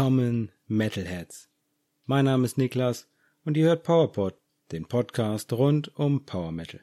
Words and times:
Willkommen, 0.00 0.50
Metalheads. 0.66 1.50
Mein 2.06 2.24
Name 2.24 2.46
ist 2.46 2.56
Niklas 2.56 3.06
und 3.44 3.58
ihr 3.58 3.66
hört 3.66 3.82
PowerPod, 3.82 4.34
den 4.72 4.88
Podcast 4.88 5.52
rund 5.52 5.94
um 5.94 6.24
Power 6.24 6.52
Metal. 6.52 6.80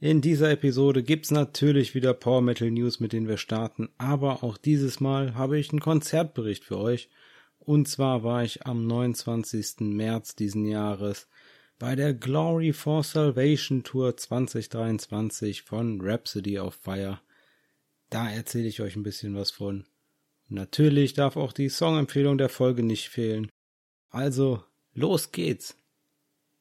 In 0.00 0.20
dieser 0.20 0.50
Episode 0.50 1.02
gibt's 1.02 1.30
natürlich 1.30 1.94
wieder 1.94 2.12
Power 2.12 2.42
Metal 2.42 2.70
News, 2.70 3.00
mit 3.00 3.14
denen 3.14 3.26
wir 3.26 3.38
starten, 3.38 3.88
aber 3.96 4.44
auch 4.44 4.58
dieses 4.58 5.00
Mal 5.00 5.34
habe 5.34 5.58
ich 5.58 5.70
einen 5.70 5.80
Konzertbericht 5.80 6.62
für 6.64 6.76
euch. 6.76 7.08
Und 7.58 7.88
zwar 7.88 8.22
war 8.22 8.44
ich 8.44 8.66
am 8.66 8.86
29. 8.86 9.80
März 9.80 10.36
diesen 10.36 10.66
Jahres 10.66 11.26
bei 11.78 11.96
der 11.96 12.12
Glory 12.12 12.74
for 12.74 13.02
Salvation 13.02 13.82
Tour 13.82 14.14
2023 14.14 15.62
von 15.62 16.02
Rhapsody 16.02 16.58
of 16.58 16.74
Fire. 16.74 17.20
Da 18.10 18.30
erzähle 18.30 18.68
ich 18.68 18.82
euch 18.82 18.94
ein 18.94 19.04
bisschen 19.04 19.34
was 19.34 19.50
von. 19.50 19.86
Natürlich 20.48 21.14
darf 21.14 21.36
auch 21.36 21.52
die 21.52 21.68
Songempfehlung 21.68 22.38
der 22.38 22.48
Folge 22.48 22.82
nicht 22.82 23.08
fehlen. 23.08 23.50
Also, 24.10 24.62
los 24.92 25.32
geht's! 25.32 25.76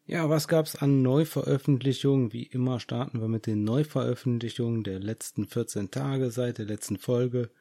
Ja, 0.05 0.29
was 0.29 0.47
gab's 0.49 0.75
an 0.75 1.01
Neuveröffentlichungen? 1.01 2.33
Wie 2.33 2.43
immer 2.43 2.79
starten 2.79 3.21
wir 3.21 3.29
mit 3.29 3.47
den 3.47 3.63
Neuveröffentlichungen 3.63 4.83
der 4.83 4.99
letzten 4.99 5.47
14 5.47 5.91
Tage 5.91 6.29
seit 6.29 6.57
der 6.57 6.65
letzten 6.65 6.97
Folge. 6.97 7.51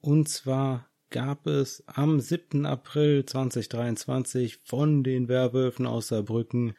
Und 0.00 0.28
zwar 0.28 0.88
gab 1.10 1.46
es 1.46 1.84
am 1.86 2.20
7. 2.20 2.64
April 2.64 3.26
2023 3.26 4.60
von 4.64 5.04
den 5.04 5.28
Werwölfen 5.28 5.86
aus 5.86 6.08
Saarbrücken 6.08 6.74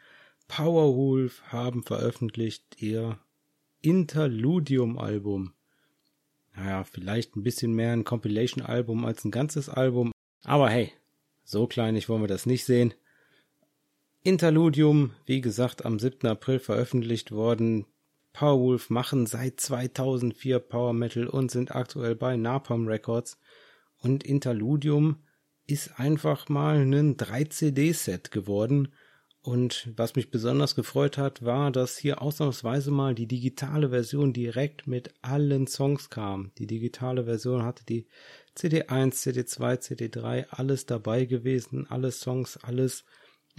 Powerwolf 0.47 1.41
haben 1.47 1.83
veröffentlicht 1.83 2.81
ihr 2.81 3.19
Interludium-Album 3.81 5.53
naja, 6.55 6.83
vielleicht 6.83 7.35
ein 7.35 7.43
bisschen 7.43 7.73
mehr 7.73 7.91
ein 7.91 8.03
Compilation-Album 8.03 9.05
als 9.05 9.25
ein 9.25 9.31
ganzes 9.31 9.69
Album. 9.69 10.11
Aber 10.43 10.69
hey, 10.69 10.91
so 11.43 11.67
kleinig 11.67 12.09
wollen 12.09 12.21
wir 12.21 12.27
das 12.27 12.45
nicht 12.45 12.65
sehen. 12.65 12.93
Interludium, 14.23 15.11
wie 15.25 15.41
gesagt, 15.41 15.85
am 15.85 15.99
7. 15.99 16.27
April 16.27 16.59
veröffentlicht 16.59 17.31
worden. 17.31 17.85
Powerwolf 18.33 18.89
machen 18.89 19.27
seit 19.27 19.59
2004 19.59 20.59
Power 20.59 20.93
Metal 20.93 21.27
und 21.27 21.51
sind 21.51 21.75
aktuell 21.75 22.15
bei 22.15 22.35
Napalm 22.35 22.87
Records. 22.87 23.39
Und 23.99 24.23
Interludium 24.23 25.17
ist 25.67 25.99
einfach 25.99 26.49
mal 26.49 26.79
ein 26.79 27.17
3-CD-Set 27.17 28.31
geworden 28.31 28.89
und 29.45 29.93
was 29.95 30.15
mich 30.15 30.31
besonders 30.31 30.73
gefreut 30.73 31.19
hat, 31.19 31.45
war, 31.45 31.71
dass 31.71 31.99
hier 31.99 32.23
ausnahmsweise 32.23 32.89
mal 32.89 33.13
die 33.13 33.27
digitale 33.27 33.91
Version 33.91 34.33
direkt 34.33 34.87
mit 34.87 35.13
allen 35.21 35.67
Songs 35.67 36.09
kam. 36.09 36.51
Die 36.57 36.65
digitale 36.65 37.25
Version 37.25 37.61
hatte 37.61 37.85
die 37.85 38.07
CD1, 38.57 39.13
CD2, 39.13 39.77
CD3, 39.79 40.47
alles 40.49 40.87
dabei 40.87 41.25
gewesen, 41.25 41.85
alle 41.87 42.11
Songs, 42.11 42.57
alles. 42.57 43.05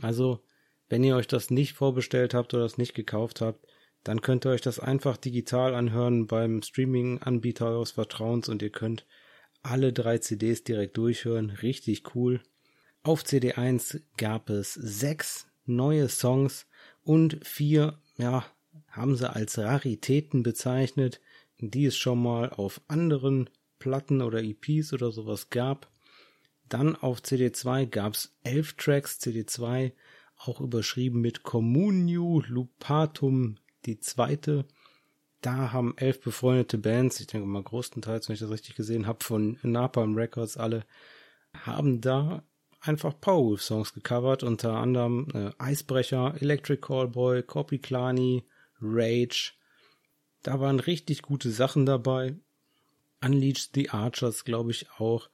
Also, 0.03 0.41
wenn 0.89 1.05
ihr 1.05 1.15
euch 1.15 1.29
das 1.29 1.51
nicht 1.51 1.75
vorbestellt 1.75 2.35
habt 2.35 2.53
oder 2.53 2.65
das 2.65 2.79
nicht 2.79 2.95
gekauft 2.95 3.41
habt, 3.41 3.65
dann 4.03 4.23
könnt 4.23 4.45
ihr 4.45 4.51
euch 4.51 4.63
das 4.63 4.81
einfach 4.81 5.17
digital 5.17 5.73
anhören 5.73 6.27
beim 6.27 6.63
Streaming-Anbieter 6.63 7.67
eures 7.67 7.93
Vertrauens 7.93 8.49
und 8.49 8.61
ihr 8.61 8.71
könnt 8.71 9.07
alle 9.63 9.93
drei 9.93 10.19
CDs 10.19 10.65
direkt 10.65 10.97
durchhören. 10.97 11.51
Richtig 11.51 12.17
cool. 12.17 12.41
Auf 13.05 13.23
CD1 13.23 14.01
gab 14.17 14.51
es 14.51 14.75
sechs 14.75 15.47
neue 15.67 16.09
Songs 16.09 16.67
und 17.03 17.39
vier, 17.47 17.99
ja, 18.17 18.45
haben 18.89 19.17
sie 19.17 19.31
als 19.31 19.59
Raritäten 19.59 20.43
bezeichnet, 20.43 21.21
die 21.59 21.87
es 21.87 21.97
schon 21.97 22.23
mal 22.23 22.51
auf 22.51 22.81
anderen 22.89 23.51
Platten 23.79 24.23
oder 24.23 24.43
EPs 24.43 24.93
oder 24.93 25.11
sowas 25.11 25.51
gab. 25.51 25.91
Dann 26.69 26.97
auf 26.97 27.21
CD2 27.21 27.87
gab's 27.87 28.35
elf 28.43 28.75
Tracks, 28.75 29.19
CD2 29.21 29.93
auch 30.39 30.61
überschrieben 30.61 31.21
mit 31.21 31.43
Communio 31.43 32.43
Lupatum, 32.47 33.57
die 33.87 34.01
zweite. 34.01 34.67
Da 35.41 35.73
haben 35.73 35.97
elf 35.97 36.21
befreundete 36.21 36.79
Bands, 36.79 37.21
ich 37.21 37.29
denke 37.29 37.47
mal 37.47 37.63
größtenteils, 37.63 38.29
wenn 38.29 38.35
ich 38.35 38.41
das 38.41 38.51
richtig 38.51 38.75
gesehen 38.75 39.07
habe, 39.07 39.23
von 39.23 39.59
Napalm 39.63 40.15
Records 40.15 40.57
alle, 40.57 40.85
haben 41.55 42.01
da 42.01 42.43
einfach 42.87 43.21
Powerwolf-Songs 43.21 43.95
gecovert, 43.95 44.43
unter 44.43 44.75
anderem 44.75 45.29
äh, 45.35 45.51
Eisbrecher, 45.59 46.35
Electric 46.41 46.81
Callboy, 46.81 47.43
Copy 47.43 47.79
Klani, 47.79 48.45
Rage. 48.81 49.53
Da 50.43 50.61
waren 50.61 50.81
richtig 50.81 51.23
gute 51.23 51.51
Sachen 51.51 51.87
dabei. 51.87 52.37
Unleashed 53.23 53.71
the 53.75 53.91
Archers, 53.91 54.45
glaube 54.45 54.71
ich, 54.71 54.91
auch. 54.99 55.29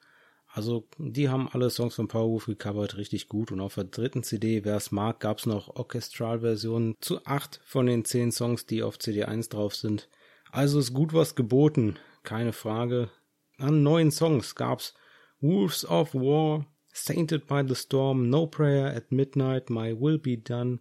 Also, 0.55 0.87
die 0.99 1.31
haben 1.31 1.49
alle 1.49 1.71
Songs 1.71 1.95
von 1.95 2.09
Powerwolf 2.09 2.47
gecovert, 2.47 2.97
richtig 2.97 3.29
gut. 3.29 3.53
Und 3.53 3.61
auf 3.61 3.75
der 3.75 3.85
dritten 3.85 4.23
CD, 4.23 4.65
wer 4.65 4.77
es 4.77 4.93
mag, 4.93 5.19
gab 5.21 5.39
es 5.39 5.47
noch 5.47 5.77
Orchestral-Versionen 5.77 6.97
zu 7.01 7.25
acht 7.25 7.61
von 7.65 7.87
den 7.87 8.05
zehn 8.05 8.33
Songs, 8.33 8.67
die 8.67 8.83
auf 8.83 8.99
CD1 8.99 9.51
drauf 9.51 9.75
sind. 9.75 10.09
Also 10.51 10.79
ist 10.79 10.93
gut 10.93 11.15
was 11.15 11.35
geboten, 11.35 11.97
keine 12.23 12.53
Frage. 12.53 13.11
An 13.57 13.83
neuen 13.83 14.11
Songs 14.11 14.55
gab's 14.55 14.95
Wolves 15.41 15.87
of 15.87 16.15
War, 16.15 16.67
Sainted 16.93 17.47
by 17.47 17.63
the 17.67 17.75
Storm, 17.75 18.29
No 18.31 18.47
Prayer 18.47 18.95
at 18.95 19.11
Midnight, 19.11 19.71
My 19.71 19.99
Will 19.99 20.19
Be 20.19 20.37
Done, 20.37 20.81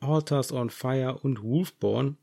Altars 0.00 0.52
on 0.52 0.70
Fire 0.70 1.18
und 1.22 1.42
Wolfborn. 1.42 2.16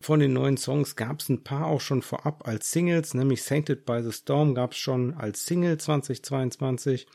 Von 0.00 0.20
den 0.20 0.34
neuen 0.34 0.56
Songs 0.56 0.94
gab 0.94 1.20
es 1.20 1.28
ein 1.28 1.42
paar 1.42 1.66
auch 1.66 1.80
schon 1.80 2.02
vorab 2.02 2.46
als 2.46 2.70
Singles, 2.70 3.14
nämlich 3.14 3.42
Sainted 3.42 3.86
by 3.86 4.02
the 4.02 4.12
Storm 4.12 4.54
gab 4.54 4.72
es 4.72 4.78
schon 4.78 5.14
als 5.14 5.46
Single 5.46 5.78
2022 5.78 7.06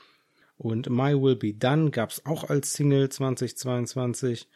und 0.58 0.90
My 0.90 1.20
Will 1.20 1.36
Be 1.36 1.54
Done 1.54 1.90
gab 1.90 2.12
es 2.12 2.26
auch 2.26 2.44
als 2.50 2.74
Single 2.74 3.10
2022. 3.10 4.48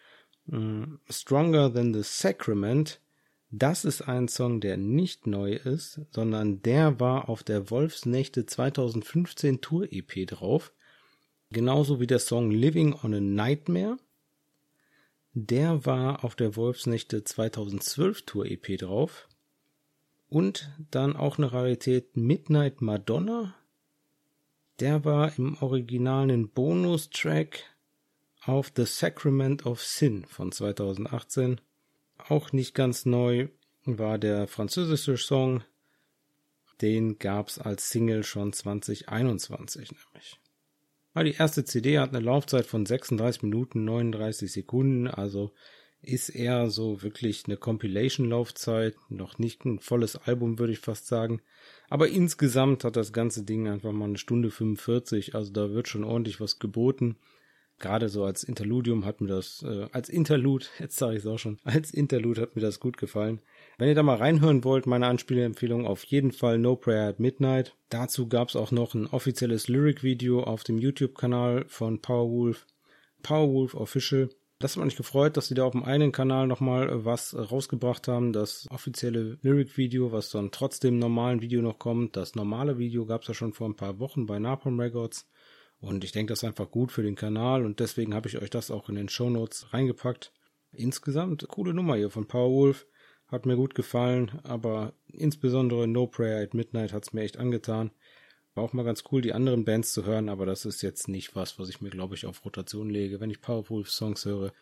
Mm, 0.45 0.95
Stronger 1.09 1.73
Than 1.73 1.94
the 1.94 2.03
Sacrament, 2.03 3.01
das 3.50 3.85
ist 3.85 4.03
ein 4.03 4.28
Song, 4.28 4.61
der 4.61 4.78
nicht 4.78 5.28
neu 5.28 5.53
ist, 5.53 6.01
sondern 6.11 6.61
der 6.61 7.00
war 7.00 7.29
auf 7.29 7.41
der 7.41 7.72
Wolfsnächte 7.72 8.45
2015 8.45 9.61
Tour 9.61 9.88
EP 9.91 10.28
drauf. 10.28 10.73
Genauso 11.55 12.01
wie 12.01 12.07
der 12.07 12.19
Song 12.19 12.51
Living 12.51 12.93
on 13.01 13.13
a 13.13 13.21
Nightmare. 13.21 13.95
Der 15.31 15.85
war 15.85 16.25
auf 16.25 16.35
der 16.35 16.57
Wolfsnächte 16.57 17.23
2012 17.23 18.23
Tour 18.23 18.45
EP 18.45 18.77
drauf. 18.77 19.29
Und 20.27 20.69
dann 20.91 21.16
auch 21.16 21.38
eine 21.38 21.53
Rarität 21.53 22.17
Midnight 22.17 22.81
Madonna. 22.81 23.55
Der 24.81 25.05
war 25.05 25.31
im 25.39 25.55
originalen 25.61 26.49
Bonustrack 26.49 27.63
auf 28.41 28.73
The 28.75 28.83
Sacrament 28.83 29.66
of 29.66 29.81
Sin 29.81 30.25
von 30.25 30.51
2018. 30.51 31.61
Auch 32.17 32.51
nicht 32.51 32.75
ganz 32.75 33.05
neu 33.05 33.47
war 33.85 34.17
der 34.17 34.49
französische 34.49 35.16
Song. 35.16 35.63
Den 36.81 37.17
gab's 37.17 37.59
als 37.59 37.89
Single 37.91 38.25
schon 38.25 38.51
2021 38.51 39.93
nämlich. 39.93 40.37
Weil 41.15 41.25
die 41.25 41.35
erste 41.35 41.63
CD 41.63 41.97
hat 41.97 42.09
eine 42.09 42.19
Laufzeit 42.19 42.65
von 42.65 42.85
36 42.85 43.43
Minuten 43.43 43.85
39 43.85 44.51
Sekunden, 44.51 45.07
also 45.07 45.53
ist 46.01 46.27
eher 46.27 46.69
so 46.69 47.01
wirklich 47.03 47.45
eine 47.47 47.55
Compilation-Laufzeit, 47.55 48.97
noch 49.07 49.39
nicht 49.39 49.63
ein 49.63 49.79
volles 49.79 50.17
Album, 50.17 50.59
würde 50.59 50.73
ich 50.73 50.79
fast 50.79 51.07
sagen. 51.07 51.41
Aber 51.89 52.09
insgesamt 52.09 52.83
hat 52.83 52.97
das 52.97 53.13
ganze 53.13 53.43
Ding 53.43 53.69
einfach 53.69 53.93
mal 53.93 54.09
eine 54.09 54.17
Stunde 54.17 54.51
45, 54.51 55.35
also 55.35 55.53
da 55.53 55.72
wird 55.72 55.87
schon 55.87 56.03
ordentlich 56.03 56.41
was 56.41 56.59
geboten. 56.59 57.16
Gerade 57.79 58.09
so 58.09 58.25
als 58.25 58.43
Interludium 58.43 59.05
hat 59.05 59.22
mir 59.22 59.29
das, 59.29 59.63
äh, 59.63 59.87
als 59.93 60.09
Interlude, 60.09 60.66
jetzt 60.79 60.97
sage 60.97 61.13
ich 61.16 61.23
es 61.23 61.28
auch 61.28 61.40
schon, 61.40 61.59
als 61.63 61.91
Interlude 61.91 62.41
hat 62.41 62.57
mir 62.57 62.61
das 62.61 62.81
gut 62.81 62.97
gefallen. 62.97 63.40
Wenn 63.77 63.89
ihr 63.89 63.95
da 63.95 64.03
mal 64.03 64.16
reinhören 64.16 64.63
wollt, 64.63 64.87
meine 64.87 65.07
Anspielempfehlung 65.07 65.85
auf 65.85 66.05
jeden 66.05 66.31
Fall 66.31 66.57
No 66.57 66.77
Prayer 66.77 67.09
at 67.09 67.19
Midnight. 67.19 67.75
Dazu 67.89 68.29
gab 68.29 68.47
es 68.47 68.55
auch 68.55 68.72
noch 68.72 68.93
ein 68.93 69.05
offizielles 69.05 69.67
Lyric-Video 69.67 70.43
auf 70.43 70.63
dem 70.63 70.77
YouTube-Kanal 70.77 71.66
von 71.67 72.01
Powerwolf, 72.01 72.66
Powerwolf 73.22 73.73
Official. 73.75 74.29
Das 74.59 74.77
hat 74.77 74.85
mich 74.85 74.95
gefreut, 74.95 75.35
dass 75.35 75.47
sie 75.49 75.55
da 75.55 75.66
auf 75.66 75.73
dem 75.73 75.83
einen 75.83 76.13
Kanal 76.13 76.47
nochmal 76.47 76.87
äh, 76.87 77.03
was 77.03 77.35
rausgebracht 77.35 78.07
haben. 78.07 78.31
Das 78.31 78.66
offizielle 78.72 79.37
Lyric-Video, 79.41 80.13
was 80.13 80.29
dann 80.29 80.51
trotzdem 80.51 80.97
normalen 80.97 81.41
Video 81.41 81.61
noch 81.61 81.78
kommt. 81.78 82.16
Das 82.16 82.33
normale 82.35 82.78
Video 82.78 83.05
gab 83.05 83.23
es 83.23 83.28
ja 83.28 83.33
schon 83.33 83.51
vor 83.51 83.67
ein 83.67 83.75
paar 83.75 83.99
Wochen 83.99 84.25
bei 84.25 84.39
Napalm 84.39 84.79
Records. 84.79 85.28
Und 85.81 86.05
ich 86.05 86.13
denke, 86.13 86.31
das 86.31 86.39
ist 86.39 86.47
einfach 86.47 86.71
gut 86.71 86.93
für 86.93 87.03
den 87.03 87.16
Kanal 87.16 87.66
und 87.66 87.81
deswegen 87.81 88.13
habe 88.13 88.29
ich 88.29 88.41
euch 88.41 88.49
das 88.49 88.71
auch 88.71 88.87
in 88.87 88.95
den 88.95 89.09
Show 89.09 89.29
Notes 89.29 89.73
reingepackt. 89.73 90.31
Insgesamt 90.71 91.45
coole 91.49 91.73
Nummer 91.73 91.97
hier 91.97 92.09
von 92.09 92.25
Powerwolf. 92.25 92.87
Hat 93.35 93.46
mir 93.46 93.58
gut 93.58 93.76
gefallen, 93.76 94.32
aber 94.43 94.93
insbesondere 95.11 95.90
No 95.90 96.08
Prayer 96.08 96.41
at 96.41 96.53
Midnight 96.53 96.93
hat's 96.93 97.11
mir 97.11 97.23
echt 97.23 97.35
angetan. 97.35 97.91
War 98.53 98.64
auch 98.64 98.72
mal 98.72 98.85
ganz 98.85 99.03
cool, 99.11 99.22
die 99.22 99.34
anderen 99.34 99.66
Bands 99.66 99.91
zu 99.91 100.05
hören, 100.05 100.29
aber 100.29 100.46
das 100.46 100.64
ist 100.64 100.82
jetzt 100.82 101.09
nicht 101.09 101.35
was, 101.35 101.59
was 101.59 101.67
ich 101.67 101.82
mir, 101.82 101.90
glaube 101.90 102.16
ich, 102.16 102.26
auf 102.26 102.46
Rotation 102.46 102.90
lege. 102.90 103.20
Wenn 103.20 103.29
ich 103.29 103.41
Powerwolf 103.41 103.91
Songs 103.91 104.23
höre, 104.23 104.53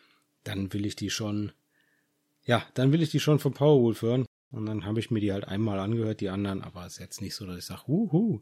dann 0.42 0.72
will 0.72 0.86
ich 0.86 0.96
die 0.96 1.10
schon, 1.10 1.52
ja, 2.42 2.66
dann 2.74 2.90
will 2.90 3.00
ich 3.00 3.12
die 3.12 3.20
schon 3.20 3.38
von 3.38 3.54
Powerwolf 3.54 4.02
hören. 4.02 4.26
Und 4.50 4.66
dann 4.66 4.84
habe 4.84 4.98
ich 4.98 5.12
mir 5.12 5.20
die 5.20 5.32
halt 5.32 5.46
einmal 5.46 5.78
angehört, 5.78 6.20
die 6.20 6.30
anderen, 6.30 6.60
aber 6.60 6.84
ist 6.84 6.98
jetzt 6.98 7.20
nicht 7.20 7.36
so, 7.36 7.46
dass 7.46 7.58
ich 7.58 7.66
sage, 7.66 7.82
wuhu. 7.86 8.40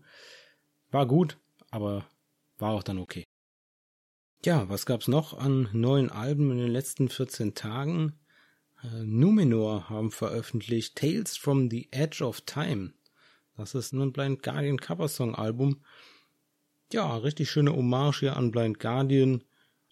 War 0.90 1.06
gut, 1.06 1.36
aber 1.70 2.06
war 2.56 2.70
auch 2.70 2.82
dann 2.82 2.96
okay. 2.96 3.24
Ja, 4.46 4.66
was 4.70 4.86
gab's 4.86 5.08
noch 5.08 5.36
an 5.36 5.68
neuen 5.72 6.08
Alben 6.08 6.50
in 6.52 6.56
den 6.56 6.72
letzten 6.72 7.10
14 7.10 7.54
Tagen? 7.54 8.14
Äh, 8.82 9.04
Numenor 9.04 9.88
haben 9.88 10.10
veröffentlicht 10.10 10.96
Tales 10.96 11.36
from 11.36 11.70
the 11.70 11.88
Edge 11.92 12.24
of 12.24 12.40
Time. 12.42 12.92
Das 13.56 13.74
ist 13.74 13.92
ein 13.92 14.12
Blind 14.12 14.42
Guardian 14.42 14.78
Coversong 14.78 15.34
Album. 15.34 15.82
Ja, 16.92 17.16
richtig 17.16 17.50
schöne 17.50 17.74
Hommage 17.74 18.20
hier 18.20 18.36
an 18.36 18.50
Blind 18.50 18.80
Guardian, 18.80 19.44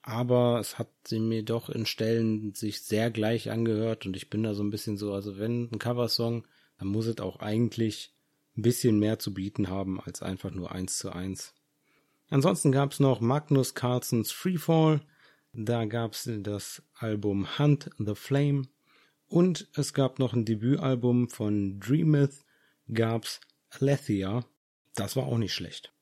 aber 0.03 0.59
es 0.61 0.79
hat 0.79 0.89
sie 1.07 1.21
mir 1.21 1.45
doch 1.45 1.71
in 1.71 1.87
Stellen 1.87 2.55
sich 2.55 2.83
sehr 2.83 3.11
gleich 3.11 3.51
angehört 3.51 4.07
und 4.07 4.17
ich 4.17 4.29
bin 4.29 4.43
da 4.43 4.55
so 4.55 4.63
ein 4.63 4.71
bisschen 4.71 4.97
so, 4.97 5.13
also 5.13 5.39
wenn 5.39 5.71
ein 5.71 5.79
Coversong, 5.79 6.47
dann 6.79 6.89
muss 6.89 7.07
es 7.07 7.19
auch 7.19 7.39
eigentlich 7.39 8.13
ein 8.57 8.63
bisschen 8.63 8.99
mehr 8.99 9.19
zu 9.19 9.33
bieten 9.33 9.69
haben 9.69 10.01
als 10.01 10.21
einfach 10.23 10.51
nur 10.51 10.73
eins 10.73 10.99
zu 10.99 11.11
eins. 11.11 11.55
Ansonsten 12.29 12.73
gab's 12.73 13.01
noch 13.01 13.21
Magnus 13.21 13.75
Carlsens 13.75 14.33
Freefall, 14.33 15.01
da 15.53 15.85
gab's 15.85 16.29
das 16.43 16.83
Album 16.95 17.59
Hunt 17.59 17.91
the 17.99 18.15
Flame 18.15 18.67
und 19.31 19.69
es 19.75 19.95
gab 19.95 20.19
noch 20.19 20.35
ein 20.35 20.45
Debütalbum 20.45 21.29
von 21.29 21.79
Dreameth, 21.79 22.45
gab's 22.93 23.41
Alethea. 23.71 24.45
Das 24.95 25.17
war 25.17 25.25
auch 25.25 25.39
nicht 25.39 25.55
schlecht. 25.55 25.93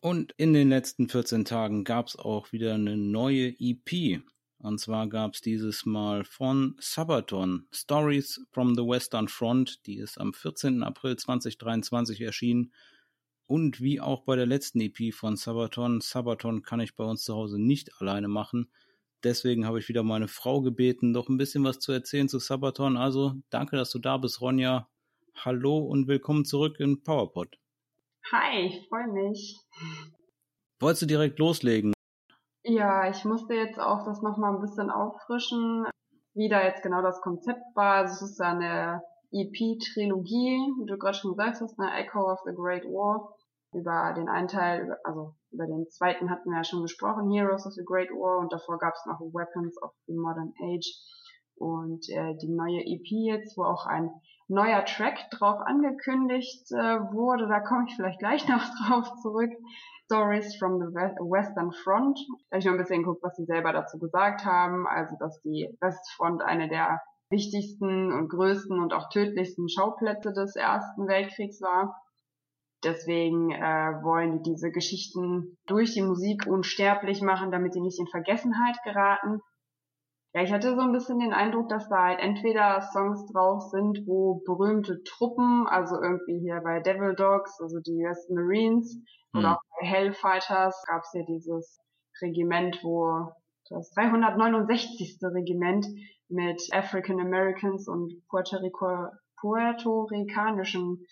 Und 0.00 0.32
in 0.36 0.52
den 0.52 0.68
letzten 0.68 1.08
14 1.08 1.44
Tagen 1.44 1.84
gab's 1.84 2.16
auch 2.16 2.52
wieder 2.52 2.74
eine 2.74 2.96
neue 2.96 3.54
EP. 3.58 4.22
Und 4.58 4.78
zwar 4.78 5.08
gab's 5.08 5.40
dieses 5.40 5.84
Mal 5.84 6.24
von 6.24 6.76
Sabaton 6.78 7.66
Stories 7.72 8.40
from 8.52 8.76
the 8.76 8.82
Western 8.82 9.26
Front. 9.26 9.84
Die 9.86 9.96
ist 9.96 10.18
am 10.18 10.32
14. 10.32 10.84
April 10.84 11.16
2023 11.16 12.20
erschienen. 12.20 12.72
Und 13.46 13.80
wie 13.80 14.00
auch 14.00 14.22
bei 14.22 14.36
der 14.36 14.46
letzten 14.46 14.80
EP 14.80 15.12
von 15.12 15.36
Sabaton, 15.36 16.00
Sabaton 16.00 16.62
kann 16.62 16.78
ich 16.78 16.94
bei 16.94 17.04
uns 17.04 17.24
zu 17.24 17.34
Hause 17.34 17.60
nicht 17.60 18.00
alleine 18.00 18.28
machen. 18.28 18.70
Deswegen 19.24 19.66
habe 19.66 19.78
ich 19.78 19.88
wieder 19.88 20.02
meine 20.02 20.26
Frau 20.26 20.62
gebeten, 20.62 21.12
doch 21.12 21.28
ein 21.28 21.36
bisschen 21.36 21.62
was 21.62 21.78
zu 21.78 21.92
erzählen 21.92 22.28
zu 22.28 22.40
Sabaton. 22.40 22.96
Also 22.96 23.34
danke, 23.50 23.76
dass 23.76 23.90
du 23.90 24.00
da 24.00 24.16
bist, 24.16 24.40
Ronja. 24.40 24.88
Hallo 25.36 25.78
und 25.78 26.08
willkommen 26.08 26.44
zurück 26.44 26.80
in 26.80 27.04
PowerPod. 27.04 27.56
Hi, 28.32 28.66
ich 28.66 28.88
freue 28.88 29.06
mich. 29.12 29.60
Wolltest 30.80 31.02
du 31.02 31.06
direkt 31.06 31.38
loslegen? 31.38 31.92
Ja, 32.64 33.08
ich 33.08 33.24
musste 33.24 33.54
jetzt 33.54 33.78
auch 33.78 34.04
das 34.04 34.22
nochmal 34.22 34.56
ein 34.56 34.60
bisschen 34.60 34.90
auffrischen, 34.90 35.86
wie 36.34 36.48
da 36.48 36.64
jetzt 36.64 36.82
genau 36.82 37.00
das 37.00 37.20
Konzept 37.20 37.62
war. 37.76 37.98
Also 37.98 38.24
es 38.24 38.32
ist 38.32 38.40
eine 38.40 39.02
EP-Trilogie, 39.30 40.58
wie 40.80 40.86
du 40.86 40.98
gerade 40.98 41.16
schon 41.16 41.36
gesagt 41.36 41.60
hast, 41.60 41.78
eine 41.78 41.94
Echo 41.94 42.28
of 42.28 42.40
the 42.44 42.52
Great 42.56 42.84
War. 42.86 43.36
Über 43.72 44.12
den 44.14 44.28
einen 44.28 44.48
Teil, 44.48 44.96
also 45.04 45.34
über 45.50 45.66
den 45.66 45.88
zweiten 45.88 46.30
hatten 46.30 46.50
wir 46.50 46.58
ja 46.58 46.64
schon 46.64 46.82
gesprochen, 46.82 47.30
Heroes 47.30 47.66
of 47.66 47.72
the 47.72 47.84
Great 47.84 48.10
War 48.10 48.38
und 48.38 48.52
davor 48.52 48.78
gab 48.78 48.94
es 48.94 49.06
noch 49.06 49.20
Weapons 49.20 49.80
of 49.82 49.92
the 50.06 50.14
Modern 50.14 50.52
Age 50.62 50.92
und 51.56 52.08
äh, 52.10 52.34
die 52.36 52.48
neue 52.48 52.80
EP 52.80 53.06
jetzt, 53.06 53.56
wo 53.56 53.64
auch 53.64 53.86
ein 53.86 54.10
neuer 54.48 54.84
Track 54.84 55.30
drauf 55.30 55.60
angekündigt 55.64 56.70
äh, 56.72 57.00
wurde, 57.12 57.46
da 57.48 57.60
komme 57.60 57.84
ich 57.88 57.96
vielleicht 57.96 58.18
gleich 58.18 58.46
noch 58.48 58.62
drauf 58.86 59.10
zurück. 59.22 59.50
Stories 60.06 60.56
from 60.56 60.78
the 60.78 60.86
Western 60.92 61.72
Front. 61.72 62.18
Da 62.50 62.56
habe 62.56 62.58
ich 62.58 62.64
noch 62.66 62.72
ein 62.72 62.78
bisschen 62.78 63.02
geguckt, 63.02 63.22
was 63.22 63.36
sie 63.36 63.46
selber 63.46 63.72
dazu 63.72 63.98
gesagt 63.98 64.44
haben. 64.44 64.86
Also, 64.86 65.16
dass 65.18 65.40
die 65.40 65.74
Westfront 65.80 66.42
eine 66.42 66.68
der 66.68 67.00
wichtigsten 67.30 68.12
und 68.12 68.28
größten 68.28 68.78
und 68.78 68.92
auch 68.92 69.08
tödlichsten 69.08 69.70
Schauplätze 69.70 70.34
des 70.34 70.54
Ersten 70.54 71.08
Weltkriegs 71.08 71.62
war. 71.62 71.96
Deswegen 72.84 73.52
äh, 73.52 74.02
wollen 74.02 74.32
die 74.32 74.50
diese 74.50 74.70
Geschichten 74.70 75.56
durch 75.66 75.92
die 75.94 76.02
Musik 76.02 76.46
unsterblich 76.46 77.22
machen, 77.22 77.52
damit 77.52 77.74
sie 77.74 77.80
nicht 77.80 78.00
in 78.00 78.08
Vergessenheit 78.08 78.76
geraten. 78.84 79.40
Ja, 80.34 80.42
ich 80.42 80.52
hatte 80.52 80.74
so 80.74 80.80
ein 80.80 80.92
bisschen 80.92 81.20
den 81.20 81.32
Eindruck, 81.32 81.68
dass 81.68 81.88
da 81.88 82.04
halt 82.04 82.20
entweder 82.20 82.80
Songs 82.80 83.30
drauf 83.32 83.62
sind, 83.70 84.06
wo 84.06 84.42
berühmte 84.46 85.02
Truppen, 85.04 85.66
also 85.68 86.00
irgendwie 86.00 86.40
hier 86.40 86.60
bei 86.64 86.80
Devil 86.80 87.14
Dogs, 87.14 87.60
also 87.60 87.78
die 87.80 88.02
US 88.04 88.28
Marines, 88.30 88.96
mhm. 89.32 89.40
oder 89.40 89.52
auch 89.52 89.62
bei 89.78 89.86
Hellfighters 89.86 90.82
gab 90.88 91.02
es 91.02 91.12
ja 91.12 91.22
dieses 91.28 91.78
Regiment, 92.22 92.80
wo 92.82 93.30
das 93.68 93.90
369. 93.90 95.18
Regiment 95.22 95.86
mit 96.28 96.62
African 96.72 97.20
Americans 97.20 97.86
und 97.88 98.26
Puerto 98.28 98.56
Rico, 98.56 99.08
Puerto 99.38 100.04
Ricanischen 100.04 101.06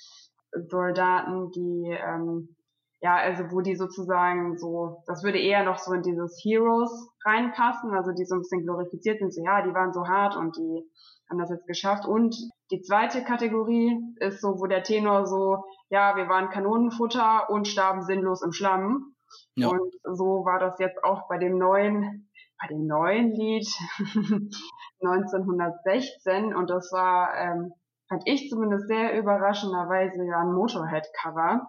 Soldaten, 0.53 1.51
die 1.51 1.91
ähm, 1.91 2.57
ja, 3.03 3.17
also 3.17 3.45
wo 3.51 3.63
die 3.63 3.77
sozusagen 3.77 4.59
so, 4.59 5.03
das 5.07 5.25
würde 5.25 5.39
eher 5.39 5.65
noch 5.65 5.79
so 5.79 5.93
in 5.93 6.03
dieses 6.03 6.39
Heroes 6.45 6.91
reinpassen, 7.25 7.95
also 7.95 8.13
die 8.13 8.27
so 8.27 8.35
ein 8.35 8.41
bisschen 8.41 8.65
glorifiziert 8.65 9.19
sind, 9.19 9.33
so 9.33 9.43
ja, 9.43 9.63
die 9.63 9.73
waren 9.73 9.93
so 9.93 10.07
hart 10.07 10.37
und 10.37 10.57
die 10.57 10.85
haben 11.31 11.39
das 11.39 11.51
jetzt 11.51 11.67
geschafft. 11.67 12.07
Und 12.07 12.37
die 12.71 12.83
zweite 12.83 13.25
Kategorie 13.25 13.99
ist 14.17 14.43
so, 14.43 14.61
wo 14.61 14.67
der 14.67 14.83
Tenor 14.83 15.27
so, 15.27 15.65
ja, 15.89 16.17
wir 16.17 16.29
waren 16.29 16.51
Kanonenfutter 16.51 17.49
und 17.49 17.69
starben 17.69 18.03
sinnlos 18.03 18.43
im 18.43 18.53
Schlamm. 18.53 19.15
Ja. 19.55 19.69
Und 19.69 19.95
so 20.03 20.45
war 20.45 20.59
das 20.59 20.79
jetzt 20.79 21.03
auch 21.03 21.27
bei 21.29 21.39
dem 21.39 21.57
neuen, 21.57 22.31
bei 22.61 22.69
dem 22.69 22.87
neuen 22.87 23.31
Lied 23.33 23.67
1916 25.03 26.55
und 26.55 26.69
das 26.69 26.93
war, 26.93 27.35
ähm, 27.35 27.73
fand 28.11 28.23
ich 28.27 28.51
zumindest 28.51 28.89
sehr 28.89 29.17
überraschenderweise 29.17 30.25
ja 30.25 30.41
ein 30.41 30.53
Motorhead-Cover. 30.53 31.67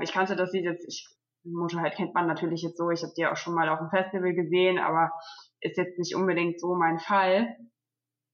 Ich 0.00 0.12
kannte 0.12 0.34
das 0.34 0.52
Lied 0.52 0.64
jetzt, 0.64 0.88
ich, 0.88 1.06
Motorhead 1.44 1.94
kennt 1.94 2.14
man 2.14 2.26
natürlich 2.26 2.62
jetzt 2.62 2.78
so, 2.78 2.90
ich 2.90 3.02
habe 3.02 3.12
die 3.16 3.26
auch 3.26 3.36
schon 3.36 3.54
mal 3.54 3.68
auf 3.68 3.78
dem 3.78 3.90
Festival 3.90 4.32
gesehen, 4.32 4.78
aber 4.78 5.12
ist 5.60 5.76
jetzt 5.76 5.98
nicht 5.98 6.16
unbedingt 6.16 6.58
so 6.60 6.74
mein 6.74 6.98
Fall. 6.98 7.56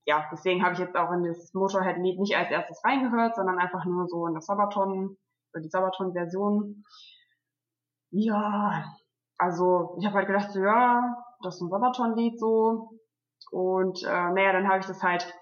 Ja, 0.07 0.29
deswegen 0.33 0.63
habe 0.65 0.75
ich 0.75 0.79
jetzt 0.79 0.97
auch 0.97 1.11
in 1.13 1.25
das 1.25 1.53
Motorhead-Lied 1.53 2.19
nicht 2.21 2.37
als 2.37 2.51
erstes 2.51 2.81
reingehört, 2.85 3.35
sondern 3.35 3.59
einfach 3.59 3.85
nur 3.85 4.07
so 4.07 4.27
in 4.27 4.35
das 4.35 4.47
Sabaton, 4.47 5.17
die 5.57 5.69
Sabaton-Version. 5.69 6.85
Ja, 8.11 8.85
also 9.37 9.97
ich 9.99 10.07
habe 10.07 10.19
halt 10.19 10.29
gedacht, 10.29 10.53
so, 10.53 10.61
ja, 10.61 11.17
das 11.43 11.57
ist 11.57 11.61
ein 11.61 11.71
Sabaton-Lied 11.71 12.39
so. 12.39 12.99
Und 13.51 14.03
äh, 14.05 14.31
naja, 14.33 14.53
dann 14.53 14.69
habe 14.69 14.79
ich 14.79 14.87
das 14.87 15.03
halt 15.03 15.35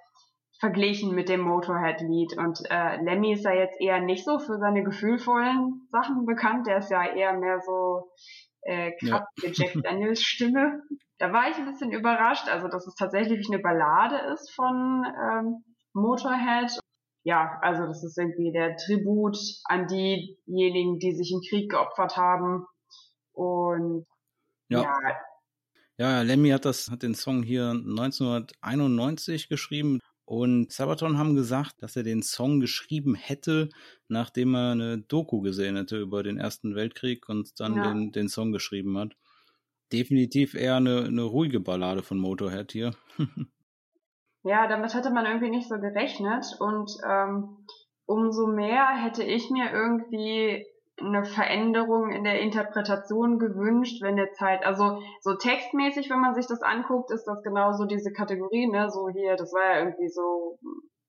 verglichen 0.60 1.14
mit 1.14 1.28
dem 1.28 1.40
Motorhead-Lied. 1.40 2.36
Und 2.36 2.60
äh, 2.70 3.02
Lemmy 3.02 3.32
ist 3.32 3.44
ja 3.44 3.52
jetzt 3.52 3.80
eher 3.80 4.00
nicht 4.00 4.24
so 4.24 4.38
für 4.38 4.58
seine 4.58 4.84
gefühlvollen 4.84 5.88
Sachen 5.90 6.26
bekannt. 6.26 6.66
Der 6.66 6.78
ist 6.78 6.90
ja 6.90 7.02
eher 7.02 7.32
mehr 7.32 7.60
so 7.60 8.12
äh, 8.62 8.92
kratzige 8.92 9.48
ja. 9.48 9.52
Jack 9.52 9.74
Daniels 9.82 10.22
Stimme. 10.22 10.82
Da 11.18 11.32
war 11.32 11.50
ich 11.50 11.56
ein 11.56 11.66
bisschen 11.66 11.92
überrascht, 11.92 12.48
also 12.48 12.68
dass 12.68 12.86
es 12.86 12.94
tatsächlich 12.94 13.48
eine 13.50 13.60
Ballade 13.60 14.16
ist 14.32 14.54
von 14.54 15.04
ähm, 15.06 15.64
Motorhead. 15.92 16.78
Ja, 17.22 17.58
also 17.62 17.86
das 17.86 18.04
ist 18.04 18.16
irgendwie 18.18 18.52
der 18.52 18.76
Tribut 18.76 19.36
an 19.64 19.86
diejenigen, 19.86 20.98
die 20.98 21.12
sich 21.12 21.32
im 21.32 21.40
Krieg 21.48 21.70
geopfert 21.70 22.16
haben. 22.16 22.66
Und 23.32 24.06
ja. 24.68 24.82
ja 24.82 25.16
ja, 26.00 26.22
Lemmy 26.22 26.48
hat 26.48 26.64
das, 26.64 26.90
hat 26.90 27.02
den 27.02 27.14
Song 27.14 27.42
hier 27.42 27.72
1991 27.72 29.50
geschrieben. 29.50 30.00
Und 30.30 30.70
Sabaton 30.70 31.18
haben 31.18 31.34
gesagt, 31.34 31.82
dass 31.82 31.96
er 31.96 32.04
den 32.04 32.22
Song 32.22 32.60
geschrieben 32.60 33.16
hätte, 33.16 33.68
nachdem 34.06 34.54
er 34.54 34.70
eine 34.70 34.98
Doku 34.98 35.40
gesehen 35.40 35.74
hätte 35.74 35.98
über 35.98 36.22
den 36.22 36.38
Ersten 36.38 36.76
Weltkrieg 36.76 37.28
und 37.28 37.58
dann 37.58 37.74
ja. 37.74 37.88
den, 37.88 38.12
den 38.12 38.28
Song 38.28 38.52
geschrieben 38.52 38.96
hat. 38.96 39.16
Definitiv 39.92 40.54
eher 40.54 40.76
eine, 40.76 41.02
eine 41.02 41.22
ruhige 41.22 41.58
Ballade 41.58 42.04
von 42.04 42.18
Motorhead 42.18 42.70
hier. 42.70 42.94
ja, 44.44 44.68
damit 44.68 44.94
hatte 44.94 45.10
man 45.10 45.26
irgendwie 45.26 45.50
nicht 45.50 45.68
so 45.68 45.80
gerechnet 45.80 46.46
und 46.60 46.92
ähm, 47.04 47.66
umso 48.06 48.46
mehr 48.46 48.86
hätte 49.02 49.24
ich 49.24 49.50
mir 49.50 49.72
irgendwie 49.72 50.64
eine 51.00 51.24
Veränderung 51.24 52.10
in 52.10 52.24
der 52.24 52.40
Interpretation 52.40 53.38
gewünscht, 53.38 54.02
wenn 54.02 54.16
jetzt 54.16 54.40
halt, 54.40 54.64
also 54.64 55.00
so 55.20 55.34
textmäßig, 55.34 56.10
wenn 56.10 56.20
man 56.20 56.34
sich 56.34 56.46
das 56.46 56.62
anguckt, 56.62 57.10
ist 57.10 57.24
das 57.24 57.42
genauso 57.42 57.86
diese 57.86 58.12
Kategorie, 58.12 58.68
ne, 58.68 58.90
so 58.90 59.08
hier, 59.08 59.36
das 59.36 59.52
war 59.52 59.62
ja 59.62 59.78
irgendwie 59.80 60.08
so, 60.08 60.58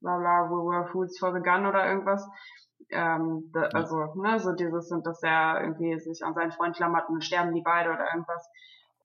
bla 0.02 0.18
bla, 0.18 0.50
we 0.50 0.56
were 0.56 0.88
fools 0.92 1.18
for 1.20 1.34
the 1.34 1.42
gun 1.42 1.66
oder 1.66 1.88
irgendwas. 1.88 2.28
Ähm, 2.90 3.50
da, 3.54 3.62
also, 3.74 4.14
ne, 4.16 4.40
so 4.40 4.54
dieses, 4.54 4.92
und 4.92 5.06
dass 5.06 5.22
er 5.24 5.62
irgendwie 5.62 5.98
sich 6.00 6.24
an 6.24 6.34
seinen 6.34 6.52
Freund 6.52 6.76
klammert 6.76 7.10
und 7.10 7.24
sterben 7.24 7.54
die 7.54 7.62
beide 7.62 7.90
oder 7.90 8.06
irgendwas 8.12 8.50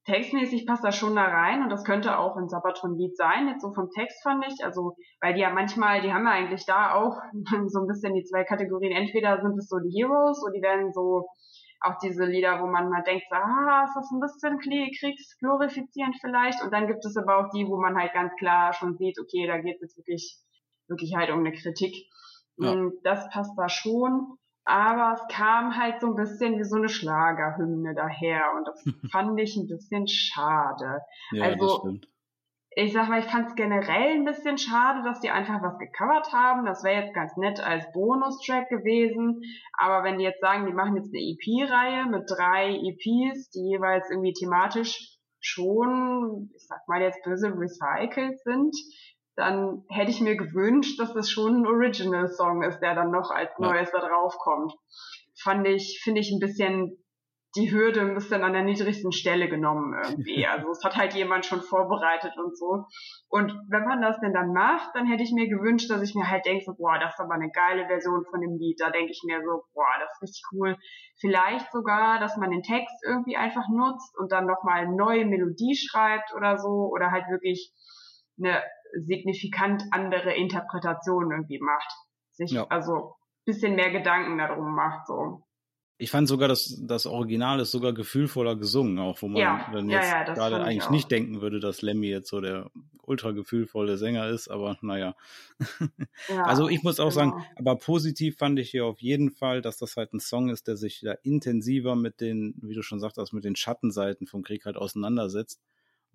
textmäßig 0.06 0.66
passt 0.66 0.84
das 0.84 0.96
schon 0.96 1.16
da 1.16 1.24
rein 1.24 1.62
und 1.62 1.68
das 1.68 1.84
könnte 1.84 2.18
auch 2.18 2.36
ein 2.36 2.48
Sabaton-Lied 2.48 3.16
sein, 3.16 3.48
jetzt 3.48 3.62
so 3.62 3.72
vom 3.72 3.90
Text 3.90 4.22
fand 4.22 4.44
ich, 4.46 4.64
also, 4.64 4.96
weil 5.20 5.34
die 5.34 5.40
ja 5.40 5.50
manchmal, 5.50 6.00
die 6.00 6.12
haben 6.12 6.24
ja 6.24 6.32
eigentlich 6.32 6.64
da 6.64 6.94
auch 6.94 7.16
so 7.66 7.80
ein 7.80 7.86
bisschen 7.86 8.14
die 8.14 8.24
zwei 8.24 8.44
Kategorien, 8.44 8.92
entweder 8.92 9.40
sind 9.40 9.58
es 9.58 9.68
so 9.68 9.78
die 9.78 10.00
Heroes 10.00 10.42
oder 10.42 10.52
die 10.52 10.62
werden 10.62 10.92
so 10.92 11.26
auch 11.80 11.98
diese 12.02 12.24
Lieder, 12.24 12.62
wo 12.62 12.66
man 12.66 12.88
mal 12.88 13.02
denkt, 13.02 13.26
so, 13.28 13.36
ah, 13.36 13.84
ist 13.84 13.94
das 13.94 14.10
ein 14.10 14.20
bisschen 14.20 14.58
kriegsglorifizierend 14.58 16.16
vielleicht 16.20 16.62
und 16.62 16.72
dann 16.72 16.86
gibt 16.86 17.04
es 17.04 17.16
aber 17.16 17.38
auch 17.38 17.50
die, 17.52 17.66
wo 17.66 17.76
man 17.76 17.96
halt 17.96 18.12
ganz 18.12 18.32
klar 18.38 18.72
schon 18.72 18.96
sieht, 18.96 19.18
okay, 19.20 19.46
da 19.46 19.58
geht 19.58 19.76
es 19.76 19.82
jetzt 19.82 19.98
wirklich, 19.98 20.38
wirklich 20.88 21.14
halt 21.14 21.30
um 21.30 21.40
eine 21.40 21.52
Kritik. 21.52 21.94
Ja. 22.58 22.90
Das 23.02 23.28
passt 23.30 23.52
da 23.58 23.68
schon. 23.68 24.38
Aber 24.66 25.14
es 25.14 25.34
kam 25.34 25.76
halt 25.76 26.00
so 26.00 26.08
ein 26.08 26.16
bisschen 26.16 26.58
wie 26.58 26.64
so 26.64 26.76
eine 26.76 26.88
Schlagerhymne 26.88 27.94
daher 27.94 28.52
und 28.56 28.66
das 28.66 28.84
fand 29.12 29.40
ich 29.40 29.56
ein 29.56 29.68
bisschen 29.68 30.08
schade. 30.08 31.02
Ja, 31.30 31.44
also, 31.44 31.98
ich 32.78 32.92
sag 32.92 33.08
mal, 33.08 33.20
ich 33.20 33.26
fand 33.26 33.48
es 33.48 33.54
generell 33.54 34.14
ein 34.14 34.24
bisschen 34.24 34.58
schade, 34.58 35.02
dass 35.04 35.20
die 35.20 35.30
einfach 35.30 35.62
was 35.62 35.78
gecovert 35.78 36.32
haben. 36.32 36.66
Das 36.66 36.84
wäre 36.84 37.04
jetzt 37.04 37.14
ganz 37.14 37.36
nett 37.36 37.60
als 37.60 37.90
Bonustrack 37.92 38.68
gewesen. 38.68 39.40
Aber 39.78 40.04
wenn 40.04 40.18
die 40.18 40.24
jetzt 40.24 40.40
sagen, 40.40 40.66
die 40.66 40.74
machen 40.74 40.96
jetzt 40.96 41.14
eine 41.14 41.22
EP-Reihe 41.22 42.06
mit 42.06 42.28
drei 42.28 42.74
EPs, 42.74 43.50
die 43.50 43.70
jeweils 43.70 44.10
irgendwie 44.10 44.34
thematisch 44.34 45.16
schon, 45.40 46.50
ich 46.54 46.66
sag 46.66 46.86
mal 46.88 47.00
jetzt 47.00 47.22
böse 47.22 47.48
recycelt 47.56 48.40
sind, 48.40 48.76
dann 49.36 49.84
hätte 49.88 50.10
ich 50.10 50.20
mir 50.20 50.36
gewünscht, 50.36 50.98
dass 50.98 51.12
das 51.12 51.30
schon 51.30 51.62
ein 51.62 51.66
Original-Song 51.66 52.62
ist, 52.62 52.80
der 52.80 52.94
dann 52.94 53.10
noch 53.10 53.30
als 53.30 53.50
Neues 53.58 53.90
ja. 53.92 54.00
da 54.00 54.08
drauf 54.08 54.36
kommt. 54.38 54.72
Fand 55.42 55.66
ich, 55.68 56.00
finde 56.02 56.22
ich 56.22 56.32
ein 56.32 56.40
bisschen 56.40 56.96
die 57.56 57.72
Hürde 57.72 58.00
ein 58.00 58.14
bisschen 58.14 58.42
an 58.42 58.52
der 58.52 58.62
niedrigsten 58.62 59.12
Stelle 59.12 59.48
genommen 59.48 59.94
irgendwie. 59.94 60.46
Also 60.56 60.70
es 60.70 60.84
hat 60.84 60.96
halt 60.96 61.14
jemand 61.14 61.44
schon 61.44 61.60
vorbereitet 61.60 62.32
und 62.38 62.56
so. 62.56 62.84
Und 63.28 63.52
wenn 63.68 63.84
man 63.84 64.00
das 64.00 64.18
denn 64.20 64.32
dann 64.32 64.52
macht, 64.52 64.90
dann 64.94 65.06
hätte 65.06 65.22
ich 65.22 65.32
mir 65.32 65.48
gewünscht, 65.48 65.90
dass 65.90 66.02
ich 66.02 66.14
mir 66.14 66.30
halt 66.30 66.46
denke, 66.46 66.64
so, 66.64 66.74
boah, 66.74 66.98
das 66.98 67.14
ist 67.14 67.20
aber 67.20 67.34
eine 67.34 67.50
geile 67.50 67.86
Version 67.86 68.24
von 68.30 68.40
dem 68.40 68.56
Lied. 68.58 68.80
Da 68.80 68.90
denke 68.90 69.10
ich 69.10 69.22
mir 69.26 69.40
so, 69.42 69.64
boah, 69.74 69.86
das 70.00 70.12
ist 70.12 70.22
richtig 70.22 70.42
cool. 70.52 70.76
Vielleicht 71.18 71.72
sogar, 71.72 72.20
dass 72.20 72.36
man 72.36 72.50
den 72.50 72.62
Text 72.62 72.94
irgendwie 73.06 73.36
einfach 73.36 73.68
nutzt 73.68 74.16
und 74.18 74.32
dann 74.32 74.46
nochmal 74.46 74.86
eine 74.86 74.96
neue 74.96 75.26
Melodie 75.26 75.76
schreibt 75.76 76.34
oder 76.34 76.58
so. 76.58 76.90
Oder 76.92 77.10
halt 77.10 77.28
wirklich 77.28 77.72
eine 78.38 78.62
signifikant 78.94 79.82
andere 79.90 80.34
Interpretation 80.34 81.30
irgendwie 81.30 81.60
macht. 81.60 81.92
Sich 82.32 82.52
ja. 82.52 82.66
also 82.68 83.14
bisschen 83.46 83.76
mehr 83.76 83.90
Gedanken 83.90 84.38
darum 84.38 84.74
macht, 84.74 85.06
so. 85.06 85.42
Ich 85.98 86.10
fand 86.10 86.28
sogar, 86.28 86.46
dass 86.46 86.78
das 86.84 87.06
Original 87.06 87.58
ist 87.60 87.70
sogar 87.70 87.94
gefühlvoller 87.94 88.54
gesungen, 88.56 88.98
auch 88.98 89.22
wo 89.22 89.28
man 89.28 89.40
ja, 89.40 89.70
dann 89.72 89.88
jetzt 89.88 90.10
ja, 90.10 90.26
ja, 90.26 90.34
gerade 90.34 90.62
eigentlich 90.62 90.90
nicht 90.90 91.10
denken 91.10 91.40
würde, 91.40 91.58
dass 91.58 91.80
Lemmy 91.80 92.08
jetzt 92.08 92.28
so 92.28 92.42
der 92.42 92.70
ultra 93.00 93.30
gefühlvolle 93.30 93.96
Sänger 93.96 94.28
ist, 94.28 94.48
aber 94.48 94.76
naja. 94.82 95.16
also 96.44 96.68
ich 96.68 96.82
muss 96.82 97.00
auch 97.00 97.14
genau. 97.14 97.30
sagen, 97.30 97.46
aber 97.56 97.76
positiv 97.76 98.36
fand 98.36 98.58
ich 98.58 98.70
hier 98.70 98.84
auf 98.84 99.00
jeden 99.00 99.30
Fall, 99.30 99.62
dass 99.62 99.78
das 99.78 99.96
halt 99.96 100.12
ein 100.12 100.20
Song 100.20 100.50
ist, 100.50 100.68
der 100.68 100.76
sich 100.76 101.00
da 101.00 101.12
intensiver 101.22 101.96
mit 101.96 102.20
den, 102.20 102.56
wie 102.60 102.74
du 102.74 102.82
schon 102.82 103.00
sagtest, 103.00 103.32
mit 103.32 103.44
den 103.44 103.56
Schattenseiten 103.56 104.26
vom 104.26 104.42
Krieg 104.42 104.66
halt 104.66 104.76
auseinandersetzt 104.76 105.62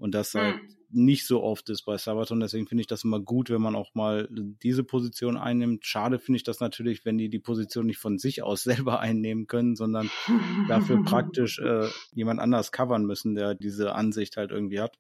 und 0.02 0.16
das 0.16 0.34
halt 0.34 0.56
hm. 0.56 0.70
nicht 0.90 1.28
so 1.28 1.44
oft 1.44 1.70
ist 1.70 1.84
bei 1.84 1.96
Sabaton. 1.96 2.40
Deswegen 2.40 2.66
finde 2.66 2.82
ich 2.82 2.88
das 2.88 3.04
immer 3.04 3.20
gut, 3.20 3.52
wenn 3.52 3.62
man 3.62 3.76
auch 3.76 3.94
mal 3.94 4.28
diese 4.32 4.84
Position 4.84 5.38
einnimmt. 5.38 5.86
Schade 5.86 6.18
finde 6.18 6.38
ich 6.38 6.44
das 6.44 6.60
natürlich, 6.60 7.06
wenn 7.06 7.20
die 7.20 7.30
die 7.30 7.40
Position 7.40 7.86
nicht 7.86 8.00
von 8.00 8.18
sich 8.18 8.42
aus 8.42 8.64
selber 8.64 9.00
einnehmen 9.00 9.46
können, 9.46 9.76
sondern 9.76 10.10
dafür 10.68 11.04
praktisch 11.06 11.60
äh, 11.60 11.88
jemand 12.14 12.40
anders 12.40 12.72
covern 12.72 13.06
müssen, 13.06 13.36
der 13.36 13.54
diese 13.54 13.94
Ansicht 13.94 14.38
halt 14.38 14.50
irgendwie 14.50 14.80
hat. 14.80 14.98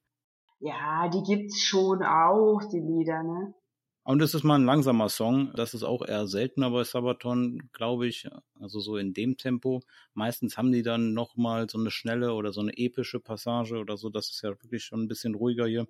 Ja, 0.60 1.10
die 1.10 1.24
gibt's 1.24 1.60
schon 1.63 2.03
auch, 2.03 2.62
die 2.72 2.79
Lieder, 2.79 3.24
ne? 3.24 3.55
Und 4.03 4.22
es 4.22 4.34
ist 4.34 4.43
mal 4.43 4.55
ein 4.55 4.65
langsamer 4.65 5.10
Song. 5.10 5.51
Das 5.55 5.75
ist 5.75 5.84
auch 5.84 6.03
eher 6.03 6.27
seltener 6.27 6.72
bei 6.72 6.84
Sabaton, 6.84 7.70
glaube 7.72 8.08
ich. 8.08 8.27
Also 8.60 8.79
so 8.79 8.98
in 8.98 9.13
dem 9.13 9.38
Tempo. 9.38 9.81
Meistens 10.13 10.58
haben 10.58 10.72
die 10.72 10.81
dann 10.81 11.13
nochmal 11.13 11.70
so 11.70 11.77
eine 11.77 11.91
schnelle 11.91 12.34
oder 12.34 12.51
so 12.51 12.62
eine 12.62 12.75
epische 12.77 13.20
Passage 13.20 13.77
oder 13.77 13.98
so. 13.98 14.10
Das 14.10 14.29
ist 14.31 14.41
ja 14.41 14.50
wirklich 14.50 14.84
schon 14.84 15.03
ein 15.03 15.08
bisschen 15.08 15.36
ruhiger 15.36 15.67
hier. 15.67 15.88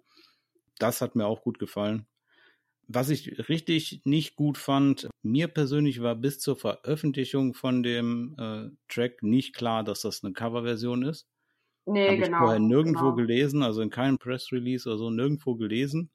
Das 0.78 1.00
hat 1.00 1.16
mir 1.16 1.26
auch 1.26 1.42
gut 1.42 1.58
gefallen. 1.58 2.06
Was 2.88 3.10
ich 3.10 3.48
richtig 3.48 4.02
nicht 4.04 4.36
gut 4.36 4.58
fand, 4.58 5.08
mir 5.22 5.48
persönlich 5.48 6.02
war 6.02 6.16
bis 6.16 6.40
zur 6.40 6.58
Veröffentlichung 6.58 7.54
von 7.54 7.84
dem 7.84 8.36
äh, 8.38 8.70
Track 8.90 9.24
nicht 9.24 9.56
klar, 9.56 9.86
dass 9.86 10.02
das 10.02 10.24
eine 10.24 10.34
Coverversion 10.34 11.04
ist. 11.04 11.30
Nee, 11.86 12.10
Hab 12.10 12.16
genau. 12.16 12.26
Ich 12.26 12.38
vorher 12.38 12.60
nirgendwo 12.60 13.14
genau. 13.14 13.16
gelesen, 13.16 13.64
also 13.64 13.82
in 13.82 13.90
keinem 13.90 14.18
Press 14.18 14.52
Release 14.52 14.90
oder 14.90 14.98
so, 14.98 15.10
nirgendwo 15.10 15.56
gelesen. 15.56 16.10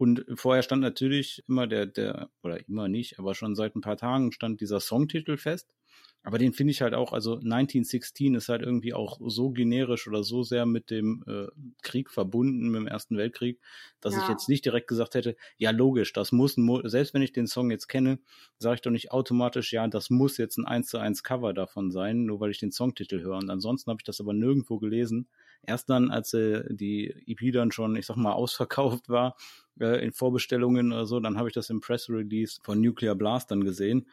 Und 0.00 0.24
vorher 0.34 0.62
stand 0.62 0.80
natürlich 0.80 1.44
immer 1.46 1.66
der, 1.66 1.84
der, 1.84 2.30
oder 2.42 2.66
immer 2.66 2.88
nicht, 2.88 3.18
aber 3.18 3.34
schon 3.34 3.54
seit 3.54 3.76
ein 3.76 3.82
paar 3.82 3.98
Tagen 3.98 4.32
stand 4.32 4.62
dieser 4.62 4.80
Songtitel 4.80 5.36
fest. 5.36 5.74
Aber 6.22 6.38
den 6.38 6.54
finde 6.54 6.70
ich 6.70 6.80
halt 6.80 6.94
auch, 6.94 7.12
also 7.12 7.34
1916 7.34 8.34
ist 8.34 8.48
halt 8.48 8.62
irgendwie 8.62 8.94
auch 8.94 9.20
so 9.26 9.50
generisch 9.50 10.08
oder 10.08 10.24
so 10.24 10.42
sehr 10.42 10.64
mit 10.64 10.90
dem 10.90 11.22
äh, 11.26 11.48
Krieg 11.82 12.10
verbunden, 12.10 12.70
mit 12.70 12.80
dem 12.80 12.86
Ersten 12.86 13.18
Weltkrieg, 13.18 13.60
dass 14.00 14.14
ja. 14.14 14.22
ich 14.22 14.28
jetzt 14.30 14.48
nicht 14.48 14.64
direkt 14.64 14.88
gesagt 14.88 15.14
hätte, 15.14 15.36
ja 15.58 15.70
logisch, 15.70 16.14
das 16.14 16.32
muss, 16.32 16.56
ein 16.56 16.88
selbst 16.88 17.12
wenn 17.12 17.20
ich 17.20 17.32
den 17.32 17.46
Song 17.46 17.70
jetzt 17.70 17.88
kenne, 17.88 18.20
sage 18.56 18.76
ich 18.76 18.80
doch 18.80 18.90
nicht 18.90 19.12
automatisch, 19.12 19.70
ja, 19.70 19.86
das 19.86 20.08
muss 20.08 20.38
jetzt 20.38 20.56
ein 20.56 20.64
1 20.64 20.86
zu 20.86 20.96
1 20.96 21.22
Cover 21.22 21.52
davon 21.52 21.90
sein, 21.90 22.24
nur 22.24 22.40
weil 22.40 22.52
ich 22.52 22.58
den 22.58 22.72
Songtitel 22.72 23.20
höre. 23.20 23.36
Und 23.36 23.50
ansonsten 23.50 23.90
habe 23.90 24.00
ich 24.00 24.04
das 24.04 24.18
aber 24.18 24.32
nirgendwo 24.32 24.78
gelesen. 24.78 25.28
Erst 25.66 25.90
dann, 25.90 26.10
als 26.10 26.32
äh, 26.34 26.64
die 26.70 27.14
EP 27.26 27.52
dann 27.52 27.72
schon, 27.72 27.96
ich 27.96 28.06
sag 28.06 28.16
mal, 28.16 28.32
ausverkauft 28.32 29.08
war, 29.08 29.36
äh, 29.80 30.04
in 30.04 30.12
Vorbestellungen 30.12 30.92
oder 30.92 31.06
so, 31.06 31.20
dann 31.20 31.38
habe 31.38 31.48
ich 31.48 31.54
das 31.54 31.70
im 31.70 31.80
Press 31.80 32.08
Release 32.08 32.60
von 32.62 32.80
Nuclear 32.80 33.14
Blast 33.14 33.50
dann 33.50 33.64
gesehen. 33.64 34.06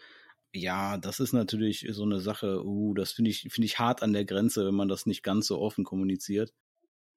Ja, 0.53 0.97
das 0.97 1.19
ist 1.19 1.33
natürlich 1.33 1.85
so 1.91 2.03
eine 2.03 2.19
Sache, 2.19 2.65
uh, 2.65 2.93
das 2.93 3.11
finde 3.11 3.31
ich, 3.31 3.47
finde 3.51 3.65
ich 3.65 3.79
hart 3.79 4.01
an 4.01 4.13
der 4.13 4.25
Grenze, 4.25 4.65
wenn 4.65 4.75
man 4.75 4.87
das 4.87 5.05
nicht 5.05 5.23
ganz 5.23 5.47
so 5.47 5.59
offen 5.59 5.83
kommuniziert. 5.83 6.53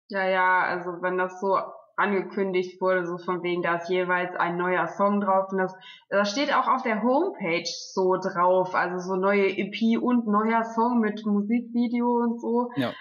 Ja, 0.09 0.29
ja, 0.29 0.63
also 0.65 1.01
wenn 1.03 1.17
das 1.17 1.41
so 1.41 1.57
angekündigt 2.01 2.81
wurde, 2.81 3.07
so 3.07 3.19
von 3.19 3.43
wegen, 3.43 3.63
da 3.63 3.77
ist 3.77 3.89
jeweils 3.89 4.35
ein 4.37 4.57
neuer 4.57 4.87
Song 4.89 5.21
drauf 5.21 5.53
und 5.53 5.59
das, 5.59 5.75
das 6.09 6.31
steht 6.31 6.55
auch 6.55 6.67
auf 6.67 6.83
der 6.83 7.03
Homepage 7.03 7.69
so 7.93 8.17
drauf, 8.17 8.75
also 8.75 8.99
so 8.99 9.17
neue 9.17 9.47
EP 9.47 10.01
und 10.01 10.27
neuer 10.27 10.65
Song 10.65 11.01
mit 11.01 11.25
Musikvideo 11.27 12.07
und 12.23 12.41
so. 12.41 12.71
Ja. 12.77 12.93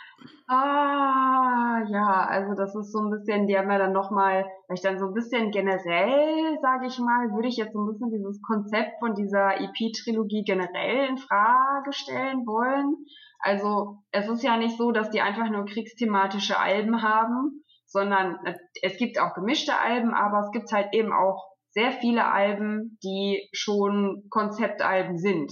Ah, 0.48 1.84
ja, 1.88 2.25
also 2.27 2.56
das 2.56 2.75
ist 2.75 2.91
so 2.91 3.00
ein 3.00 3.12
bisschen, 3.12 3.48
die 3.48 3.58
haben 3.58 3.70
ja 3.72 3.77
dann 3.77 3.94
nochmal, 3.94 4.46
vielleicht 4.65 4.84
dann 4.84 5.00
so 5.00 5.06
ein 5.06 5.13
bisschen 5.13 5.51
generell, 5.51 6.58
sage 6.62 6.88
ich 6.88 7.00
mal, 7.00 7.32
würde 7.34 7.48
ich 7.48 7.58
jetzt 7.58 7.74
so 7.74 7.79
ein 7.79 7.88
bisschen 7.88 8.12
dieses 8.12 8.41
Konzept 8.41 9.00
von 9.00 9.13
dieser 9.13 9.62
EP-Trilogie 9.62 10.44
generell 10.44 11.08
in 11.08 11.18
Frage 11.18 11.94
stellen 11.94 12.46
wollen. 12.46 12.98
Also 13.39 14.00
es 14.12 14.27
ist 14.27 14.44
ja 14.44 14.58
nicht 14.58 14.77
so, 14.77 14.91
dass 14.91 15.12
die 15.12 15.22
einfach 15.22 15.50
nur 15.50 15.65
kriegsthematische 15.65 16.60
Alben 16.60 17.01
haben, 17.01 17.63
sondern 17.89 18.38
es 18.81 18.98
gibt 18.98 19.19
auch 19.19 19.34
gemischte 19.34 19.77
Alben, 19.77 20.13
aber 20.13 20.46
es 20.46 20.51
gibt 20.51 20.72
halt 20.72 20.93
eben 20.93 21.12
auch 21.12 21.50
sehr 21.72 21.91
viele 21.91 22.25
Alben, 22.25 22.98
die 23.03 23.48
schon 23.51 24.25
Konzeptalben 24.29 25.17
sind. 25.17 25.51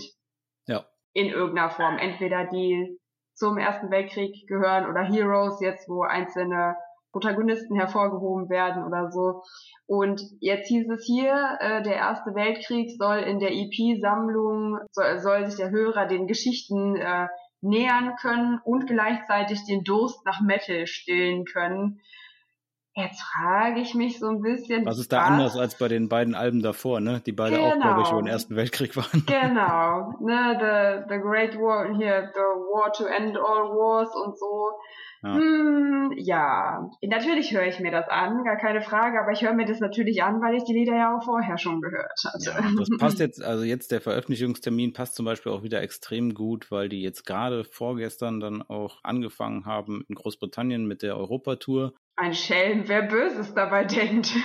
Ja. 0.68 0.86
In 1.14 1.28
irgendeiner 1.28 1.70
Form. 1.70 1.98
Entweder 1.98 2.46
die 2.46 3.00
zum 3.34 3.58
Ersten 3.58 3.92
Weltkrieg 3.92 4.48
gehören 4.48 4.90
oder 4.90 5.04
Heroes, 5.04 5.60
jetzt 5.62 5.88
wo 5.90 6.02
einzelne 6.04 6.76
Protagonisten 7.12 7.76
hervorgehoben 7.76 8.50
werden 8.50 8.84
oder 8.84 9.12
so. 9.12 9.42
Und 9.86 10.22
jetzt 10.40 10.68
hieß 10.68 10.90
es 10.90 11.06
hier, 11.06 11.58
äh, 11.60 11.82
der 11.82 11.96
Erste 11.96 12.36
Weltkrieg 12.36 12.92
soll 12.98 13.18
in 13.18 13.40
der 13.40 13.52
EP-Sammlung, 13.52 14.80
soll, 14.92 15.20
soll 15.20 15.46
sich 15.48 15.58
der 15.58 15.72
Hörer 15.72 16.08
den 16.08 16.28
Geschichten 16.28 16.96
äh, 16.96 17.28
nähern 17.62 18.16
können 18.22 18.60
und 18.64 18.88
gleichzeitig 18.88 19.66
den 19.66 19.84
Durst 19.84 20.26
nach 20.26 20.42
Metal 20.42 20.86
stillen 20.86 21.46
können. 21.46 22.02
Jetzt 22.98 23.22
frage 23.22 23.80
ich 23.80 23.94
mich 23.94 24.18
so 24.18 24.28
ein 24.28 24.42
bisschen. 24.42 24.84
Was 24.84 24.98
ist 24.98 25.12
da 25.12 25.18
was? 25.18 25.28
anders 25.28 25.56
als 25.56 25.78
bei 25.78 25.88
den 25.88 26.10
beiden 26.10 26.34
Alben 26.34 26.64
davor, 26.64 27.00
ne? 27.00 27.22
Die 27.24 27.32
beide 27.32 27.58
genau. 27.58 27.70
auch, 27.70 27.80
glaube 27.80 28.02
ich, 28.02 28.12
über 28.12 28.22
den 28.24 28.28
Ersten 28.28 28.56
Weltkrieg 28.56 28.98
waren. 28.98 29.24
Genau, 29.28 30.14
ne? 30.20 30.58
The, 30.58 31.14
the 31.14 31.22
Great 31.22 31.56
War, 31.60 31.96
hier, 31.96 32.32
The 32.34 32.40
War 32.40 32.92
to 32.94 33.06
End 33.06 33.38
All 33.38 33.70
Wars 33.70 34.10
und 34.16 34.40
so. 34.40 34.72
Ja. 35.22 35.36
Hm, 35.36 36.14
ja, 36.18 36.90
natürlich 37.04 37.52
höre 37.54 37.68
ich 37.68 37.80
mir 37.80 37.92
das 37.92 38.08
an, 38.08 38.44
gar 38.44 38.58
keine 38.58 38.82
Frage, 38.82 39.20
aber 39.20 39.32
ich 39.32 39.44
höre 39.44 39.54
mir 39.54 39.66
das 39.66 39.80
natürlich 39.80 40.24
an, 40.24 40.42
weil 40.42 40.56
ich 40.56 40.64
die 40.64 40.74
Lieder 40.74 40.96
ja 40.96 41.16
auch 41.16 41.24
vorher 41.24 41.60
schon 41.60 41.82
gehört 41.82 42.20
hatte. 42.24 42.50
Ja, 42.50 42.72
das 42.78 42.90
passt 42.98 43.20
jetzt, 43.20 43.44
also 43.44 43.64
jetzt 43.64 43.92
der 43.92 44.02
Veröffentlichungstermin 44.02 44.94
passt 44.94 45.16
zum 45.16 45.26
Beispiel 45.26 45.52
auch 45.52 45.62
wieder 45.62 45.82
extrem 45.82 46.34
gut, 46.34 46.72
weil 46.72 46.90
die 46.90 47.02
jetzt 47.02 47.26
gerade 47.26 47.64
vorgestern 47.64 48.40
dann 48.40 48.64
auch 48.64 49.04
angefangen 49.04 49.66
haben 49.66 50.04
in 50.08 50.16
Großbritannien 50.16 50.86
mit 50.88 51.04
der 51.04 51.18
Europatour. 51.18 51.94
Ein 52.18 52.34
Schelm, 52.34 52.88
wer 52.88 53.04
Böses 53.04 53.54
dabei 53.54 53.86
denkt. 53.86 54.36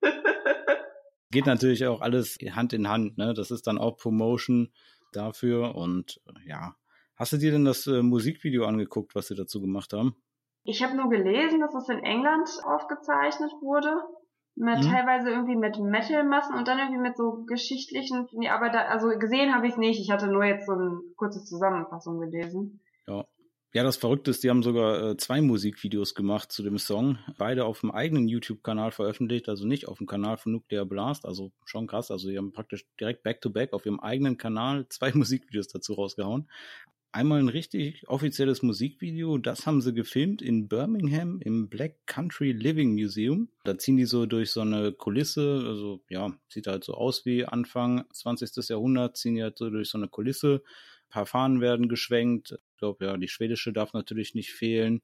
Geht 1.30 1.46
natürlich 1.46 1.86
auch 1.86 2.00
alles 2.00 2.38
Hand 2.52 2.72
in 2.72 2.88
Hand, 2.88 3.18
ne? 3.18 3.34
Das 3.34 3.50
ist 3.50 3.66
dann 3.66 3.78
auch 3.78 3.98
Promotion 3.98 4.72
dafür 5.12 5.74
und 5.74 6.20
ja, 6.46 6.76
Hast 7.16 7.32
du 7.32 7.38
dir 7.38 7.50
denn 7.50 7.64
das 7.64 7.86
äh, 7.86 8.02
Musikvideo 8.02 8.66
angeguckt, 8.66 9.14
was 9.14 9.28
sie 9.28 9.34
dazu 9.34 9.60
gemacht 9.60 9.92
haben? 9.94 10.14
Ich 10.64 10.82
habe 10.82 10.96
nur 10.96 11.08
gelesen, 11.08 11.60
dass 11.60 11.74
es 11.74 11.88
in 11.88 12.00
England 12.00 12.48
aufgezeichnet 12.64 13.50
wurde. 13.62 14.02
Mit, 14.54 14.78
mhm. 14.78 14.90
Teilweise 14.90 15.30
irgendwie 15.30 15.56
mit 15.56 15.78
Metal-Massen 15.78 16.56
und 16.56 16.66
dann 16.66 16.78
irgendwie 16.78 17.00
mit 17.00 17.16
so 17.16 17.44
geschichtlichen, 17.44 18.26
nee, 18.32 18.48
aber 18.48 18.70
da, 18.70 18.86
also 18.86 19.08
gesehen 19.18 19.54
habe 19.54 19.66
ich 19.66 19.72
es 19.72 19.78
nicht. 19.78 20.00
Ich 20.00 20.10
hatte 20.10 20.28
nur 20.28 20.44
jetzt 20.44 20.66
so 20.66 20.72
eine 20.72 20.98
kurze 21.16 21.44
Zusammenfassung 21.44 22.18
gelesen. 22.20 22.80
Ja. 23.06 23.24
Ja, 23.76 23.82
das 23.82 23.98
Verrückte 23.98 24.30
ist, 24.30 24.42
die 24.42 24.48
haben 24.48 24.62
sogar 24.62 25.10
äh, 25.10 25.16
zwei 25.18 25.42
Musikvideos 25.42 26.14
gemacht 26.14 26.50
zu 26.50 26.62
dem 26.62 26.78
Song, 26.78 27.18
beide 27.36 27.66
auf 27.66 27.80
dem 27.80 27.90
eigenen 27.90 28.26
YouTube-Kanal 28.26 28.90
veröffentlicht, 28.90 29.50
also 29.50 29.66
nicht 29.66 29.86
auf 29.86 29.98
dem 29.98 30.06
Kanal 30.06 30.38
von 30.38 30.52
Nuclear 30.52 30.86
Blast, 30.86 31.26
also 31.26 31.52
schon 31.66 31.86
krass, 31.86 32.10
also 32.10 32.30
die 32.30 32.38
haben 32.38 32.54
praktisch 32.54 32.86
direkt 32.98 33.22
back-to-back 33.22 33.68
-back 33.68 33.74
auf 33.74 33.84
ihrem 33.84 34.00
eigenen 34.00 34.38
Kanal 34.38 34.86
zwei 34.88 35.12
Musikvideos 35.12 35.68
dazu 35.68 35.92
rausgehauen. 35.92 36.48
Einmal 37.12 37.38
ein 37.38 37.50
richtig 37.50 38.08
offizielles 38.08 38.62
Musikvideo, 38.62 39.36
das 39.36 39.66
haben 39.66 39.82
sie 39.82 39.92
gefilmt 39.92 40.40
in 40.40 40.68
Birmingham 40.68 41.40
im 41.42 41.68
Black 41.68 42.06
Country 42.06 42.52
Living 42.52 42.94
Museum. 42.94 43.50
Da 43.64 43.76
ziehen 43.76 43.98
die 43.98 44.06
so 44.06 44.24
durch 44.24 44.52
so 44.52 44.62
eine 44.62 44.92
Kulisse, 44.92 45.62
also 45.66 46.00
ja, 46.08 46.32
sieht 46.48 46.66
halt 46.66 46.82
so 46.82 46.94
aus 46.94 47.26
wie 47.26 47.44
Anfang 47.44 48.06
20. 48.10 48.70
Jahrhundert, 48.70 49.18
ziehen 49.18 49.34
die 49.34 49.42
halt 49.42 49.58
so 49.58 49.68
durch 49.68 49.90
so 49.90 49.98
eine 49.98 50.08
Kulisse 50.08 50.62
paar 51.16 51.26
Fahnen 51.26 51.62
werden 51.62 51.88
geschwenkt. 51.88 52.58
Ich 52.72 52.76
glaube, 52.76 53.06
ja, 53.06 53.16
die 53.16 53.28
schwedische 53.28 53.72
darf 53.72 53.94
natürlich 53.94 54.34
nicht 54.34 54.52
fehlen. 54.52 55.00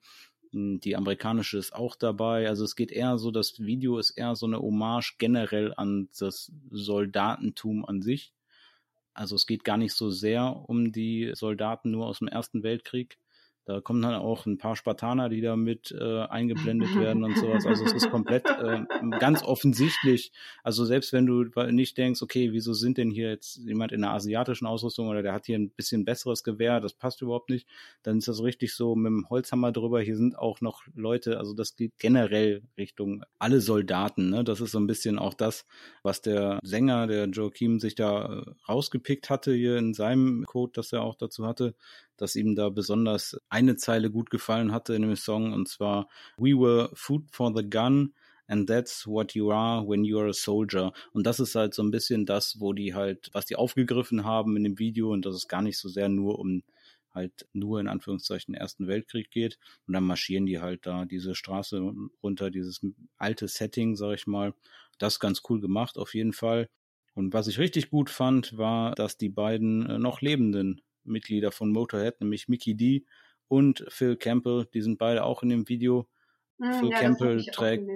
Hm, 0.52 0.78
die 0.78 0.94
amerikanische 0.94 1.56
ist 1.56 1.74
auch 1.74 1.96
dabei. 1.96 2.48
Also 2.48 2.64
es 2.64 2.76
geht 2.76 2.92
eher 2.92 3.16
so, 3.16 3.30
das 3.30 3.60
Video 3.60 3.98
ist 3.98 4.10
eher 4.10 4.36
so 4.36 4.44
eine 4.44 4.58
Hommage 4.58 5.16
generell 5.18 5.72
an 5.74 6.10
das 6.18 6.52
Soldatentum 6.70 7.86
an 7.86 8.02
sich. 8.02 8.34
Also 9.14 9.36
es 9.36 9.46
geht 9.46 9.64
gar 9.64 9.78
nicht 9.78 9.94
so 9.94 10.10
sehr 10.10 10.64
um 10.68 10.92
die 10.92 11.32
Soldaten 11.34 11.90
nur 11.90 12.06
aus 12.06 12.18
dem 12.18 12.28
Ersten 12.28 12.62
Weltkrieg, 12.62 13.18
da 13.64 13.80
kommen 13.80 14.02
dann 14.02 14.14
auch 14.14 14.44
ein 14.46 14.58
paar 14.58 14.74
Spartaner, 14.74 15.28
die 15.28 15.40
da 15.40 15.54
mit 15.54 15.92
äh, 15.92 16.22
eingeblendet 16.22 16.94
werden 16.98 17.22
und 17.22 17.36
sowas. 17.36 17.64
Also 17.64 17.84
es 17.84 17.92
ist 17.92 18.10
komplett 18.10 18.44
äh, 18.46 18.80
ganz 19.20 19.42
offensichtlich. 19.42 20.32
Also 20.64 20.84
selbst 20.84 21.12
wenn 21.12 21.26
du 21.26 21.44
nicht 21.70 21.96
denkst, 21.96 22.22
okay, 22.22 22.52
wieso 22.52 22.72
sind 22.72 22.98
denn 22.98 23.10
hier 23.10 23.30
jetzt 23.30 23.56
jemand 23.58 23.92
in 23.92 24.02
einer 24.02 24.14
asiatischen 24.14 24.66
Ausrüstung 24.66 25.08
oder 25.08 25.22
der 25.22 25.32
hat 25.32 25.46
hier 25.46 25.58
ein 25.58 25.70
bisschen 25.70 26.04
besseres 26.04 26.42
Gewehr, 26.42 26.80
das 26.80 26.94
passt 26.94 27.22
überhaupt 27.22 27.50
nicht, 27.50 27.68
dann 28.02 28.18
ist 28.18 28.26
das 28.26 28.42
richtig 28.42 28.74
so 28.74 28.96
mit 28.96 29.10
dem 29.10 29.30
Holzhammer 29.30 29.70
drüber. 29.70 30.00
Hier 30.00 30.16
sind 30.16 30.36
auch 30.36 30.60
noch 30.60 30.82
Leute, 30.94 31.38
also 31.38 31.54
das 31.54 31.76
geht 31.76 31.92
generell 31.98 32.62
Richtung 32.76 33.22
alle 33.38 33.60
Soldaten. 33.60 34.30
Ne? 34.30 34.42
Das 34.42 34.60
ist 34.60 34.72
so 34.72 34.80
ein 34.80 34.88
bisschen 34.88 35.18
auch 35.18 35.34
das, 35.34 35.66
was 36.02 36.20
der 36.20 36.58
Sänger, 36.64 37.06
der 37.06 37.28
Joachim, 37.28 37.78
sich 37.78 37.94
da 37.94 38.40
äh, 38.40 38.44
rausgepickt 38.68 39.30
hatte 39.30 39.54
hier 39.54 39.76
in 39.76 39.94
seinem 39.94 40.44
Code, 40.46 40.72
das 40.74 40.92
er 40.92 41.02
auch 41.02 41.14
dazu 41.14 41.46
hatte 41.46 41.74
dass 42.22 42.36
ihm 42.36 42.54
da 42.54 42.68
besonders 42.68 43.36
eine 43.48 43.74
Zeile 43.74 44.08
gut 44.08 44.30
gefallen 44.30 44.70
hatte 44.70 44.94
in 44.94 45.02
dem 45.02 45.16
Song 45.16 45.52
und 45.52 45.68
zwar 45.68 46.08
We 46.36 46.50
were 46.50 46.88
food 46.94 47.24
for 47.32 47.52
the 47.52 47.68
gun 47.68 48.14
and 48.46 48.68
that's 48.68 49.08
what 49.08 49.34
you 49.34 49.50
are 49.50 49.84
when 49.84 50.04
you're 50.04 50.28
a 50.28 50.32
soldier. 50.32 50.92
Und 51.12 51.26
das 51.26 51.40
ist 51.40 51.56
halt 51.56 51.74
so 51.74 51.82
ein 51.82 51.90
bisschen 51.90 52.24
das, 52.24 52.60
wo 52.60 52.72
die 52.72 52.94
halt, 52.94 53.30
was 53.32 53.46
die 53.46 53.56
aufgegriffen 53.56 54.24
haben 54.24 54.56
in 54.56 54.62
dem 54.62 54.78
Video 54.78 55.12
und 55.12 55.26
dass 55.26 55.34
es 55.34 55.48
gar 55.48 55.62
nicht 55.62 55.78
so 55.78 55.88
sehr 55.88 56.08
nur 56.08 56.38
um 56.38 56.62
halt 57.10 57.48
nur 57.52 57.80
in 57.80 57.88
Anführungszeichen 57.88 58.54
Ersten 58.54 58.86
Weltkrieg 58.86 59.32
geht. 59.32 59.58
Und 59.88 59.94
dann 59.94 60.04
marschieren 60.04 60.46
die 60.46 60.60
halt 60.60 60.86
da 60.86 61.04
diese 61.04 61.34
Straße 61.34 61.92
runter, 62.22 62.50
dieses 62.52 62.80
alte 63.18 63.48
Setting, 63.48 63.96
sag 63.96 64.14
ich 64.14 64.28
mal. 64.28 64.54
Das 64.98 65.18
ganz 65.18 65.42
cool 65.50 65.60
gemacht, 65.60 65.98
auf 65.98 66.14
jeden 66.14 66.32
Fall. 66.32 66.68
Und 67.14 67.34
was 67.34 67.48
ich 67.48 67.58
richtig 67.58 67.90
gut 67.90 68.10
fand, 68.10 68.56
war, 68.56 68.94
dass 68.94 69.18
die 69.18 69.28
beiden 69.28 69.90
äh, 69.90 69.98
noch 69.98 70.20
lebenden 70.20 70.82
Mitglieder 71.04 71.52
von 71.52 71.70
Motorhead, 71.70 72.20
nämlich 72.20 72.48
Mickey 72.48 72.74
D 72.74 73.04
und 73.48 73.84
Phil 73.88 74.16
Campbell. 74.16 74.66
Die 74.72 74.82
sind 74.82 74.98
beide 74.98 75.24
auch 75.24 75.42
in 75.42 75.48
dem 75.48 75.68
Video. 75.68 76.08
Hm, 76.60 76.72
Phil 76.74 76.90
ja, 76.90 76.98
Campbell 76.98 77.44
trägt 77.44 77.88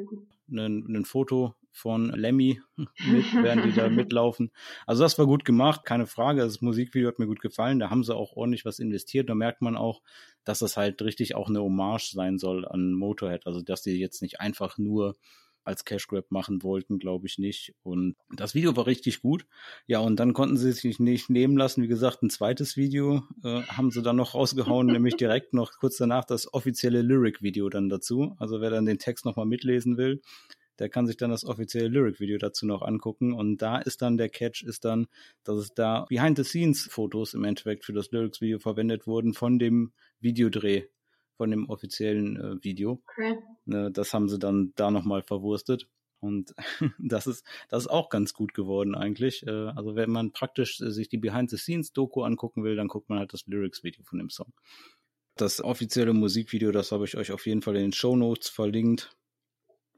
ein 0.49 1.05
Foto 1.05 1.55
von 1.77 2.11
Lemmy 2.11 2.61
mit, 2.77 3.33
während 3.35 3.65
die 3.65 3.73
da 3.73 3.89
mitlaufen. 3.89 4.51
Also 4.87 5.03
das 5.03 5.19
war 5.19 5.27
gut 5.27 5.45
gemacht, 5.45 5.85
keine 5.85 6.07
Frage. 6.07 6.41
Das 6.41 6.63
Musikvideo 6.63 7.09
hat 7.09 7.19
mir 7.19 7.27
gut 7.27 7.41
gefallen. 7.41 7.79
Da 7.79 7.91
haben 7.91 8.03
sie 8.03 8.15
auch 8.15 8.33
ordentlich 8.33 8.65
was 8.65 8.79
investiert. 8.79 9.29
Da 9.29 9.35
merkt 9.35 9.61
man 9.63 9.77
auch, 9.77 10.03
dass 10.45 10.61
das 10.61 10.77
halt 10.77 11.03
richtig 11.03 11.35
auch 11.35 11.49
eine 11.49 11.61
Hommage 11.61 12.13
sein 12.13 12.39
soll 12.39 12.67
an 12.67 12.93
Motorhead. 12.93 13.47
Also 13.47 13.61
dass 13.61 13.83
die 13.83 13.93
jetzt 13.93 14.23
nicht 14.23 14.41
einfach 14.41 14.79
nur 14.79 15.17
als 15.67 15.85
Cash 15.85 16.07
Grab 16.07 16.31
machen 16.31 16.63
wollten, 16.63 16.99
glaube 16.99 17.27
ich 17.27 17.39
nicht. 17.39 17.75
Und 17.83 18.17
das 18.31 18.55
Video 18.55 18.77
war 18.77 18.87
richtig 18.87 19.21
gut. 19.21 19.47
Ja, 19.87 19.99
und 19.99 20.21
dann 20.21 20.33
konnten 20.33 20.57
sie 20.57 20.73
sich 20.73 21.01
nicht 21.01 21.29
nehmen 21.29 21.57
lassen. 21.57 21.83
Wie 21.83 21.89
gesagt, 21.89 22.23
ein 22.23 22.31
zweites 22.31 22.77
Video 22.77 23.23
äh, 23.43 23.63
haben 23.63 23.91
sie 23.91 24.03
dann 24.03 24.17
noch 24.17 24.35
rausgehauen, 24.35 24.87
nämlich 24.87 25.17
direkt 25.17 25.55
noch 25.55 25.73
kurz 25.79 25.97
danach 25.97 26.25
das 26.25 26.53
offizielle 26.53 27.03
Lyric-Video 27.03 27.69
dann 27.69 27.89
dazu. 27.89 28.35
Also 28.39 28.61
wer 28.61 28.71
dann 28.71 28.87
den 28.87 28.99
Text 28.99 29.25
nochmal 29.25 29.47
mitlesen 29.47 29.97
will, 29.97 30.23
der 30.79 30.89
kann 30.89 31.07
sich 31.07 31.17
dann 31.17 31.31
das 31.31 31.45
offizielle 31.45 31.89
Lyric-Video 31.89 32.39
dazu 32.39 32.67
noch 32.67 32.83
angucken. 32.83 33.33
Und 33.33 33.63
da 33.63 33.79
ist 33.79 34.03
dann 34.03 34.17
der 34.17 34.29
Catch, 34.29 34.63
ist 34.63 34.85
dann, 34.85 35.07
dass 35.43 35.59
es 35.59 35.75
da 35.75 36.07
Behind-the-Scenes-Fotos 36.09 37.35
im 37.35 37.45
Endeffekt 37.45 37.85
für 37.85 37.93
das 37.93 38.11
Lyrics-Video 38.11 38.59
verwendet 38.59 39.07
wurden 39.07 39.35
von 39.35 39.59
dem 39.59 39.93
Videodreh 40.21 40.85
von 41.37 41.51
dem 41.51 41.69
offiziellen 41.69 42.37
äh, 42.37 42.65
Video. 42.65 43.03
Okay. 43.13 43.39
Ne, 43.65 43.91
das 43.91 44.15
haben 44.15 44.29
sie 44.29 44.39
dann 44.39 44.73
da 44.77 44.91
nochmal 44.91 45.23
verwurstet. 45.23 45.89
Und 46.21 46.55
das 46.99 47.27
ist, 47.27 47.47
das 47.69 47.85
ist 47.85 47.91
auch 47.91 48.09
ganz 48.09 48.33
gut 48.35 48.55
geworden 48.55 48.95
eigentlich. 48.95 49.47
Äh, 49.47 49.51
also 49.51 49.97
wenn 49.97 50.11
man 50.11 50.33
praktisch 50.33 50.81
äh, 50.81 50.91
sich 50.91 51.09
die 51.09 51.19
Behind-the-Scenes-Doku 51.19 52.23
angucken 52.23 52.65
will, 52.65 52.77
dann 52.77 52.89
guckt 52.89 53.09
man 53.09 53.19
halt 53.19 53.33
das 53.33 53.47
Lyrics-Video 53.47 54.05
von 54.05 54.19
dem 54.19 54.31
Song. 54.31 54.53
Das 55.37 55.63
offizielle 55.63 56.15
Musikvideo, 56.15 56.73
das 56.73 56.93
habe 56.93 57.05
ich 57.05 57.17
euch 57.17 57.33
auf 57.33 57.47
jeden 57.47 57.61
Fall 57.61 57.77
in 57.77 57.83
den 57.83 57.93
Show 57.93 58.17
Notes 58.17 58.49
verlinkt. 58.49 59.15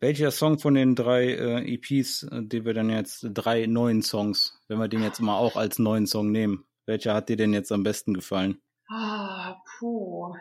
Welcher 0.01 0.31
Song 0.31 0.59
von 0.59 0.75
den 0.75 0.95
drei 0.95 1.33
äh, 1.33 1.75
EPs, 1.75 2.25
äh, 2.25 2.43
die 2.43 2.65
wir 2.65 2.75
dann 2.75 2.91
jetzt, 2.91 3.27
drei 3.33 3.67
neuen 3.67 4.03
Songs, 4.03 4.61
wenn 4.69 4.79
wir 4.79 4.89
den 4.89 5.03
jetzt 5.03 5.21
mal 5.21 5.37
auch 5.37 5.57
als 5.57 5.79
neuen 5.79 6.07
Song 6.07 6.31
nehmen, 6.31 6.65
welcher 6.87 7.15
hat 7.15 7.29
dir 7.29 7.37
denn 7.37 7.53
jetzt 7.53 7.73
am 7.73 7.83
besten 7.83 8.15
gefallen? 8.15 8.61
Ah, 8.89 9.57
puh. 9.79 10.35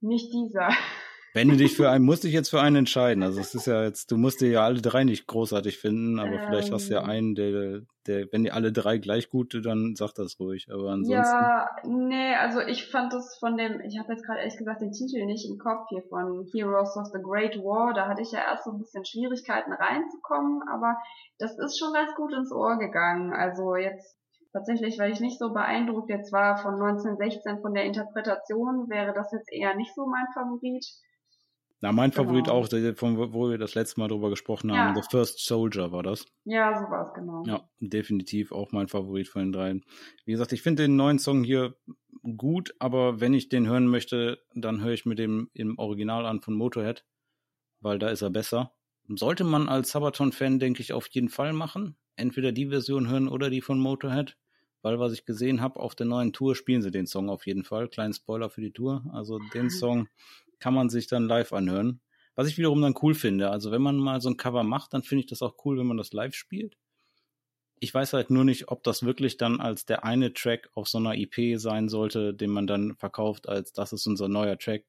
Nicht 0.00 0.32
dieser. 0.32 0.70
Wenn 1.32 1.48
du 1.48 1.56
dich 1.56 1.76
für 1.76 1.88
einen, 1.88 2.04
musst 2.04 2.24
dich 2.24 2.32
jetzt 2.32 2.50
für 2.50 2.60
einen 2.60 2.76
entscheiden. 2.76 3.22
Also 3.22 3.40
es 3.40 3.54
ist 3.54 3.66
ja 3.66 3.84
jetzt, 3.84 4.10
du 4.10 4.16
musst 4.16 4.40
dir 4.40 4.50
ja 4.50 4.64
alle 4.64 4.80
drei 4.80 5.04
nicht 5.04 5.28
großartig 5.28 5.78
finden, 5.78 6.18
aber 6.18 6.32
ähm, 6.32 6.42
vielleicht 6.46 6.72
hast 6.72 6.88
du 6.88 6.94
ja 6.94 7.04
ähm. 7.04 7.10
einen, 7.10 7.34
der, 7.36 7.82
der, 8.08 8.26
wenn 8.32 8.42
die 8.42 8.50
alle 8.50 8.72
drei 8.72 8.98
gleich 8.98 9.30
gut, 9.30 9.54
dann 9.64 9.94
sag 9.94 10.12
das 10.14 10.40
ruhig. 10.40 10.66
Aber 10.72 10.90
ansonsten. 10.90 11.12
Ja, 11.12 11.68
nee, 11.84 12.34
also 12.34 12.60
ich 12.60 12.90
fand 12.90 13.12
das 13.12 13.38
von 13.38 13.56
dem, 13.56 13.80
ich 13.80 13.96
habe 13.98 14.12
jetzt 14.12 14.24
gerade 14.26 14.40
ehrlich 14.40 14.56
gesagt 14.56 14.82
den 14.82 14.90
Titel 14.90 15.24
nicht 15.26 15.48
im 15.48 15.58
Kopf 15.58 15.86
hier 15.90 16.02
von 16.08 16.46
Heroes 16.52 16.96
of 16.96 17.06
the 17.12 17.22
Great 17.22 17.56
War. 17.58 17.94
Da 17.94 18.08
hatte 18.08 18.22
ich 18.22 18.32
ja 18.32 18.40
erst 18.40 18.64
so 18.64 18.72
ein 18.72 18.78
bisschen 18.78 19.04
Schwierigkeiten 19.04 19.72
reinzukommen, 19.72 20.62
aber 20.68 20.96
das 21.38 21.56
ist 21.58 21.78
schon 21.78 21.92
ganz 21.92 22.12
gut 22.16 22.32
ins 22.32 22.50
Ohr 22.50 22.76
gegangen. 22.78 23.32
Also 23.32 23.76
jetzt 23.76 24.19
Tatsächlich, 24.52 24.98
weil 24.98 25.12
ich 25.12 25.20
nicht 25.20 25.38
so 25.38 25.52
beeindruckt 25.52 26.10
jetzt 26.10 26.32
war 26.32 26.56
von 26.56 26.74
1916 26.74 27.60
von 27.60 27.72
der 27.72 27.84
Interpretation, 27.84 28.88
wäre 28.88 29.12
das 29.14 29.30
jetzt 29.32 29.52
eher 29.52 29.76
nicht 29.76 29.94
so 29.94 30.06
mein 30.06 30.26
Favorit. 30.34 30.84
Na, 31.82 31.92
mein 31.92 32.10
genau. 32.10 32.24
Favorit 32.24 32.48
auch, 32.50 32.68
von 32.96 33.32
wo 33.32 33.48
wir 33.48 33.56
das 33.56 33.74
letzte 33.74 34.00
Mal 34.00 34.08
drüber 34.08 34.28
gesprochen 34.28 34.70
haben, 34.70 34.94
ja. 34.94 35.02
The 35.02 35.08
First 35.08 35.38
Soldier 35.46 35.92
war 35.92 36.02
das. 36.02 36.26
Ja, 36.44 36.78
so 36.78 36.90
war 36.90 37.06
es, 37.06 37.14
genau. 37.14 37.42
Ja, 37.46 37.68
definitiv 37.80 38.52
auch 38.52 38.72
mein 38.72 38.88
Favorit 38.88 39.28
von 39.28 39.42
den 39.42 39.52
dreien. 39.52 39.84
Wie 40.26 40.32
gesagt, 40.32 40.52
ich 40.52 40.62
finde 40.62 40.82
den 40.82 40.96
neuen 40.96 41.18
Song 41.18 41.42
hier 41.42 41.76
gut, 42.36 42.74
aber 42.80 43.20
wenn 43.20 43.32
ich 43.32 43.48
den 43.48 43.66
hören 43.66 43.86
möchte, 43.86 44.42
dann 44.54 44.82
höre 44.82 44.92
ich 44.92 45.06
mir 45.06 45.14
den 45.14 45.48
im 45.54 45.78
Original 45.78 46.26
an 46.26 46.42
von 46.42 46.54
Motorhead, 46.54 47.06
weil 47.80 47.98
da 47.98 48.08
ist 48.08 48.22
er 48.22 48.30
besser. 48.30 48.74
Sollte 49.08 49.44
man 49.44 49.68
als 49.68 49.90
Sabaton-Fan, 49.90 50.58
denke 50.58 50.82
ich, 50.82 50.92
auf 50.92 51.06
jeden 51.08 51.30
Fall 51.30 51.52
machen. 51.54 51.96
Entweder 52.16 52.52
die 52.52 52.68
Version 52.68 53.08
hören 53.08 53.28
oder 53.28 53.48
die 53.48 53.62
von 53.62 53.80
Motorhead 53.80 54.36
weil 54.82 54.98
was 54.98 55.12
ich 55.12 55.24
gesehen 55.24 55.60
habe, 55.60 55.80
auf 55.80 55.94
der 55.94 56.06
neuen 56.06 56.32
Tour 56.32 56.54
spielen 56.54 56.82
sie 56.82 56.90
den 56.90 57.06
Song 57.06 57.28
auf 57.28 57.46
jeden 57.46 57.64
Fall. 57.64 57.88
Kleinen 57.88 58.14
Spoiler 58.14 58.50
für 58.50 58.60
die 58.60 58.72
Tour. 58.72 59.04
Also 59.12 59.38
den 59.54 59.64
mhm. 59.64 59.70
Song 59.70 60.08
kann 60.58 60.74
man 60.74 60.88
sich 60.88 61.06
dann 61.06 61.26
live 61.26 61.52
anhören. 61.52 62.00
Was 62.34 62.48
ich 62.48 62.56
wiederum 62.56 62.80
dann 62.80 62.94
cool 63.02 63.14
finde. 63.14 63.50
Also 63.50 63.70
wenn 63.70 63.82
man 63.82 63.96
mal 63.96 64.20
so 64.20 64.30
ein 64.30 64.36
Cover 64.36 64.62
macht, 64.62 64.94
dann 64.94 65.02
finde 65.02 65.24
ich 65.24 65.30
das 65.30 65.42
auch 65.42 65.56
cool, 65.64 65.78
wenn 65.78 65.86
man 65.86 65.96
das 65.96 66.12
live 66.12 66.34
spielt. 66.34 66.76
Ich 67.80 67.92
weiß 67.92 68.12
halt 68.12 68.30
nur 68.30 68.44
nicht, 68.44 68.68
ob 68.68 68.82
das 68.82 69.02
wirklich 69.04 69.36
dann 69.36 69.60
als 69.60 69.86
der 69.86 70.04
eine 70.04 70.32
Track 70.32 70.68
auf 70.74 70.86
so 70.86 70.98
einer 70.98 71.16
EP 71.16 71.58
sein 71.58 71.88
sollte, 71.88 72.34
den 72.34 72.50
man 72.50 72.66
dann 72.66 72.94
verkauft 72.96 73.48
als 73.48 73.72
das 73.72 73.92
ist 73.92 74.06
unser 74.06 74.28
neuer 74.28 74.58
Track. 74.58 74.84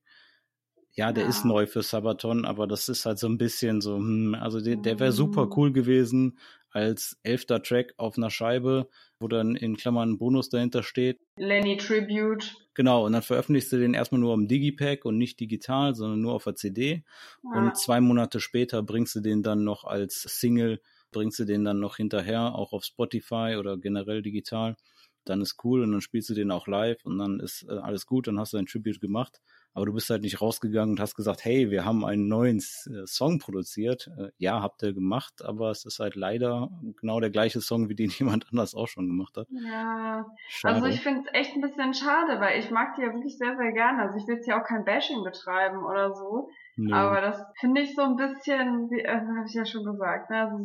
Ja, 0.94 1.14
der 1.14 1.24
ja. 1.24 1.30
ist 1.30 1.46
neu 1.46 1.68
für 1.68 1.84
Sabaton, 1.84 2.46
aber 2.46 2.68
das 2.68 2.90
ist 2.90 3.06
halt 3.06 3.18
so 3.18 3.28
ein 3.28 3.38
bisschen 3.38 3.80
so, 3.80 3.96
hm, 3.96 4.36
also 4.36 4.60
der, 4.60 4.76
der 4.76 5.00
wäre 5.00 5.14
super 5.14 5.46
mhm. 5.46 5.54
cool 5.56 5.72
gewesen 5.72 6.38
als 6.72 7.20
elfter 7.24 7.62
Track 7.62 7.94
auf 7.98 8.18
einer 8.18 8.30
Scheibe 8.30 8.88
wo 9.22 9.28
dann 9.28 9.56
in 9.56 9.78
Klammern 9.78 10.12
ein 10.12 10.18
Bonus 10.18 10.50
dahinter 10.50 10.84
steht. 10.84 11.22
Lenny 11.38 11.78
Tribute. 11.78 12.56
Genau, 12.74 13.06
und 13.06 13.14
dann 13.14 13.22
veröffentlichst 13.22 13.72
du 13.72 13.78
den 13.78 13.94
erstmal 13.94 14.20
nur 14.20 14.34
am 14.34 14.48
Digipack 14.48 15.06
und 15.06 15.18
nicht 15.18 15.40
digital, 15.40 15.94
sondern 15.94 16.22
nur 16.22 16.34
auf 16.34 16.46
der 16.46 16.56
CD. 16.56 17.04
Ja. 17.44 17.60
Und 17.60 17.78
zwei 17.78 18.02
Monate 18.02 18.40
später 18.40 18.82
bringst 18.82 19.16
du 19.16 19.22
den 19.22 19.44
dann 19.44 19.64
noch 19.64 19.84
als 19.84 20.22
Single, 20.22 20.82
bringst 21.12 21.40
du 21.40 21.46
den 21.46 21.64
dann 21.64 21.80
noch 21.80 21.98
hinterher, 21.98 22.56
auch 22.56 22.74
auf 22.74 22.84
Spotify 22.84 23.58
oder 23.60 23.78
generell 23.78 24.22
digital. 24.22 24.76
Dann 25.24 25.42
ist 25.42 25.58
cool 25.64 25.84
und 25.84 25.92
dann 25.92 26.02
spielst 26.02 26.30
du 26.30 26.34
den 26.34 26.50
auch 26.50 26.66
live 26.66 27.06
und 27.06 27.20
dann 27.20 27.40
ist 27.40 27.64
äh, 27.70 27.74
alles 27.74 28.08
gut, 28.08 28.26
dann 28.26 28.40
hast 28.40 28.54
du 28.54 28.58
ein 28.58 28.66
Tribute 28.66 29.00
gemacht. 29.00 29.40
Aber 29.74 29.86
du 29.86 29.94
bist 29.94 30.10
halt 30.10 30.22
nicht 30.22 30.42
rausgegangen 30.42 30.96
und 30.96 31.00
hast 31.00 31.16
gesagt, 31.16 31.46
hey, 31.46 31.72
wir 31.72 31.86
haben 31.86 32.04
einen 32.04 32.28
neuen 32.28 32.58
äh, 32.58 33.06
Song 33.06 33.40
produziert. 33.40 34.10
Äh, 34.18 34.30
ja, 34.38 34.62
habt 34.62 34.84
ihr 34.84 34.94
gemacht, 34.94 35.44
aber 35.44 35.72
es 35.72 35.86
ist 35.86 36.00
halt 36.00 36.16
leider 36.16 36.70
genau 37.00 37.20
der 37.20 37.30
gleiche 37.30 37.62
Song, 37.62 37.90
wie 37.90 37.96
den 37.96 38.10
jemand 38.20 38.48
anders 38.52 38.76
auch 38.76 38.88
schon 38.88 39.08
gemacht 39.08 39.38
hat. 39.38 39.48
Ja, 39.50 40.26
schade. 40.50 40.76
also 40.76 40.88
ich 40.88 41.02
finde 41.02 41.22
es 41.22 41.34
echt 41.34 41.56
ein 41.56 41.62
bisschen 41.62 41.94
schade, 41.94 42.40
weil 42.40 42.60
ich 42.60 42.70
mag 42.72 42.96
die 42.96 43.02
ja 43.02 43.14
wirklich 43.14 43.38
sehr, 43.38 43.56
sehr 43.56 43.72
gerne. 43.72 44.02
Also 44.02 44.18
ich 44.18 44.28
will 44.28 44.36
jetzt 44.36 44.46
hier 44.46 44.58
auch 44.58 44.66
kein 44.66 44.86
Bashing 44.86 45.24
betreiben 45.24 45.84
oder 45.84 46.14
so. 46.14 46.50
Nö. 46.82 46.96
Aber 46.96 47.22
das 47.22 47.40
finde 47.60 47.82
ich 47.82 47.94
so 47.96 48.02
ein 48.02 48.16
bisschen, 48.16 48.90
wie 48.90 49.02
äh, 49.02 49.14
habe 49.14 49.46
ich 49.46 49.54
ja 49.54 49.66
schon 49.66 49.86
gesagt, 49.86 50.32
ne? 50.32 50.50
also 50.50 50.58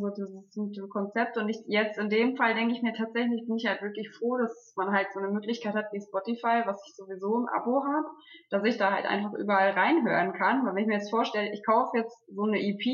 so 0.48 0.66
dieses 0.66 0.88
Konzept. 0.88 1.36
Und 1.36 1.50
ich 1.50 1.58
jetzt 1.66 1.98
in 1.98 2.08
dem 2.08 2.36
Fall 2.36 2.54
denke 2.54 2.72
ich 2.72 2.80
mir 2.80 2.94
tatsächlich, 2.94 3.44
bin 3.46 3.56
ich 3.56 3.66
halt 3.66 3.82
wirklich 3.82 4.08
froh, 4.16 4.38
dass 4.38 4.72
man 4.76 4.92
halt 4.92 5.08
so 5.12 5.20
eine 5.20 5.28
Möglichkeit 5.28 5.74
hat 5.74 5.92
wie 5.92 6.00
Spotify, 6.00 6.64
was 6.64 6.82
ich 6.88 6.96
sowieso 6.96 7.36
im 7.36 7.48
Abo 7.48 7.84
habe, 7.84 8.08
dass 8.48 8.64
ich 8.64 8.78
da 8.78 8.92
halt 8.92 9.04
einfach 9.04 9.34
überall 9.34 9.72
reinhören 9.72 10.32
kann. 10.32 10.64
Weil 10.64 10.74
wenn 10.74 10.82
ich 10.84 10.88
mir 10.88 10.96
jetzt 10.96 11.10
vorstelle, 11.10 11.52
ich 11.52 11.62
kaufe 11.66 11.98
jetzt 11.98 12.16
so 12.34 12.44
eine 12.44 12.60
EP, 12.60 12.84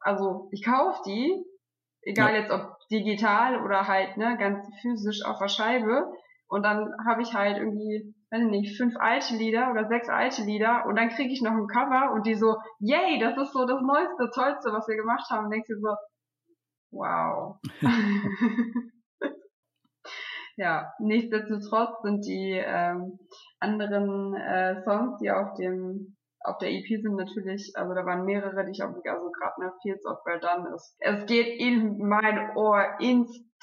also 0.00 0.48
ich 0.52 0.62
kaufe 0.62 1.00
die, 1.06 1.42
egal 2.02 2.34
ja. 2.34 2.40
jetzt 2.40 2.50
ob 2.50 2.76
digital 2.90 3.64
oder 3.64 3.88
halt 3.88 4.18
ne, 4.18 4.36
ganz 4.38 4.58
physisch 4.82 5.24
auf 5.24 5.38
der 5.38 5.48
Scheibe, 5.48 6.12
und 6.48 6.62
dann 6.62 6.92
habe 7.06 7.22
ich 7.22 7.34
halt 7.34 7.58
irgendwie 7.58 8.14
weiß 8.30 8.42
nicht, 8.44 8.76
fünf 8.76 8.94
alte 8.98 9.36
Lieder 9.36 9.70
oder 9.70 9.86
sechs 9.88 10.08
alte 10.08 10.42
Lieder 10.42 10.86
und 10.86 10.96
dann 10.96 11.10
kriege 11.10 11.32
ich 11.32 11.42
noch 11.42 11.52
ein 11.52 11.68
Cover 11.68 12.12
und 12.12 12.26
die 12.26 12.34
so, 12.34 12.56
yay, 12.80 13.18
das 13.18 13.36
ist 13.36 13.52
so 13.52 13.66
das 13.66 13.80
Neueste, 13.80 14.30
Tollste, 14.34 14.72
was 14.72 14.88
wir 14.88 14.96
gemacht 14.96 15.30
haben. 15.30 15.46
Und 15.46 15.50
denkst 15.52 15.68
du 15.68 15.78
so, 15.80 15.94
wow. 16.90 17.60
ja, 20.56 20.92
nichtsdestotrotz 20.98 22.02
sind 22.02 22.24
die 22.26 22.60
ähm, 22.64 23.18
anderen 23.60 24.34
äh, 24.34 24.82
Songs, 24.82 25.18
die 25.20 25.30
auf 25.30 25.54
dem 25.54 26.16
auf 26.46 26.58
der 26.58 26.70
EP 26.70 26.86
sind 26.86 27.16
natürlich, 27.16 27.72
also 27.74 27.92
da 27.92 28.06
waren 28.06 28.24
mehrere, 28.24 28.64
die 28.64 28.70
ich 28.70 28.82
auch, 28.82 28.94
also 28.94 29.30
gerade 29.32 29.60
nach 29.60 29.72
Fields 29.82 30.06
of 30.06 30.22
Verdun 30.22 30.72
ist. 30.74 30.96
Es 31.00 31.26
geht 31.26 31.60
in 31.60 31.98
mein 31.98 32.56
Ohr 32.56 33.00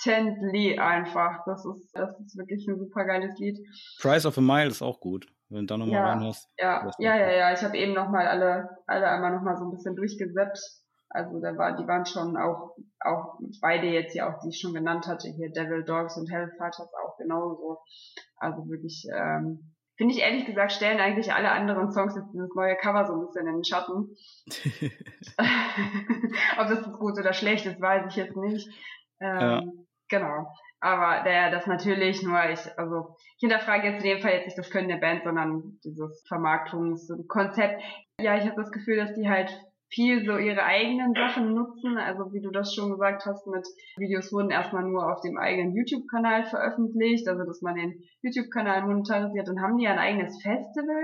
instantly 0.06 0.78
einfach. 0.80 1.44
Das 1.46 1.66
ist, 1.66 1.92
das 1.94 2.20
ist 2.20 2.38
wirklich 2.38 2.68
ein 2.68 2.78
super 2.78 3.06
geiles 3.06 3.38
Lied. 3.38 3.60
Price 4.00 4.26
of 4.26 4.38
a 4.38 4.42
Mile 4.42 4.68
ist 4.68 4.82
auch 4.82 5.00
gut, 5.00 5.28
wenn 5.50 5.62
du 5.62 5.66
da 5.68 5.78
nochmal 5.78 5.96
ja, 5.96 6.10
reinhörst. 6.10 6.50
Ja, 6.58 6.92
ja, 7.00 7.16
ja, 7.16 7.32
ja, 7.32 7.54
ich 7.54 7.62
habe 7.64 7.78
eben 7.78 7.94
nochmal 7.94 8.28
alle, 8.28 8.70
alle 8.88 9.08
einmal 9.08 9.34
nochmal 9.34 9.58
so 9.58 9.66
ein 9.66 9.72
bisschen 9.72 9.96
durchgesetzt. 9.96 10.82
Also 11.10 11.40
da 11.40 11.56
war, 11.58 11.78
die 11.78 11.88
waren 11.88 12.08
schon 12.08 12.36
auch, 12.38 12.76
auch 13.00 13.38
beide 13.62 13.86
jetzt 13.88 14.14
hier 14.14 14.28
auch, 14.28 14.40
die 14.40 14.50
ich 14.50 14.60
schon 14.60 14.74
genannt 14.74 15.06
hatte, 15.08 15.30
hier 15.30 15.52
Devil 15.52 15.84
Dogs 15.84 16.18
und 16.18 16.32
Hellfighters 16.32 16.90
auch 17.06 17.18
genauso. 17.18 17.78
Also 18.38 18.68
wirklich, 18.68 19.06
ähm, 19.16 19.76
finde 19.96 20.16
ich 20.16 20.22
ehrlich 20.22 20.46
gesagt, 20.46 20.72
stellen 20.72 21.00
eigentlich 21.00 21.32
alle 21.32 21.52
anderen 21.52 21.92
Songs 21.92 22.16
jetzt 22.16 22.34
dieses 22.34 22.50
neue 22.56 22.76
Cover 22.78 23.06
so 23.06 23.14
ein 23.14 23.20
bisschen 23.28 23.48
in 23.48 23.58
den 23.58 23.64
Schatten. 23.64 24.16
Ob 26.58 26.68
das 26.68 26.84
jetzt 26.84 26.98
gut 26.98 27.20
oder 27.20 27.34
schlecht 27.34 27.68
ist, 27.68 27.80
weiß 27.80 28.08
ich 28.10 28.16
jetzt 28.16 28.36
nicht. 28.36 28.68
Ähm, 29.24 29.40
ja. 29.40 29.64
Genau. 30.10 30.54
Aber 30.80 31.24
der, 31.24 31.50
das 31.50 31.66
natürlich 31.66 32.22
nur, 32.24 32.38
ich, 32.50 32.60
also, 32.78 33.16
ich 33.38 33.40
hinterfrage 33.40 33.88
jetzt 33.88 34.04
in 34.04 34.12
dem 34.12 34.22
Fall 34.22 34.34
jetzt 34.34 34.46
nicht 34.46 34.58
das 34.58 34.70
Können 34.70 34.90
der 34.90 34.98
Band, 34.98 35.24
sondern 35.24 35.80
dieses 35.84 36.24
Vermarktungskonzept. 36.28 37.82
Ja, 38.20 38.36
ich 38.36 38.44
habe 38.44 38.62
das 38.62 38.72
Gefühl, 38.72 38.98
dass 38.98 39.14
die 39.16 39.30
halt 39.30 39.58
viel 39.90 40.26
so 40.26 40.38
ihre 40.38 40.64
eigenen 40.64 41.14
Sachen 41.14 41.54
nutzen. 41.54 41.98
Also 41.98 42.34
wie 42.34 42.42
du 42.42 42.52
das 42.52 42.74
schon 42.74 42.92
gesagt 42.92 43.26
hast, 43.26 43.48
mit 43.48 43.66
Videos 43.96 44.34
wurden 44.34 44.52
erstmal 44.52 44.84
nur 44.84 45.10
auf 45.10 45.22
dem 45.22 45.38
eigenen 45.38 45.74
YouTube-Kanal 45.76 46.46
veröffentlicht, 46.46 47.28
also 47.28 47.46
dass 47.46 47.62
man 47.62 47.76
den 47.76 48.04
YouTube-Kanal 48.22 48.84
monetarisiert. 48.84 49.48
Dann 49.48 49.62
haben 49.62 49.78
die 49.78 49.88
ein 49.88 50.00
eigenes 50.00 50.42
Festival. 50.42 51.04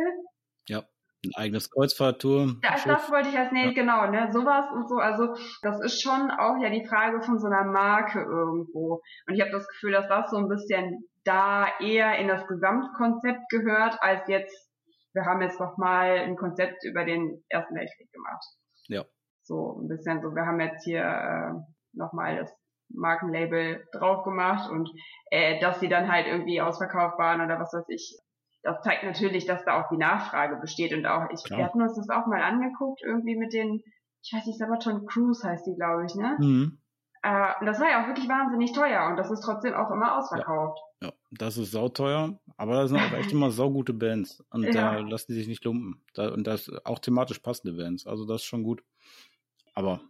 Ja. 0.68 0.84
Ein 1.26 1.32
eigenes 1.36 1.70
Kreuzfahrttour. 1.70 2.56
Das, 2.62 2.86
das 2.86 3.12
wollte 3.12 3.28
ich 3.30 3.38
als 3.38 3.52
nee, 3.52 3.66
ja. 3.66 3.74
genau, 3.74 4.10
ne, 4.10 4.30
sowas 4.32 4.68
und 4.74 4.88
so. 4.88 4.96
Also 4.96 5.36
das 5.62 5.82
ist 5.82 6.02
schon 6.02 6.32
auch 6.32 6.58
ja 6.62 6.70
die 6.70 6.86
Frage 6.88 7.22
von 7.22 7.40
so 7.40 7.48
einer 7.48 7.66
Marke 7.66 8.20
irgendwo. 8.22 9.02
Und 9.28 9.34
ich 9.34 9.42
habe 9.42 9.52
das 9.52 9.68
Gefühl, 9.68 9.92
dass 9.92 10.08
das 10.08 10.32
so 10.32 10.38
ein 10.38 10.48
bisschen 10.48 11.10
da 11.26 11.68
eher 11.82 12.18
in 12.20 12.30
das 12.30 12.48
Gesamtkonzept 12.48 13.50
gehört, 13.50 13.98
als 14.02 14.28
jetzt, 14.30 14.72
wir 15.14 15.26
haben 15.26 15.42
jetzt 15.42 15.60
noch 15.60 15.78
mal 15.78 16.20
ein 16.20 16.38
Konzept 16.38 16.86
über 16.86 17.04
den 17.04 17.44
Ersten 17.50 17.76
Weltkrieg 17.76 18.12
gemacht. 18.14 18.46
Ja. 18.88 19.04
So 19.44 19.82
ein 19.82 19.90
bisschen 19.90 20.22
so, 20.22 20.34
wir 20.34 20.46
haben 20.46 20.62
jetzt 20.62 20.86
hier 20.86 21.04
äh, 21.04 21.52
nochmal 21.92 22.38
das 22.38 22.56
Markenlabel 22.90 23.86
drauf 23.92 24.24
gemacht 24.24 24.70
und 24.72 24.90
äh, 25.32 25.60
dass 25.60 25.80
sie 25.80 25.90
dann 25.90 26.12
halt 26.12 26.28
irgendwie 26.28 26.62
ausverkauft 26.62 27.20
waren 27.20 27.42
oder 27.42 27.60
was 27.60 27.74
weiß 27.74 27.90
ich. 27.90 28.18
Das 28.62 28.82
zeigt 28.82 29.04
natürlich, 29.04 29.46
dass 29.46 29.64
da 29.64 29.82
auch 29.82 29.90
die 29.90 29.98
Nachfrage 29.98 30.58
besteht 30.58 30.94
und 30.94 31.06
auch, 31.06 31.30
ich, 31.32 31.50
wir 31.50 31.64
hatten 31.64 31.82
uns 31.82 31.96
das 31.96 32.10
auch 32.10 32.28
mal 32.28 32.42
angeguckt, 32.42 33.02
irgendwie 33.04 33.38
mit 33.38 33.54
den, 33.54 33.82
ich 34.22 34.34
weiß 34.34 34.46
nicht, 34.46 34.60
Sabaton 34.60 35.06
Cruise 35.06 35.48
heißt 35.48 35.66
die, 35.66 35.76
glaube 35.76 36.06
ich, 36.06 36.16
ne? 36.16 36.38
Mhm. 36.40 36.80
Äh, 37.22 37.54
und 37.60 37.66
das 37.66 37.80
war 37.80 37.90
ja 37.90 38.04
auch 38.04 38.08
wirklich 38.08 38.30
wahnsinnig 38.30 38.72
teuer 38.72 39.08
und 39.10 39.18
das 39.18 39.30
ist 39.30 39.42
trotzdem 39.42 39.74
auch 39.74 39.92
immer 39.92 40.18
ausverkauft. 40.18 40.80
Ja, 41.02 41.08
ja 41.10 41.14
das 41.32 41.58
ist 41.58 41.72
sauteuer, 41.72 42.40
aber 42.58 42.74
da 42.76 42.88
sind 42.88 42.98
auch 42.98 43.12
echt 43.14 43.32
immer 43.32 43.52
saugute 43.52 43.94
Bands 43.94 44.44
und 44.52 44.64
ja. 44.64 44.72
da 44.72 45.00
lassen 45.00 45.32
die 45.32 45.38
sich 45.38 45.48
nicht 45.48 45.64
lumpen. 45.66 46.02
Da, 46.14 46.30
und 46.30 46.48
das 46.48 46.72
auch 46.86 47.00
thematisch 47.00 47.40
passende 47.40 47.78
Bands, 47.78 48.08
also 48.08 48.26
das 48.26 48.42
ist 48.42 48.48
schon 48.48 48.64
gut. 48.64 48.84
Aber 49.74 50.02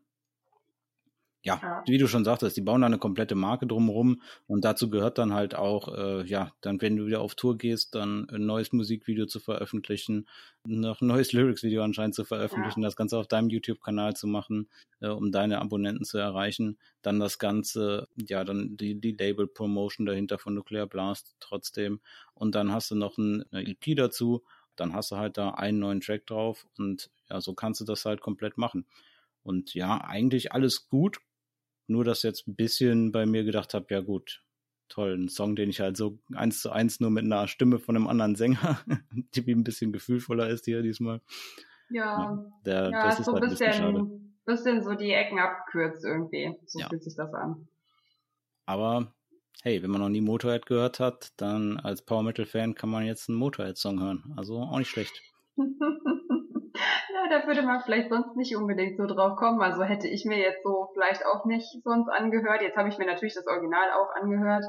ja, 1.41 1.59
ja, 1.61 1.83
wie 1.87 1.97
du 1.97 2.07
schon 2.07 2.25
sagtest, 2.25 2.57
die 2.57 2.61
bauen 2.61 2.81
da 2.81 2.87
eine 2.87 2.97
komplette 2.97 3.35
Marke 3.35 3.65
drumherum 3.65 4.21
und 4.45 4.65
dazu 4.65 4.89
gehört 4.89 5.17
dann 5.17 5.33
halt 5.33 5.55
auch, 5.55 5.87
äh, 5.95 6.25
ja, 6.25 6.51
dann 6.59 6.81
wenn 6.81 6.97
du 6.97 7.05
wieder 7.05 7.21
auf 7.21 7.35
Tour 7.35 7.57
gehst, 7.57 7.95
dann 7.95 8.29
ein 8.29 8.45
neues 8.45 8.73
Musikvideo 8.73 9.25
zu 9.25 9.39
veröffentlichen, 9.39 10.27
noch 10.65 10.99
ein 10.99 11.07
neues 11.07 11.31
Lyrics-Video 11.33 11.81
anscheinend 11.81 12.15
zu 12.15 12.25
veröffentlichen, 12.25 12.81
ja. 12.81 12.87
das 12.87 12.97
Ganze 12.97 13.17
auf 13.17 13.27
deinem 13.27 13.49
YouTube-Kanal 13.49 14.17
zu 14.17 14.27
machen, 14.27 14.69
äh, 14.99 15.07
um 15.07 15.31
deine 15.31 15.61
Abonnenten 15.61 16.03
zu 16.03 16.17
erreichen, 16.17 16.77
dann 17.01 17.19
das 17.19 17.39
Ganze, 17.39 18.09
ja, 18.17 18.43
dann 18.43 18.75
die, 18.75 18.99
die 18.99 19.15
Label-Promotion 19.17 20.05
dahinter 20.05 20.39
von 20.39 20.53
Nuclear 20.55 20.87
Blast 20.87 21.37
trotzdem 21.39 22.01
und 22.33 22.53
dann 22.53 22.73
hast 22.73 22.91
du 22.91 22.95
noch 22.95 23.17
ein, 23.17 23.45
eine 23.51 23.65
EP 23.65 23.95
dazu, 23.95 24.43
dann 24.75 24.93
hast 24.93 25.11
du 25.11 25.15
halt 25.15 25.37
da 25.37 25.51
einen 25.51 25.79
neuen 25.79 26.01
Track 26.01 26.25
drauf 26.27 26.67
und 26.77 27.09
ja, 27.29 27.39
so 27.39 27.53
kannst 27.53 27.79
du 27.79 27.85
das 27.85 28.03
halt 28.03 28.19
komplett 28.19 28.57
machen. 28.57 28.85
Und 29.43 29.73
ja, 29.73 30.01
eigentlich 30.01 30.51
alles 30.51 30.89
gut, 30.89 31.19
nur, 31.89 32.03
dass 32.03 32.23
jetzt 32.23 32.47
ein 32.47 32.55
bisschen 32.55 33.11
bei 33.11 33.25
mir 33.25 33.43
gedacht 33.43 33.73
habe, 33.73 33.85
ja 33.89 34.01
gut, 34.01 34.43
toll, 34.89 35.15
ein 35.17 35.29
Song, 35.29 35.55
den 35.55 35.69
ich 35.69 35.79
halt 35.79 35.97
so 35.97 36.19
eins 36.33 36.61
zu 36.61 36.71
eins 36.71 36.99
nur 36.99 37.11
mit 37.11 37.23
einer 37.23 37.47
Stimme 37.47 37.79
von 37.79 37.95
einem 37.95 38.07
anderen 38.07 38.35
Sänger, 38.35 38.79
die 39.35 39.51
ein 39.51 39.63
bisschen 39.63 39.91
gefühlvoller 39.93 40.49
ist 40.49 40.65
hier 40.65 40.81
diesmal. 40.81 41.21
Ja, 41.89 42.03
ja, 42.03 42.45
der, 42.65 42.89
ja 42.91 43.03
das 43.03 43.19
ist 43.19 43.25
so 43.25 43.33
halt 43.33 43.43
ein 43.43 43.49
bisschen, 43.49 43.67
bisschen, 43.67 44.35
bisschen, 44.45 44.83
so 44.83 44.93
die 44.93 45.11
Ecken 45.11 45.39
abkürzt 45.39 46.03
irgendwie. 46.03 46.55
So 46.65 46.79
ja. 46.79 46.89
fühlt 46.89 47.03
sich 47.03 47.15
das 47.15 47.33
an. 47.33 47.67
Aber 48.65 49.13
hey, 49.63 49.81
wenn 49.81 49.89
man 49.89 50.01
noch 50.01 50.09
nie 50.09 50.21
Motorhead 50.21 50.65
gehört 50.65 50.99
hat, 50.99 51.33
dann 51.37 51.77
als 51.77 52.03
Power 52.03 52.23
Metal 52.23 52.45
Fan 52.45 52.75
kann 52.75 52.89
man 52.89 53.05
jetzt 53.05 53.29
einen 53.29 53.39
Motorhead-Song 53.39 53.99
hören. 54.01 54.33
Also 54.37 54.59
auch 54.59 54.77
nicht 54.77 54.89
schlecht. 54.89 55.21
Ja, 57.13 57.27
da 57.27 57.47
würde 57.47 57.63
man 57.63 57.81
vielleicht 57.81 58.09
sonst 58.09 58.35
nicht 58.35 58.55
unbedingt 58.55 58.97
so 58.97 59.05
drauf 59.05 59.35
kommen. 59.35 59.61
Also 59.61 59.83
hätte 59.83 60.07
ich 60.07 60.25
mir 60.25 60.37
jetzt 60.37 60.63
so 60.63 60.89
vielleicht 60.93 61.25
auch 61.25 61.45
nicht 61.45 61.67
sonst 61.83 62.07
angehört. 62.09 62.61
Jetzt 62.61 62.77
habe 62.77 62.89
ich 62.89 62.97
mir 62.97 63.05
natürlich 63.05 63.33
das 63.33 63.47
Original 63.47 63.89
auch 63.91 64.09
angehört. 64.21 64.65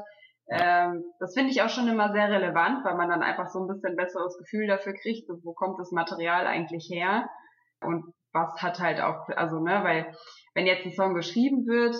Ähm, 0.49 1.03
das 1.19 1.33
finde 1.33 1.51
ich 1.51 1.61
auch 1.61 1.69
schon 1.69 1.87
immer 1.87 2.11
sehr 2.11 2.29
relevant, 2.29 2.83
weil 2.83 2.97
man 2.97 3.09
dann 3.09 3.23
einfach 3.23 3.47
so 3.47 3.59
ein 3.59 3.67
bisschen 3.67 3.95
besseres 3.95 4.37
Gefühl 4.37 4.67
dafür 4.67 4.93
kriegt, 4.93 5.29
wo 5.43 5.53
kommt 5.53 5.79
das 5.79 5.91
Material 5.91 6.47
eigentlich 6.47 6.89
her 6.91 7.29
und 7.81 8.13
was 8.33 8.61
hat 8.61 8.79
halt 8.79 9.01
auch, 9.01 9.27
also 9.29 9.59
ne, 9.59 9.83
weil 9.83 10.13
wenn 10.53 10.65
jetzt 10.65 10.85
ein 10.85 10.93
Song 10.93 11.13
geschrieben 11.13 11.65
wird, 11.67 11.95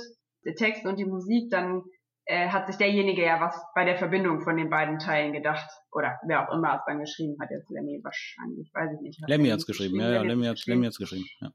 der 0.45 0.55
Text 0.55 0.85
und 0.85 0.97
die 0.97 1.05
Musik, 1.05 1.49
dann 1.51 1.83
äh, 2.25 2.49
hat 2.49 2.67
sich 2.67 2.77
derjenige 2.77 3.23
ja 3.23 3.41
was 3.41 3.59
bei 3.75 3.85
der 3.85 3.97
Verbindung 3.97 4.41
von 4.41 4.57
den 4.57 4.69
beiden 4.69 4.99
Teilen 4.99 5.33
gedacht. 5.33 5.69
Oder 5.91 6.19
wer 6.25 6.47
auch 6.47 6.53
immer 6.53 6.75
es 6.75 6.81
dann 6.85 6.99
geschrieben 6.99 7.35
hat, 7.41 7.49
jetzt 7.51 7.69
Lemmy 7.69 7.99
wahrscheinlich, 8.03 8.71
weiß 8.73 8.91
ich 8.95 9.01
nicht. 9.01 9.21
Lemmy 9.27 9.49
hat's 9.49 9.65
geschrieben, 9.65 9.99
ja, 9.99 10.11
ja, 10.11 10.21
Lemmy 10.21 10.45
hat's, 10.45 10.65
Lemmy 10.65 10.85
hat's 10.85 10.97
geschrieben, 10.97 11.25
ja. 11.39 11.49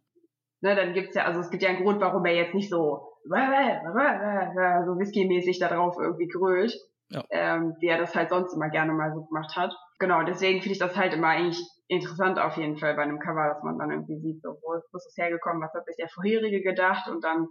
Ne, 0.63 0.75
dann 0.75 0.95
gibt's 0.95 1.15
ja, 1.15 1.25
also 1.25 1.41
es 1.41 1.51
gibt 1.51 1.63
ja 1.63 1.69
einen 1.69 1.83
Grund, 1.83 2.01
warum 2.01 2.25
er 2.25 2.35
jetzt 2.35 2.55
nicht 2.55 2.71
so, 2.71 3.13
so 3.25 3.31
Whisky-mäßig 3.31 5.59
da 5.59 5.69
drauf 5.69 5.97
irgendwie 6.01 6.29
grölt, 6.29 6.75
ja. 7.11 7.23
ähm, 7.31 7.77
wie 7.81 7.89
er 7.89 7.99
das 7.99 8.15
halt 8.15 8.31
sonst 8.31 8.55
immer 8.55 8.71
gerne 8.71 8.93
mal 8.93 9.13
so 9.15 9.27
gemacht 9.27 9.55
hat. 9.55 9.77
Genau, 9.99 10.23
deswegen 10.23 10.63
finde 10.63 10.73
ich 10.73 10.79
das 10.79 10.97
halt 10.97 11.13
immer 11.13 11.29
eigentlich 11.29 11.61
interessant 11.89 12.39
auf 12.39 12.57
jeden 12.57 12.79
Fall 12.79 12.95
bei 12.95 13.03
einem 13.03 13.19
Cover, 13.19 13.49
dass 13.49 13.63
man 13.63 13.79
dann 13.79 13.91
irgendwie 13.91 14.19
sieht, 14.19 14.41
so, 14.43 14.57
wo, 14.63 14.73
wo 14.73 14.97
ist 14.97 15.07
es 15.07 15.17
hergekommen, 15.17 15.63
was 15.63 15.75
hat 15.75 15.85
sich 15.87 15.97
der 15.97 16.09
vorherige 16.09 16.63
gedacht 16.63 17.09
und 17.09 17.23
dann, 17.23 17.49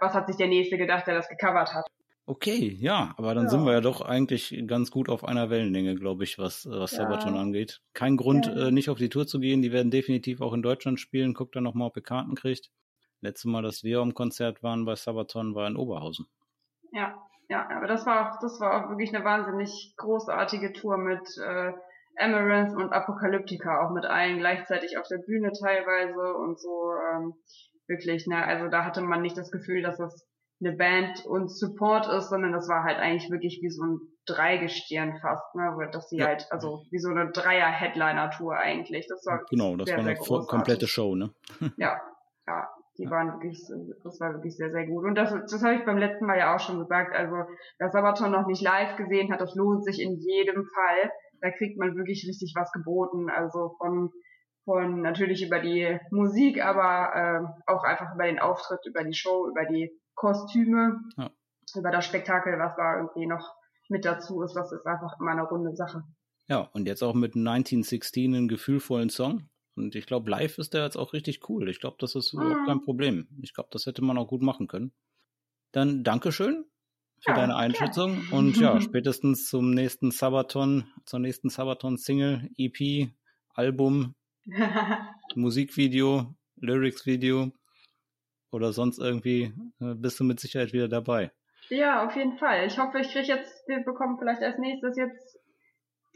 was 0.00 0.14
hat 0.14 0.26
sich 0.26 0.36
der 0.36 0.48
nächste 0.48 0.78
gedacht, 0.78 1.06
der 1.06 1.14
das 1.14 1.28
gecovert 1.28 1.74
hat. 1.74 1.86
Okay, 2.30 2.76
ja, 2.78 3.12
aber 3.16 3.34
dann 3.34 3.46
ja. 3.46 3.50
sind 3.50 3.64
wir 3.64 3.72
ja 3.72 3.80
doch 3.80 4.02
eigentlich 4.02 4.62
ganz 4.68 4.92
gut 4.92 5.08
auf 5.08 5.24
einer 5.24 5.50
Wellenlänge, 5.50 5.96
glaube 5.96 6.22
ich, 6.22 6.38
was, 6.38 6.64
was 6.70 6.92
ja. 6.92 6.98
Sabaton 6.98 7.36
angeht. 7.36 7.80
Kein 7.92 8.16
Grund, 8.16 8.46
ja. 8.46 8.68
äh, 8.68 8.70
nicht 8.70 8.88
auf 8.88 8.98
die 8.98 9.08
Tour 9.08 9.26
zu 9.26 9.40
gehen. 9.40 9.62
Die 9.62 9.72
werden 9.72 9.90
definitiv 9.90 10.40
auch 10.40 10.52
in 10.52 10.62
Deutschland 10.62 11.00
spielen. 11.00 11.34
Guckt 11.34 11.56
dann 11.56 11.64
nochmal, 11.64 11.88
ob 11.88 11.96
ihr 11.96 12.04
Karten 12.04 12.36
kriegt. 12.36 12.70
Letztes 13.20 13.46
Mal, 13.46 13.62
dass 13.62 13.82
wir 13.82 13.98
am 13.98 14.14
Konzert 14.14 14.62
waren 14.62 14.84
bei 14.84 14.94
Sabaton, 14.94 15.56
war 15.56 15.66
in 15.66 15.74
Oberhausen. 15.74 16.26
Ja, 16.92 17.20
ja, 17.48 17.68
aber 17.68 17.88
das 17.88 18.06
war 18.06 18.30
auch, 18.30 18.38
das 18.40 18.60
war 18.60 18.76
auch 18.84 18.90
wirklich 18.90 19.12
eine 19.12 19.24
wahnsinnig 19.24 19.94
großartige 19.96 20.72
Tour 20.72 20.98
mit 20.98 21.26
äh, 21.44 21.72
Amaranth 22.16 22.76
und 22.76 22.92
Apocalyptica 22.92 23.84
auch 23.84 23.90
mit 23.90 24.04
allen 24.04 24.38
gleichzeitig 24.38 24.98
auf 24.98 25.08
der 25.08 25.18
Bühne 25.18 25.50
teilweise 25.50 26.32
und 26.34 26.60
so 26.60 26.92
ähm, 27.12 27.34
wirklich, 27.88 28.28
ne, 28.28 28.46
also 28.46 28.68
da 28.68 28.84
hatte 28.84 29.00
man 29.00 29.20
nicht 29.20 29.36
das 29.36 29.50
Gefühl, 29.50 29.82
dass 29.82 29.98
das 29.98 30.29
eine 30.60 30.76
Band 30.76 31.24
und 31.26 31.50
Support 31.50 32.06
ist, 32.08 32.28
sondern 32.28 32.52
das 32.52 32.68
war 32.68 32.84
halt 32.84 32.98
eigentlich 32.98 33.30
wirklich 33.30 33.60
wie 33.62 33.70
so 33.70 33.82
ein 33.82 34.00
Dreigestirn 34.26 35.18
fast, 35.20 35.54
ne, 35.54 35.88
dass 35.92 36.08
sie 36.08 36.18
ja. 36.18 36.26
halt, 36.26 36.46
also 36.50 36.84
wie 36.90 36.98
so 36.98 37.08
eine 37.08 37.30
Dreier-Headliner-Tour 37.30 38.56
eigentlich. 38.56 39.06
Das 39.08 39.24
war 39.26 39.44
genau, 39.48 39.76
das 39.76 39.86
sehr, 39.86 39.96
war 39.96 40.06
eine 40.06 40.16
sehr 40.16 40.40
komplette 40.46 40.86
Show, 40.86 41.14
ne? 41.14 41.32
ja, 41.78 42.00
ja, 42.46 42.68
die 42.98 43.10
waren 43.10 43.32
wirklich, 43.32 43.66
das 44.04 44.20
war 44.20 44.34
wirklich 44.34 44.56
sehr, 44.56 44.70
sehr 44.70 44.86
gut. 44.86 45.04
Und 45.04 45.14
das, 45.14 45.30
das 45.30 45.62
habe 45.62 45.76
ich 45.76 45.84
beim 45.84 45.98
letzten 45.98 46.26
Mal 46.26 46.38
ja 46.38 46.54
auch 46.54 46.60
schon 46.60 46.78
gesagt. 46.78 47.16
Also, 47.16 47.34
wer 47.78 47.90
Sabaton 47.90 48.30
noch 48.30 48.46
nicht 48.46 48.62
live 48.62 48.96
gesehen 48.96 49.32
hat, 49.32 49.40
das 49.40 49.54
lohnt 49.54 49.84
sich 49.84 50.00
in 50.00 50.16
jedem 50.18 50.64
Fall 50.64 51.10
da 51.40 51.50
kriegt 51.50 51.78
man 51.78 51.96
wirklich 51.96 52.26
richtig 52.28 52.54
was 52.56 52.70
geboten. 52.72 53.30
Also 53.30 53.74
von, 53.78 54.10
von 54.64 55.02
natürlich 55.02 55.44
über 55.44 55.60
die 55.60 55.98
Musik, 56.10 56.62
aber 56.62 57.14
äh, 57.14 57.70
auch 57.70 57.84
einfach 57.84 58.14
über 58.14 58.24
den 58.24 58.38
Auftritt, 58.38 58.80
über 58.86 59.04
die 59.04 59.14
Show, 59.14 59.48
über 59.48 59.64
die 59.64 59.90
Kostüme, 60.20 61.00
ja. 61.16 61.30
über 61.74 61.90
das 61.90 62.04
Spektakel, 62.04 62.58
was 62.58 62.76
da 62.76 62.98
irgendwie 62.98 63.26
noch 63.26 63.54
mit 63.88 64.04
dazu 64.04 64.42
ist. 64.42 64.52
Das 64.52 64.70
ist 64.70 64.86
einfach 64.86 65.18
immer 65.18 65.30
eine 65.30 65.44
runde 65.44 65.74
Sache. 65.74 66.04
Ja, 66.46 66.68
und 66.74 66.86
jetzt 66.86 67.02
auch 67.02 67.14
mit 67.14 67.36
1916 67.36 68.34
einen 68.34 68.46
gefühlvollen 68.46 69.08
Song. 69.08 69.48
Und 69.76 69.94
ich 69.94 70.04
glaube, 70.04 70.30
live 70.30 70.58
ist 70.58 70.74
der 70.74 70.84
jetzt 70.84 70.98
auch 70.98 71.14
richtig 71.14 71.48
cool. 71.48 71.70
Ich 71.70 71.80
glaube, 71.80 71.96
das 72.00 72.14
ist 72.16 72.34
überhaupt 72.34 72.66
kein 72.66 72.82
Problem. 72.82 73.28
Ich 73.40 73.54
glaube, 73.54 73.70
das 73.72 73.86
hätte 73.86 74.04
man 74.04 74.18
auch 74.18 74.28
gut 74.28 74.42
machen 74.42 74.68
können. 74.68 74.92
Dann 75.72 76.04
Dankeschön 76.04 76.66
für 77.22 77.30
ja, 77.30 77.36
deine 77.36 77.56
Einschätzung. 77.56 78.22
Ja. 78.30 78.36
Und 78.36 78.58
ja, 78.58 78.78
spätestens 78.82 79.48
zum 79.48 79.70
nächsten 79.70 80.10
Sabaton, 80.10 80.84
zur 81.06 81.20
nächsten 81.20 81.48
Sabaton-Single, 81.48 82.50
EP, 82.58 83.10
Album, 83.54 84.14
Musikvideo, 85.34 86.34
Lyrics-Video 86.56 87.52
oder 88.50 88.72
sonst 88.72 88.98
irgendwie 88.98 89.52
äh, 89.80 89.94
bist 89.94 90.18
du 90.20 90.24
mit 90.24 90.40
Sicherheit 90.40 90.72
wieder 90.72 90.88
dabei. 90.88 91.30
Ja, 91.68 92.04
auf 92.06 92.16
jeden 92.16 92.36
Fall. 92.38 92.66
Ich 92.66 92.78
hoffe, 92.78 92.98
ich 92.98 93.12
kriege 93.12 93.28
jetzt, 93.28 93.68
wir 93.68 93.80
bekommen 93.84 94.18
vielleicht 94.18 94.42
als 94.42 94.58
nächstes 94.58 94.96
jetzt, 94.96 95.38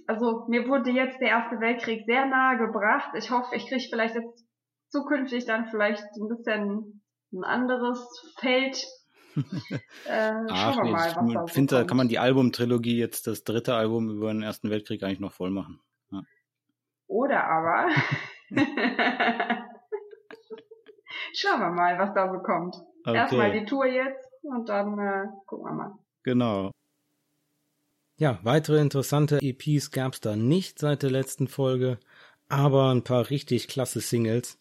also 0.07 0.47
mir 0.49 0.67
wurde 0.69 0.91
jetzt 0.91 1.21
der 1.21 1.29
Erste 1.29 1.61
Weltkrieg 1.61 2.05
sehr 2.07 2.27
nahe 2.27 2.59
gebracht. 2.59 3.11
Ich 3.17 3.31
hoffe, 3.31 3.55
ich 3.55 3.69
kriege 3.69 3.87
vielleicht 3.89 4.17
jetzt 4.17 4.45
zukünftig 4.89 5.45
dann 5.45 5.67
vielleicht 5.67 6.03
ein 6.17 6.29
bisschen 6.29 7.03
ein 7.33 7.45
anderes 7.45 8.01
Feld 8.39 8.85
äh, 10.07 10.33
Ach, 10.49 10.77
nee, 10.83 10.93
mal, 10.93 11.17
was 11.17 11.51
ich 11.51 11.55
finde, 11.55 11.77
da 11.77 11.85
kann 11.85 11.97
man 11.97 12.09
die 12.09 12.21
Albumtrilogie 12.21 12.99
jetzt, 12.99 13.27
das 13.27 13.43
dritte 13.43 13.75
Album 13.75 14.09
über 14.11 14.33
den 14.33 14.43
Ersten 14.43 14.71
Weltkrieg 14.71 15.03
eigentlich 15.03 15.21
noch 15.21 15.33
voll 15.33 15.51
machen. 15.51 15.81
Ja. 16.13 16.23
Oder 17.09 17.45
aber 17.45 17.89
schauen 21.33 21.61
wir 21.61 21.71
mal, 21.71 21.99
was 21.99 22.15
da 22.15 22.33
so 22.33 22.39
kommt. 22.41 22.77
Okay. 23.05 23.17
Erstmal 23.17 23.53
die 23.53 23.65
Tour 23.65 23.87
jetzt 23.87 24.29
und 24.43 24.69
dann 24.69 24.99
äh, 24.99 25.27
gucken 25.47 25.67
wir 25.67 25.73
mal. 25.73 25.99
Genau. 26.23 26.71
Ja, 28.17 28.39
weitere 28.43 28.81
interessante 28.81 29.41
EPs 29.43 29.91
gab 29.91 30.15
es 30.15 30.21
da 30.21 30.37
nicht 30.37 30.79
seit 30.79 31.03
der 31.03 31.11
letzten 31.11 31.49
Folge, 31.49 31.99
aber 32.49 32.91
ein 32.95 33.03
paar 33.03 33.29
richtig 33.31 33.69
klasse 33.69 34.01
Singles. 34.01 34.57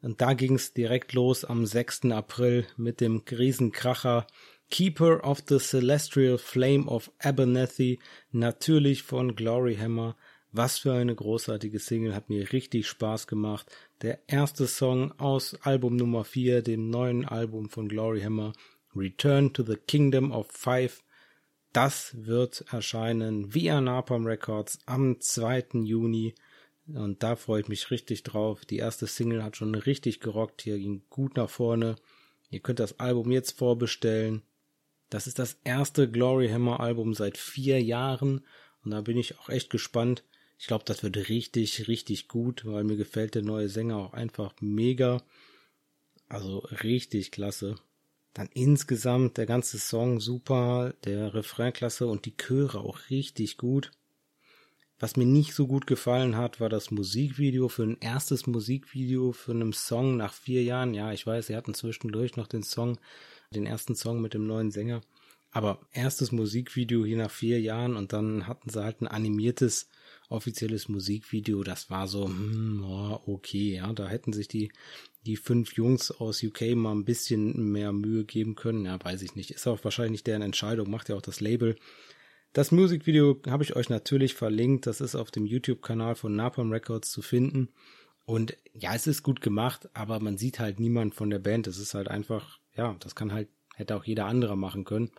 Und 0.00 0.20
da 0.20 0.34
ging's 0.34 0.72
direkt 0.72 1.12
los 1.12 1.44
am 1.44 1.66
6. 1.66 2.06
April 2.12 2.66
mit 2.76 3.00
dem 3.00 3.22
Riesenkracher 3.30 4.26
Keeper 4.70 5.24
of 5.24 5.42
the 5.48 5.58
Celestial 5.58 6.38
Flame 6.38 6.86
of 6.86 7.10
Abernethy, 7.20 8.00
natürlich 8.32 9.02
von 9.02 9.36
Gloryhammer. 9.36 10.16
Was 10.58 10.78
für 10.78 10.94
eine 10.94 11.14
großartige 11.14 11.78
Single, 11.78 12.14
hat 12.14 12.30
mir 12.30 12.50
richtig 12.50 12.86
Spaß 12.86 13.26
gemacht. 13.26 13.70
Der 14.00 14.20
erste 14.26 14.66
Song 14.66 15.12
aus 15.20 15.54
Album 15.60 15.96
Nummer 15.96 16.24
4, 16.24 16.62
dem 16.62 16.88
neuen 16.88 17.26
Album 17.26 17.68
von 17.68 17.90
Gloryhammer, 17.90 18.54
Return 18.94 19.52
to 19.52 19.62
the 19.62 19.76
Kingdom 19.76 20.32
of 20.32 20.50
Five. 20.50 21.04
Das 21.74 22.16
wird 22.24 22.64
erscheinen 22.72 23.52
via 23.52 23.82
Napalm 23.82 24.24
Records 24.24 24.78
am 24.86 25.20
2. 25.20 25.82
Juni. 25.82 26.34
Und 26.86 27.22
da 27.22 27.36
freue 27.36 27.60
ich 27.60 27.68
mich 27.68 27.90
richtig 27.90 28.22
drauf. 28.22 28.64
Die 28.64 28.78
erste 28.78 29.06
Single 29.06 29.44
hat 29.44 29.58
schon 29.58 29.74
richtig 29.74 30.20
gerockt. 30.20 30.62
Hier 30.62 30.78
ging 30.78 31.02
gut 31.10 31.36
nach 31.36 31.50
vorne. 31.50 31.96
Ihr 32.48 32.60
könnt 32.60 32.80
das 32.80 32.98
Album 32.98 33.30
jetzt 33.30 33.58
vorbestellen. 33.58 34.40
Das 35.10 35.26
ist 35.26 35.38
das 35.38 35.58
erste 35.64 36.10
Glory 36.10 36.48
Hammer 36.48 36.80
Album 36.80 37.12
seit 37.12 37.36
vier 37.36 37.82
Jahren. 37.82 38.46
Und 38.82 38.92
da 38.92 39.02
bin 39.02 39.18
ich 39.18 39.38
auch 39.38 39.50
echt 39.50 39.68
gespannt. 39.68 40.24
Ich 40.58 40.66
glaube, 40.66 40.84
das 40.84 41.02
wird 41.02 41.16
richtig, 41.28 41.86
richtig 41.88 42.28
gut, 42.28 42.64
weil 42.64 42.84
mir 42.84 42.96
gefällt 42.96 43.34
der 43.34 43.42
neue 43.42 43.68
Sänger 43.68 43.98
auch 43.98 44.12
einfach 44.14 44.54
mega. 44.60 45.22
Also 46.28 46.58
richtig 46.82 47.30
klasse. 47.30 47.76
Dann 48.32 48.48
insgesamt 48.52 49.36
der 49.38 49.46
ganze 49.46 49.78
Song 49.78 50.20
super, 50.20 50.94
der 51.04 51.34
Refrain 51.34 51.72
klasse 51.72 52.06
und 52.06 52.26
die 52.26 52.36
Chöre 52.36 52.80
auch 52.80 53.10
richtig 53.10 53.56
gut. 53.56 53.92
Was 54.98 55.16
mir 55.16 55.26
nicht 55.26 55.54
so 55.54 55.66
gut 55.66 55.86
gefallen 55.86 56.36
hat, 56.36 56.58
war 56.58 56.70
das 56.70 56.90
Musikvideo 56.90 57.68
für 57.68 57.82
ein 57.82 57.98
erstes 58.00 58.46
Musikvideo 58.46 59.32
für 59.32 59.52
einen 59.52 59.74
Song 59.74 60.16
nach 60.16 60.32
vier 60.32 60.62
Jahren. 60.64 60.94
Ja, 60.94 61.12
ich 61.12 61.26
weiß, 61.26 61.48
sie 61.48 61.56
hatten 61.56 61.74
zwischendurch 61.74 62.36
noch 62.36 62.46
den 62.46 62.62
Song, 62.62 62.98
den 63.54 63.66
ersten 63.66 63.94
Song 63.94 64.22
mit 64.22 64.32
dem 64.32 64.46
neuen 64.46 64.70
Sänger. 64.70 65.02
Aber 65.56 65.80
erstes 65.90 66.32
Musikvideo 66.32 67.06
hier 67.06 67.16
nach 67.16 67.30
vier 67.30 67.58
Jahren 67.58 67.96
und 67.96 68.12
dann 68.12 68.46
hatten 68.46 68.68
sie 68.68 68.84
halt 68.84 69.00
ein 69.00 69.06
animiertes 69.06 69.88
offizielles 70.28 70.90
Musikvideo. 70.90 71.62
Das 71.62 71.88
war 71.88 72.08
so, 72.08 72.26
hm, 72.26 72.84
okay, 72.84 73.76
ja, 73.76 73.90
da 73.94 74.06
hätten 74.06 74.34
sich 74.34 74.48
die 74.48 74.70
die 75.24 75.38
fünf 75.38 75.72
Jungs 75.72 76.10
aus 76.10 76.42
UK 76.42 76.76
mal 76.76 76.92
ein 76.92 77.06
bisschen 77.06 77.72
mehr 77.72 77.94
Mühe 77.94 78.26
geben 78.26 78.54
können. 78.54 78.84
Ja, 78.84 79.02
weiß 79.02 79.22
ich 79.22 79.34
nicht. 79.34 79.50
Ist 79.50 79.66
auch 79.66 79.82
wahrscheinlich 79.82 80.22
deren 80.22 80.42
Entscheidung, 80.42 80.90
macht 80.90 81.08
ja 81.08 81.16
auch 81.16 81.22
das 81.22 81.40
Label. 81.40 81.76
Das 82.52 82.70
Musikvideo 82.70 83.40
habe 83.46 83.64
ich 83.64 83.76
euch 83.76 83.88
natürlich 83.88 84.34
verlinkt. 84.34 84.86
Das 84.86 85.00
ist 85.00 85.14
auf 85.14 85.30
dem 85.30 85.46
YouTube-Kanal 85.46 86.16
von 86.16 86.36
Napalm 86.36 86.70
Records 86.70 87.10
zu 87.10 87.22
finden. 87.22 87.70
Und 88.26 88.58
ja, 88.74 88.94
es 88.94 89.06
ist 89.06 89.22
gut 89.22 89.40
gemacht, 89.40 89.88
aber 89.94 90.20
man 90.20 90.36
sieht 90.36 90.58
halt 90.58 90.80
niemand 90.80 91.14
von 91.14 91.30
der 91.30 91.38
Band. 91.38 91.66
Es 91.66 91.78
ist 91.78 91.94
halt 91.94 92.08
einfach, 92.08 92.58
ja, 92.76 92.94
das 93.00 93.14
kann 93.14 93.32
halt, 93.32 93.48
hätte 93.74 93.96
auch 93.96 94.04
jeder 94.04 94.26
andere 94.26 94.54
machen 94.54 94.84
können. 94.84 95.10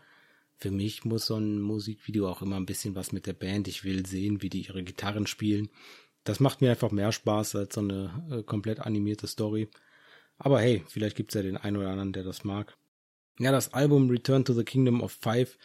Für 0.58 0.72
mich 0.72 1.06
muss 1.06 1.28
so 1.28 1.36
ein 1.36 1.62
Musikvideo 1.62 2.28
auch 2.30 2.42
immer 2.42 2.58
ein 2.58 2.66
bisschen 2.66 2.96
was 2.96 3.12
mit 3.12 3.28
der 3.28 3.34
Band. 3.34 3.68
Ich 3.68 3.84
will 3.84 4.06
sehen, 4.06 4.42
wie 4.42 4.50
die 4.50 4.66
ihre 4.66 4.84
Gitarren 4.84 5.28
spielen. 5.28 5.70
Das 6.24 6.40
macht 6.40 6.62
mir 6.62 6.72
einfach 6.72 6.92
mehr 6.92 7.12
Spaß 7.12 7.56
als 7.56 7.76
so 7.76 7.82
eine 7.82 8.28
äh, 8.32 8.44
komplett 8.44 8.80
animierte 8.80 9.28
Story. 9.28 9.70
Aber 10.38 10.60
hey, 10.60 10.84
vielleicht 10.88 11.16
gibt's 11.16 11.36
ja 11.36 11.42
den 11.42 11.58
einen 11.58 11.78
oder 11.78 11.90
anderen, 11.90 12.14
der 12.14 12.24
das 12.24 12.44
mag. 12.44 12.76
Ja, 13.40 13.52
das 13.52 13.74
Album 13.74 14.10
Return 14.10 14.46
to 14.46 14.54
the 14.54 14.64
Kingdom 14.64 15.02
of 15.02 15.12
Five 15.12 15.58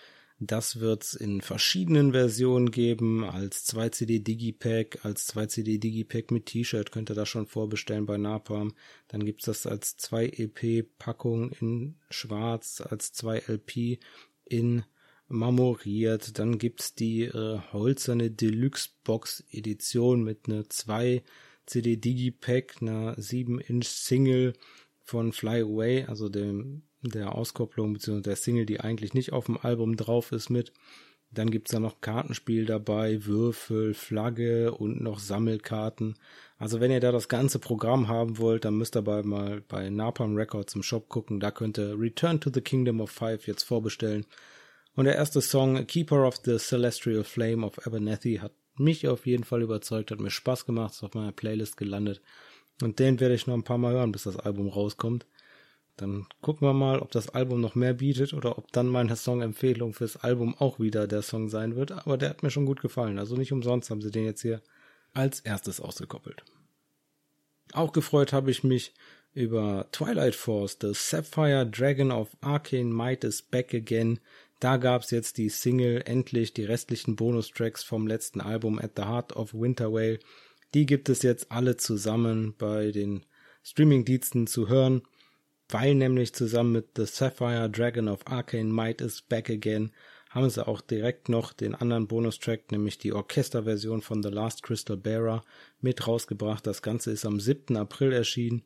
das 0.44 0.80
wird's 0.80 1.14
in 1.14 1.40
verschiedenen 1.40 2.10
Versionen 2.10 2.72
geben, 2.72 3.22
als 3.22 3.64
2 3.64 3.90
CD 3.90 4.18
Digipack, 4.18 5.04
als 5.04 5.26
2 5.28 5.46
CD 5.46 5.78
Digipack 5.78 6.32
mit 6.32 6.46
T-Shirt 6.46 6.90
könnt 6.90 7.10
ihr 7.10 7.14
das 7.14 7.28
schon 7.28 7.46
vorbestellen 7.46 8.06
bei 8.06 8.16
Napalm. 8.16 8.74
Dann 9.06 9.24
gibt's 9.24 9.44
das 9.44 9.68
als 9.68 9.96
2 9.98 10.26
EP 10.26 10.84
Packung 10.98 11.52
in 11.52 11.94
schwarz, 12.10 12.80
als 12.80 13.12
2 13.12 13.44
LP 13.46 14.00
in 14.44 14.84
marmoriert. 15.28 16.38
Dann 16.38 16.58
gibt's 16.58 16.94
die 16.94 17.22
äh, 17.22 17.60
holzerne 17.72 18.30
Deluxe 18.30 18.90
Box 19.04 19.44
Edition 19.50 20.22
mit 20.22 20.48
einer 20.48 20.68
2 20.68 21.22
CD 21.66 21.96
Digipack, 21.96 22.80
einer 22.80 23.14
7 23.20 23.60
Inch 23.60 23.88
Single 23.88 24.52
von 25.00 25.32
Fly 25.32 25.62
Away, 25.62 26.04
also 26.04 26.28
dem 26.28 26.82
der 27.02 27.34
Auskopplung 27.34 27.92
bzw. 27.94 28.20
der 28.20 28.36
Single, 28.36 28.66
die 28.66 28.80
eigentlich 28.80 29.14
nicht 29.14 29.32
auf 29.32 29.46
dem 29.46 29.58
Album 29.58 29.96
drauf 29.96 30.32
ist, 30.32 30.50
mit. 30.50 30.72
Dann 31.34 31.50
gibt's 31.50 31.70
da 31.70 31.80
noch 31.80 32.00
Kartenspiel 32.00 32.66
dabei, 32.66 33.24
Würfel, 33.24 33.94
Flagge 33.94 34.72
und 34.72 35.00
noch 35.00 35.18
Sammelkarten. 35.18 36.16
Also 36.58 36.80
wenn 36.80 36.90
ihr 36.90 37.00
da 37.00 37.10
das 37.10 37.28
ganze 37.28 37.58
Programm 37.58 38.08
haben 38.08 38.38
wollt, 38.38 38.64
dann 38.64 38.76
müsst 38.76 38.96
ihr 38.96 39.02
bei, 39.02 39.22
mal 39.22 39.62
bei 39.66 39.88
Napalm 39.88 40.36
Records 40.36 40.74
im 40.74 40.82
Shop 40.82 41.08
gucken. 41.08 41.40
Da 41.40 41.50
könnt 41.50 41.78
ihr 41.78 41.98
Return 41.98 42.40
to 42.40 42.50
the 42.52 42.60
Kingdom 42.60 43.00
of 43.00 43.10
Five 43.10 43.46
jetzt 43.46 43.62
vorbestellen. 43.62 44.26
Und 44.94 45.06
der 45.06 45.16
erste 45.16 45.40
Song, 45.40 45.86
Keeper 45.86 46.26
of 46.26 46.36
the 46.44 46.58
Celestial 46.58 47.24
Flame 47.24 47.64
of 47.64 47.86
Abernethy, 47.86 48.36
hat 48.36 48.52
mich 48.76 49.08
auf 49.08 49.26
jeden 49.26 49.44
Fall 49.44 49.62
überzeugt, 49.62 50.10
hat 50.10 50.20
mir 50.20 50.30
Spaß 50.30 50.66
gemacht, 50.66 50.92
ist 50.92 51.02
auf 51.02 51.14
meiner 51.14 51.32
Playlist 51.32 51.78
gelandet. 51.78 52.20
Und 52.82 52.98
den 52.98 53.20
werde 53.20 53.34
ich 53.34 53.46
noch 53.46 53.54
ein 53.54 53.64
paar 53.64 53.78
Mal 53.78 53.94
hören, 53.94 54.12
bis 54.12 54.24
das 54.24 54.36
Album 54.36 54.68
rauskommt. 54.68 55.26
Dann 55.96 56.26
gucken 56.40 56.66
wir 56.66 56.72
mal, 56.72 57.00
ob 57.00 57.10
das 57.10 57.28
Album 57.28 57.60
noch 57.60 57.74
mehr 57.74 57.94
bietet 57.94 58.32
oder 58.32 58.56
ob 58.58 58.72
dann 58.72 58.88
meine 58.88 59.16
Song-Empfehlung 59.16 59.92
fürs 59.92 60.16
Album 60.16 60.54
auch 60.58 60.80
wieder 60.80 61.06
der 61.06 61.22
Song 61.22 61.48
sein 61.48 61.76
wird. 61.76 61.92
Aber 61.92 62.16
der 62.16 62.30
hat 62.30 62.42
mir 62.42 62.50
schon 62.50 62.66
gut 62.66 62.80
gefallen. 62.80 63.18
Also 63.18 63.36
nicht 63.36 63.52
umsonst 63.52 63.90
haben 63.90 64.00
sie 64.00 64.10
den 64.10 64.24
jetzt 64.24 64.42
hier 64.42 64.62
als 65.12 65.40
erstes 65.40 65.80
ausgekoppelt. 65.80 66.44
Auch 67.72 67.92
gefreut 67.92 68.32
habe 68.32 68.50
ich 68.50 68.64
mich 68.64 68.94
über 69.34 69.88
Twilight 69.92 70.34
Force, 70.34 70.76
The 70.80 70.92
Sapphire 70.94 71.66
Dragon 71.66 72.10
of 72.10 72.36
Arcane 72.40 72.92
Might 72.92 73.24
is 73.24 73.42
Back 73.42 73.74
Again. 73.74 74.20
Da 74.60 74.76
gab's 74.76 75.10
jetzt 75.10 75.38
die 75.38 75.48
Single 75.48 76.02
endlich, 76.06 76.54
die 76.54 76.64
restlichen 76.64 77.16
Bonustracks 77.16 77.82
vom 77.82 78.06
letzten 78.06 78.40
Album 78.40 78.78
At 78.78 78.92
the 78.96 79.04
Heart 79.04 79.34
of 79.36 79.54
Winter 79.54 79.92
Whale. 79.92 80.20
Die 80.74 80.86
gibt 80.86 81.08
es 81.08 81.22
jetzt 81.22 81.50
alle 81.50 81.76
zusammen 81.76 82.54
bei 82.56 82.92
den 82.92 83.24
Streaming-Diensten 83.64 84.46
zu 84.46 84.68
hören, 84.68 85.02
weil 85.72 85.94
nämlich 85.94 86.34
zusammen 86.34 86.72
mit 86.72 86.90
The 86.96 87.06
Sapphire 87.06 87.68
Dragon 87.68 88.08
of 88.08 88.26
Arcane 88.26 88.72
Might 88.72 89.00
is 89.00 89.22
Back 89.22 89.50
Again 89.50 89.90
haben 90.32 90.48
sie 90.48 90.66
auch 90.66 90.80
direkt 90.80 91.28
noch 91.28 91.52
den 91.52 91.74
anderen 91.74 92.08
Bonustrack, 92.08 92.72
nämlich 92.72 92.96
die 92.96 93.12
Orchesterversion 93.12 94.00
von 94.00 94.22
The 94.22 94.30
Last 94.30 94.62
Crystal 94.62 94.96
Bearer, 94.96 95.44
mit 95.82 96.06
rausgebracht. 96.06 96.66
Das 96.66 96.80
Ganze 96.80 97.10
ist 97.10 97.26
am 97.26 97.38
7. 97.38 97.76
April 97.76 98.12
erschienen. 98.12 98.62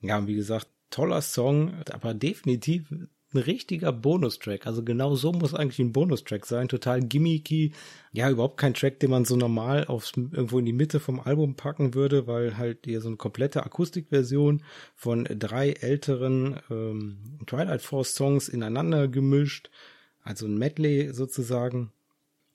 Ja, 0.00 0.26
wie 0.26 0.34
gesagt, 0.34 0.68
toller 0.90 1.20
Song, 1.20 1.74
aber 1.90 2.14
definitiv 2.14 2.88
ein 3.34 3.38
richtiger 3.38 3.92
Bonustrack. 3.92 4.66
Also 4.66 4.82
genau 4.82 5.14
so 5.14 5.32
muss 5.32 5.54
eigentlich 5.54 5.78
ein 5.78 5.92
Bonustrack 5.92 6.46
sein. 6.46 6.68
Total 6.68 7.00
gimmicky. 7.00 7.72
Ja, 8.12 8.30
überhaupt 8.30 8.58
kein 8.58 8.74
Track, 8.74 9.00
den 9.00 9.10
man 9.10 9.24
so 9.24 9.36
normal 9.36 9.86
aufs, 9.86 10.12
irgendwo 10.16 10.58
in 10.58 10.66
die 10.66 10.72
Mitte 10.72 11.00
vom 11.00 11.20
Album 11.20 11.54
packen 11.54 11.94
würde, 11.94 12.26
weil 12.26 12.58
halt 12.58 12.80
hier 12.84 13.00
so 13.00 13.08
eine 13.08 13.16
komplette 13.16 13.64
Akustikversion 13.64 14.62
von 14.94 15.24
drei 15.24 15.70
älteren 15.72 16.60
ähm, 16.70 17.18
Twilight 17.46 17.82
Force 17.82 18.14
Songs 18.14 18.48
ineinander 18.48 19.08
gemischt. 19.08 19.70
Also 20.22 20.46
ein 20.46 20.58
Medley 20.58 21.12
sozusagen. 21.12 21.92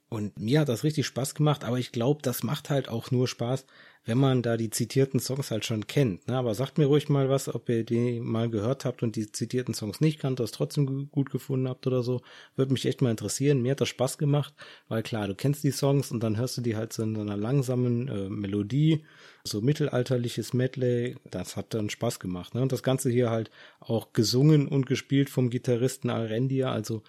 Und 0.10 0.40
mir 0.40 0.62
hat 0.62 0.70
das 0.70 0.84
richtig 0.84 1.06
Spaß 1.06 1.36
gemacht, 1.36 1.64
aber 1.66 1.80
ich 1.80 1.92
glaube, 1.92 2.22
das 2.22 2.42
macht 2.44 2.70
halt 2.70 2.88
auch 2.88 3.12
nur 3.12 3.28
Spaß, 3.28 3.66
wenn 4.08 4.18
man 4.18 4.42
da 4.42 4.56
die 4.56 4.70
zitierten 4.70 5.20
Songs 5.20 5.52
halt 5.52 5.66
schon 5.66 5.86
kennt. 5.86 6.30
Ne? 6.30 6.38
Aber 6.38 6.56
sagt 6.56 6.78
mir 6.78 6.86
ruhig 6.86 7.10
mal 7.10 7.30
was, 7.30 7.54
ob 7.54 7.68
ihr 7.68 7.84
die 7.84 8.22
mal 8.22 8.50
gehört 8.50 8.86
habt 8.86 9.04
und 9.04 9.18
die 9.18 9.30
zitierten 9.30 9.74
Songs 9.74 10.00
nicht 10.00 10.20
kannt, 10.20 10.40
das 10.40 10.52
trotzdem 10.52 11.12
gut 11.12 11.30
gefunden 11.30 11.68
habt 11.68 11.86
oder 11.88 12.04
so. 12.04 12.22
Würde 12.56 12.72
mich 12.72 12.86
echt 12.86 13.02
mal 13.02 13.12
interessieren. 13.12 13.62
Mir 13.62 13.72
hat 13.72 13.82
das 13.82 13.90
Spaß 13.90 14.18
gemacht, 14.18 14.54
weil 14.88 15.04
klar, 15.04 15.28
du 15.28 15.36
kennst 15.36 15.66
die 15.66 15.72
Songs 15.72 16.10
und 16.10 16.24
dann 16.24 16.38
hörst 16.38 16.56
du 16.56 16.62
die 16.62 16.78
halt 16.78 16.94
so 16.94 17.04
in 17.04 17.20
einer 17.20 17.36
langsamen 17.36 18.08
äh, 18.08 18.30
Melodie, 18.30 19.04
so 19.44 19.60
mittelalterliches 19.60 20.54
Medley. 20.54 21.18
Das 21.30 21.58
hat 21.58 21.74
dann 21.74 21.90
Spaß 21.90 22.22
gemacht. 22.22 22.56
Ne? 22.56 22.62
Und 22.62 22.72
das 22.72 22.84
Ganze 22.84 23.10
hier 23.10 23.30
halt 23.30 23.52
auch 23.82 24.14
gesungen 24.14 24.70
und 24.70 24.86
gespielt 24.86 25.30
vom 25.30 25.50
Gitarristen 25.50 26.10
Arendia, 26.10 26.72
also 26.72 27.04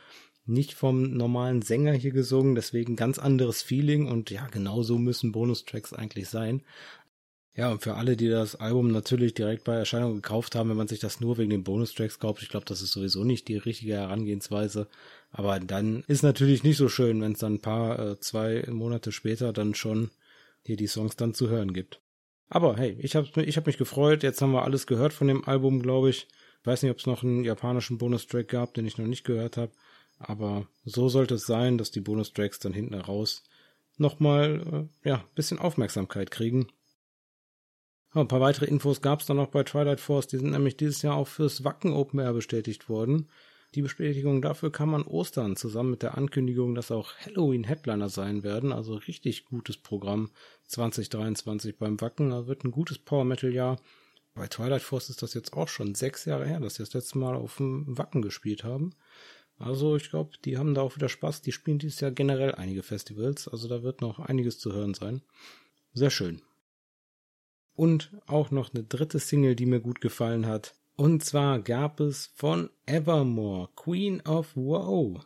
nicht 0.49 0.75
vom 0.75 1.13
normalen 1.13 1.63
Sänger 1.63 1.93
hier 1.93 2.13
gesungen, 2.13 2.55
deswegen 2.55 2.97
ganz 2.97 3.19
anderes 3.19 3.63
Feeling 3.63 4.07
und 4.07 4.31
ja, 4.31 4.47
genau 4.49 4.83
so 4.83 4.99
müssen 4.99 5.33
Bonustracks 5.33 5.93
eigentlich 5.93 6.29
sein. 6.29 6.63
Ja, 7.59 7.73
und 7.73 7.83
für 7.83 7.95
alle, 7.95 8.17
die 8.17 8.29
das 8.29 8.55
Album 8.55 8.93
natürlich 8.93 9.35
direkt 9.35 9.65
bei 9.65 9.75
Erscheinung 9.75 10.15
gekauft 10.15 10.55
haben, 10.55 10.71
wenn 10.71 10.77
man 10.77 10.87
sich 10.87 11.01
das 11.01 11.19
nur 11.19 11.39
wegen 11.39 11.51
den 11.51 11.65
Bonustracks 11.65 12.21
kauft, 12.21 12.41
ich 12.41 12.51
glaube, 12.51 12.67
das 12.67 12.83
ist 12.83 12.93
sowieso 12.93 13.25
nicht 13.25 13.49
die 13.49 13.57
richtige 13.57 13.95
Herangehensweise. 13.95 14.87
Aber 15.33 15.59
dann 15.59 16.05
ist 16.07 16.23
natürlich 16.23 16.63
nicht 16.63 16.77
so 16.77 16.89
schön, 16.89 17.21
wenn 17.21 17.33
es 17.33 17.41
dann 17.41 17.55
ein 17.55 17.61
paar, 17.61 17.99
äh, 17.99 18.21
zwei 18.21 18.65
Monate 18.71 19.11
später 19.11 19.53
dann 19.53 19.75
schon 19.75 20.11
hier 20.65 20.77
die 20.77 20.87
Songs 20.87 21.17
dann 21.17 21.35
zu 21.35 21.49
hören 21.49 21.73
gibt. 21.73 22.01
Aber 22.49 22.77
hey, 22.77 22.97
ich 23.01 23.17
habe 23.17 23.29
ich 23.43 23.57
hab 23.57 23.67
mich 23.67 23.77
gefreut. 23.77 24.23
Jetzt 24.23 24.41
haben 24.41 24.53
wir 24.53 24.63
alles 24.63 24.87
gehört 24.87 25.13
von 25.13 25.27
dem 25.27 25.45
Album, 25.45 25.83
glaube 25.83 26.11
ich. 26.11 26.29
Ich 26.61 26.67
weiß 26.67 26.83
nicht, 26.83 26.93
ob 26.93 26.99
es 26.99 27.07
noch 27.07 27.25
einen 27.25 27.43
japanischen 27.43 27.99
Bonustrack 27.99 28.47
gab, 28.49 28.75
den 28.75 28.87
ich 28.87 28.99
noch 28.99 29.07
nicht 29.07 29.25
gehört 29.25 29.57
habe. 29.57 29.73
Aber 30.19 30.67
so 30.85 31.09
sollte 31.09 31.35
es 31.35 31.47
sein, 31.47 31.79
dass 31.79 31.91
die 31.91 32.01
Bonustracks 32.01 32.59
dann 32.59 32.73
hinten 32.73 32.95
raus 32.95 33.45
nochmal, 33.97 34.89
äh, 35.05 35.09
ja, 35.09 35.25
bisschen 35.35 35.59
Aufmerksamkeit 35.59 36.31
kriegen. 36.31 36.69
Ja, 38.15 38.23
ein 38.23 38.29
paar 38.29 38.41
weitere 38.41 38.67
Infos 38.67 39.03
gab 39.03 39.21
es 39.21 39.27
dann 39.27 39.37
noch 39.37 39.49
bei 39.49 39.63
Twilight 39.65 40.01
Force, 40.01 40.27
die 40.27 40.39
sind 40.39 40.51
nämlich 40.51 40.77
dieses 40.77 41.03
Jahr 41.03 41.17
auch 41.17 41.29
fürs 41.29 41.65
Wacken 41.65 41.93
Open 41.93 42.21
Air 42.21 42.33
bestätigt 42.33 42.89
worden. 42.89 43.29
Die 43.75 43.83
Bestätigung 43.83 44.41
dafür 44.41 44.73
kam 44.73 44.95
an 44.95 45.03
Ostern 45.03 45.55
zusammen 45.55 45.91
mit 45.91 46.03
der 46.03 46.17
Ankündigung, 46.17 46.75
dass 46.75 46.91
auch 46.91 47.13
Halloween 47.19 47.65
Headliner 47.65 48.09
sein 48.09 48.43
werden. 48.43 48.73
Also 48.73 48.95
richtig 48.95 49.45
gutes 49.45 49.77
Programm 49.77 50.31
2023 50.69 51.77
beim 51.77 52.01
Wacken. 52.01 52.31
Da 52.31 52.47
wird 52.47 52.65
ein 52.65 52.71
gutes 52.71 52.99
Power 52.99 53.27
Metal 53.27 53.53
Jahr. 53.53 53.79
Bei 54.35 54.47
Twilight 54.47 54.81
Force 54.81 55.11
ist 55.11 55.21
das 55.21 55.35
jetzt 55.35 55.53
auch 55.53 55.69
schon 55.69 55.95
sechs 55.95 56.25
Jahre 56.25 56.47
her, 56.47 56.61
dass 56.61 56.77
sie 56.77 56.83
das 56.83 56.95
letzte 56.95 57.19
Mal 57.19 57.35
auf 57.35 57.59
dem 57.59 57.99
Wacken 57.99 58.23
gespielt 58.23 58.65
haben. 58.65 58.95
Also 59.59 59.97
ich 59.97 60.11
glaube, 60.11 60.31
die 60.45 60.57
haben 60.57 60.75
da 60.75 60.83
auch 60.83 60.97
wieder 60.97 61.09
Spaß. 61.09 61.43
Die 61.43 61.53
spielen 61.53 61.79
dieses 61.79 62.01
Jahr 62.01 62.11
generell 62.11 62.55
einige 62.55 62.83
Festivals. 62.83 63.49
Also 63.49 63.69
da 63.69 63.83
wird 63.83 64.01
noch 64.01 64.19
einiges 64.19 64.59
zu 64.59 64.73
hören 64.73 64.95
sein. 64.95 65.23
Sehr 65.93 66.11
schön. 66.11 66.43
Und 67.75 68.11
auch 68.27 68.51
noch 68.51 68.73
eine 68.73 68.85
dritte 68.85 69.19
Single, 69.19 69.57
die 69.57 69.67
mir 69.67 69.81
gut 69.81 70.01
gefallen 70.01 70.47
hat. 70.47 70.75
Und 70.97 71.25
zwar 71.25 71.61
gab 71.61 72.01
es 72.01 72.33
von 72.35 72.71
Evermore 72.87 73.69
Queen 73.77 74.21
of 74.23 74.57
Woe. 74.57 75.21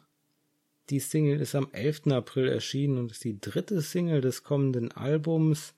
Die 0.91 1.01
Single 1.01 1.41
ist 1.41 1.55
am 1.55 1.69
11. 1.73 2.09
April 2.09 2.49
erschienen 2.49 2.99
und 2.99 3.13
ist 3.13 3.25
die 3.25 3.41
dritte 3.41 3.81
Single 3.81 4.21
des 4.21 4.43
kommenden 4.43 4.93
Albums 4.93 5.75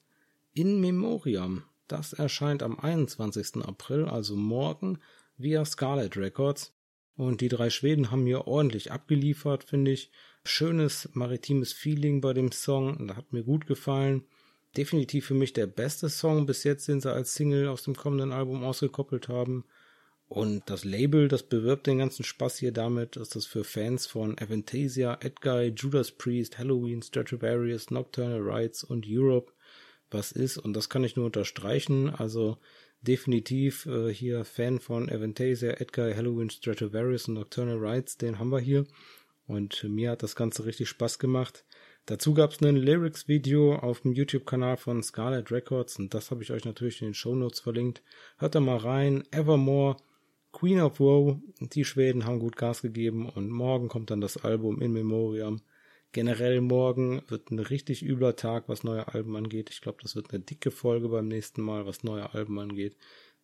In 0.52 0.80
Memoriam. 0.80 1.62
Das 1.86 2.12
erscheint 2.12 2.62
am 2.62 2.80
21. 2.80 3.64
April, 3.64 4.06
also 4.06 4.34
morgen, 4.34 4.98
via 5.36 5.64
Scarlet 5.64 6.16
Records. 6.16 6.73
Und 7.16 7.40
die 7.40 7.48
drei 7.48 7.70
Schweden 7.70 8.10
haben 8.10 8.26
hier 8.26 8.46
ordentlich 8.46 8.90
abgeliefert, 8.90 9.64
finde 9.64 9.92
ich. 9.92 10.10
Schönes 10.44 11.08
maritimes 11.14 11.72
Feeling 11.72 12.20
bei 12.20 12.32
dem 12.32 12.52
Song, 12.52 13.06
das 13.06 13.16
hat 13.16 13.32
mir 13.32 13.44
gut 13.44 13.66
gefallen. 13.66 14.24
Definitiv 14.76 15.26
für 15.26 15.34
mich 15.34 15.52
der 15.52 15.66
beste 15.66 16.08
Song 16.08 16.46
bis 16.46 16.64
jetzt, 16.64 16.88
den 16.88 17.00
sie 17.00 17.12
als 17.12 17.34
Single 17.34 17.68
aus 17.68 17.84
dem 17.84 17.94
kommenden 17.94 18.32
Album 18.32 18.64
ausgekoppelt 18.64 19.28
haben. 19.28 19.64
Und 20.26 20.62
das 20.66 20.84
Label, 20.84 21.28
das 21.28 21.44
bewirbt 21.44 21.86
den 21.86 21.98
ganzen 21.98 22.24
Spaß 22.24 22.58
hier 22.58 22.72
damit, 22.72 23.16
dass 23.16 23.28
das 23.28 23.46
für 23.46 23.62
Fans 23.62 24.06
von 24.06 24.36
Avantasia, 24.38 25.18
Edguy, 25.20 25.72
Judas 25.76 26.10
Priest, 26.10 26.58
Halloween, 26.58 27.02
Stratovarius, 27.02 27.90
Nocturnal 27.90 28.40
Rites 28.40 28.82
und 28.82 29.06
Europe 29.08 29.52
was 30.10 30.32
ist. 30.32 30.58
Und 30.58 30.74
das 30.74 30.88
kann 30.88 31.04
ich 31.04 31.16
nur 31.16 31.26
unterstreichen. 31.26 32.10
Also 32.10 32.58
definitiv 33.06 33.86
äh, 33.86 34.12
hier 34.12 34.44
Fan 34.44 34.80
von 34.80 35.08
Avantasia, 35.10 35.72
Edgar, 35.80 36.14
Halloween, 36.14 36.50
Stratovarius 36.50 37.28
und 37.28 37.34
Nocturnal 37.34 37.78
Rites, 37.78 38.16
den 38.16 38.38
haben 38.38 38.50
wir 38.50 38.60
hier. 38.60 38.84
Und 39.46 39.84
mir 39.84 40.12
hat 40.12 40.22
das 40.22 40.36
Ganze 40.36 40.64
richtig 40.64 40.88
Spaß 40.88 41.18
gemacht. 41.18 41.64
Dazu 42.06 42.34
gab 42.34 42.50
es 42.50 42.62
ein 42.62 42.76
Lyrics-Video 42.76 43.76
auf 43.76 44.00
dem 44.00 44.12
YouTube-Kanal 44.12 44.76
von 44.76 45.02
Scarlet 45.02 45.50
Records 45.50 45.98
und 45.98 46.12
das 46.12 46.30
habe 46.30 46.42
ich 46.42 46.50
euch 46.50 46.64
natürlich 46.64 47.00
in 47.00 47.08
den 47.08 47.14
Show 47.14 47.34
Notes 47.34 47.60
verlinkt. 47.60 48.02
Hört 48.38 48.54
da 48.54 48.60
mal 48.60 48.76
rein. 48.76 49.24
Evermore, 49.30 49.96
Queen 50.52 50.80
of 50.80 51.00
Woe, 51.00 51.40
die 51.60 51.84
Schweden 51.84 52.26
haben 52.26 52.40
gut 52.40 52.56
Gas 52.56 52.82
gegeben 52.82 53.28
und 53.28 53.50
morgen 53.50 53.88
kommt 53.88 54.10
dann 54.10 54.20
das 54.20 54.36
Album 54.36 54.80
In 54.82 54.92
Memoriam. 54.92 55.62
Generell 56.14 56.60
morgen 56.60 57.22
wird 57.26 57.50
ein 57.50 57.58
richtig 57.58 58.04
übler 58.04 58.36
Tag, 58.36 58.68
was 58.68 58.84
neue 58.84 59.08
Alben 59.08 59.34
angeht. 59.34 59.68
Ich 59.70 59.80
glaube, 59.80 59.98
das 60.00 60.14
wird 60.14 60.32
eine 60.32 60.44
dicke 60.44 60.70
Folge 60.70 61.08
beim 61.08 61.26
nächsten 61.26 61.60
Mal, 61.60 61.86
was 61.86 62.04
neue 62.04 62.32
Alben 62.32 62.60
angeht. 62.60 62.96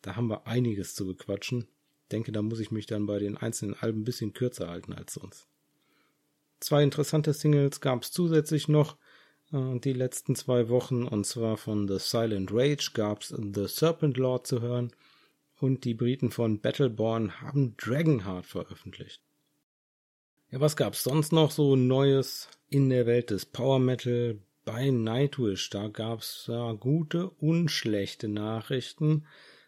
Da 0.03 0.15
haben 0.15 0.29
wir 0.29 0.47
einiges 0.47 0.95
zu 0.95 1.05
bequatschen. 1.05 1.67
Denke, 2.13 2.31
da 2.31 2.43
muss 2.43 2.61
ich 2.61 2.71
mich 2.71 2.87
dann 2.87 3.07
bei 3.07 3.19
den 3.19 3.37
einzelnen 3.37 3.75
Alben 3.75 4.03
ein 4.03 4.05
bisschen 4.05 4.35
kürzer 4.35 4.69
halten 4.69 4.93
als 4.93 5.15
sonst. 5.15 5.49
Zwei 6.61 6.85
interessante 6.85 7.33
Singles 7.33 7.81
gab 7.81 8.05
es 8.05 8.13
zusätzlich 8.13 8.69
noch 8.69 8.97
äh, 9.53 9.81
die 9.81 9.93
letzten 9.93 10.37
zwei 10.37 10.69
Wochen. 10.69 11.09
Und 11.09 11.27
zwar 11.27 11.57
von 11.57 11.89
The 11.89 11.99
Silent 11.99 12.53
Rage 12.53 12.93
gab 12.95 13.23
es 13.23 13.31
The 13.31 13.67
Serpent 13.67 14.17
Lord 14.17 14.47
zu 14.47 14.61
hören. 14.61 14.93
Und 15.59 15.83
die 15.85 15.95
Briten 15.95 16.31
von 16.31 16.61
Battleborn 16.61 17.41
haben 17.41 17.75
Dragonheart 17.77 18.47
veröffentlicht. 18.47 19.25
Ja, 20.53 20.61
was 20.61 20.75
gab's 20.75 21.05
sonst 21.05 21.33
noch 21.33 21.53
so 21.53 21.77
Neues 21.77 22.49
in 22.69 22.91
der 22.91 23.07
Welt 23.07 23.31
des 23.31 23.47
Power 23.47 23.79
Metal 23.79 24.41
bei 24.65 24.91
Nightwish? 24.91 25.71
Da 25.71 25.87
gab's 25.87 26.47
ja 26.49 26.73
gute 26.73 27.31
und 27.31 27.69
schlechte 27.71 28.27
Nachrichten. 28.27 29.27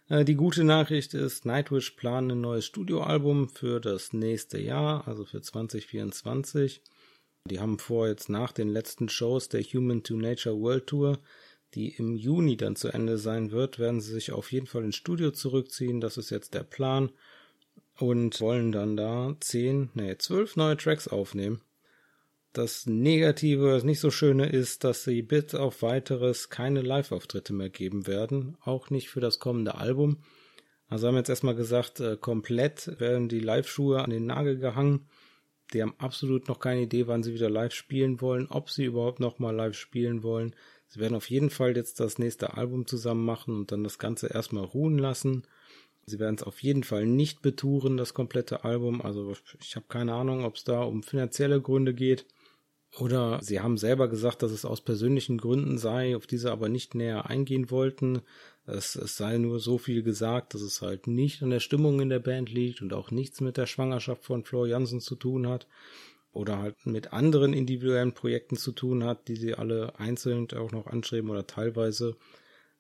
Äh, 0.08 0.24
die 0.24 0.34
gute 0.34 0.64
Nachricht 0.64 1.14
ist, 1.14 1.46
Nightwish 1.46 1.92
plant 1.92 2.32
ein 2.32 2.40
neues 2.40 2.66
Studioalbum 2.66 3.48
für 3.48 3.78
das 3.78 4.12
nächste 4.12 4.58
Jahr, 4.58 5.06
also 5.06 5.24
für 5.24 5.40
2024. 5.40 6.82
Die 7.48 7.60
haben 7.60 7.78
vor, 7.78 8.08
jetzt 8.08 8.28
nach 8.28 8.50
den 8.50 8.68
letzten 8.68 9.08
Shows 9.08 9.48
der 9.48 9.62
Human 9.62 10.02
to 10.02 10.16
Nature 10.16 10.58
World 10.58 10.88
Tour, 10.88 11.20
die 11.74 11.90
im 11.90 12.16
Juni 12.16 12.56
dann 12.56 12.74
zu 12.74 12.88
Ende 12.88 13.18
sein 13.18 13.52
wird, 13.52 13.78
werden 13.78 14.00
sie 14.00 14.12
sich 14.12 14.32
auf 14.32 14.50
jeden 14.50 14.66
Fall 14.66 14.82
ins 14.82 14.96
Studio 14.96 15.30
zurückziehen. 15.30 16.00
Das 16.00 16.16
ist 16.16 16.30
jetzt 16.30 16.54
der 16.54 16.64
Plan 16.64 17.12
und 17.98 18.40
wollen 18.40 18.72
dann 18.72 18.96
da 18.96 19.36
zehn, 19.40 19.90
nee, 19.94 20.16
zwölf 20.18 20.56
neue 20.56 20.76
Tracks 20.76 21.08
aufnehmen. 21.08 21.60
Das 22.52 22.86
Negative, 22.86 23.70
das 23.70 23.84
nicht 23.84 24.00
so 24.00 24.10
Schöne 24.10 24.46
ist, 24.46 24.84
dass 24.84 25.04
sie 25.04 25.22
bis 25.22 25.54
auf 25.54 25.80
weiteres 25.82 26.50
keine 26.50 26.82
Live-Auftritte 26.82 27.52
mehr 27.54 27.70
geben 27.70 28.06
werden, 28.06 28.56
auch 28.62 28.90
nicht 28.90 29.08
für 29.08 29.20
das 29.20 29.38
kommende 29.38 29.76
Album. 29.76 30.22
Also 30.88 31.08
haben 31.08 31.16
jetzt 31.16 31.30
erstmal 31.30 31.54
gesagt, 31.54 32.00
äh, 32.00 32.18
komplett 32.18 33.00
werden 33.00 33.30
die 33.30 33.40
Live-Schuhe 33.40 34.02
an 34.02 34.10
den 34.10 34.26
Nagel 34.26 34.58
gehangen. 34.58 35.08
Die 35.72 35.80
haben 35.80 35.94
absolut 35.96 36.48
noch 36.48 36.60
keine 36.60 36.82
Idee, 36.82 37.06
wann 37.06 37.22
sie 37.22 37.32
wieder 37.32 37.48
live 37.48 37.72
spielen 37.72 38.20
wollen, 38.20 38.46
ob 38.48 38.68
sie 38.68 38.84
überhaupt 38.84 39.20
noch 39.20 39.38
mal 39.38 39.54
live 39.54 39.74
spielen 39.74 40.22
wollen. 40.22 40.54
Sie 40.88 41.00
werden 41.00 41.14
auf 41.14 41.30
jeden 41.30 41.48
Fall 41.48 41.74
jetzt 41.74 42.00
das 42.00 42.18
nächste 42.18 42.58
Album 42.58 42.86
zusammen 42.86 43.24
machen 43.24 43.56
und 43.56 43.72
dann 43.72 43.82
das 43.82 43.98
Ganze 43.98 44.26
erstmal 44.26 44.64
ruhen 44.64 44.98
lassen 44.98 45.46
Sie 46.04 46.18
werden 46.18 46.36
es 46.36 46.42
auf 46.42 46.62
jeden 46.62 46.82
Fall 46.82 47.06
nicht 47.06 47.42
betouren, 47.42 47.96
das 47.96 48.14
komplette 48.14 48.64
Album. 48.64 49.02
Also 49.02 49.34
ich 49.60 49.76
habe 49.76 49.86
keine 49.88 50.14
Ahnung, 50.14 50.44
ob 50.44 50.56
es 50.56 50.64
da 50.64 50.82
um 50.82 51.02
finanzielle 51.02 51.60
Gründe 51.60 51.94
geht. 51.94 52.26
Oder 52.98 53.40
sie 53.42 53.60
haben 53.60 53.78
selber 53.78 54.08
gesagt, 54.08 54.42
dass 54.42 54.52
es 54.52 54.66
aus 54.66 54.82
persönlichen 54.82 55.38
Gründen 55.38 55.78
sei, 55.78 56.14
auf 56.14 56.26
diese 56.26 56.52
aber 56.52 56.68
nicht 56.68 56.94
näher 56.94 57.30
eingehen 57.30 57.70
wollten. 57.70 58.20
Es, 58.66 58.96
es 58.96 59.16
sei 59.16 59.38
nur 59.38 59.60
so 59.60 59.78
viel 59.78 60.02
gesagt, 60.02 60.52
dass 60.52 60.60
es 60.60 60.82
halt 60.82 61.06
nicht 61.06 61.42
an 61.42 61.50
der 61.50 61.60
Stimmung 61.60 62.00
in 62.00 62.10
der 62.10 62.18
Band 62.18 62.50
liegt 62.50 62.82
und 62.82 62.92
auch 62.92 63.10
nichts 63.10 63.40
mit 63.40 63.56
der 63.56 63.66
Schwangerschaft 63.66 64.24
von 64.24 64.44
Flor 64.44 64.66
Jansen 64.66 65.00
zu 65.00 65.14
tun 65.14 65.46
hat. 65.48 65.66
Oder 66.32 66.58
halt 66.58 66.84
mit 66.84 67.12
anderen 67.12 67.54
individuellen 67.54 68.12
Projekten 68.12 68.56
zu 68.56 68.72
tun 68.72 69.04
hat, 69.04 69.28
die 69.28 69.36
sie 69.36 69.54
alle 69.54 69.98
einzeln 69.98 70.48
auch 70.52 70.72
noch 70.72 70.86
anschreiben 70.86 71.30
oder 71.30 71.46
teilweise. 71.46 72.16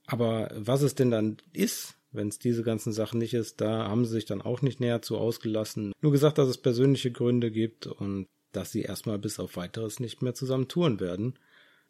Aber 0.06 0.50
was 0.54 0.82
es 0.82 0.94
denn 0.94 1.10
dann 1.10 1.38
ist, 1.52 1.96
wenn 2.12 2.28
es 2.28 2.38
diese 2.38 2.62
ganzen 2.62 2.92
Sachen 2.92 3.18
nicht 3.18 3.34
ist, 3.34 3.60
da 3.60 3.88
haben 3.88 4.04
sie 4.04 4.12
sich 4.12 4.26
dann 4.26 4.42
auch 4.42 4.62
nicht 4.62 4.80
näher 4.80 5.02
zu 5.02 5.18
ausgelassen. 5.18 5.92
Nur 6.00 6.12
gesagt, 6.12 6.38
dass 6.38 6.48
es 6.48 6.58
persönliche 6.58 7.10
Gründe 7.10 7.50
gibt 7.50 7.86
und 7.86 8.26
dass 8.52 8.70
sie 8.70 8.82
erstmal 8.82 9.18
bis 9.18 9.40
auf 9.40 9.56
weiteres 9.56 9.98
nicht 9.98 10.22
mehr 10.22 10.34
zusammen 10.34 10.68
touren 10.68 11.00
werden. 11.00 11.38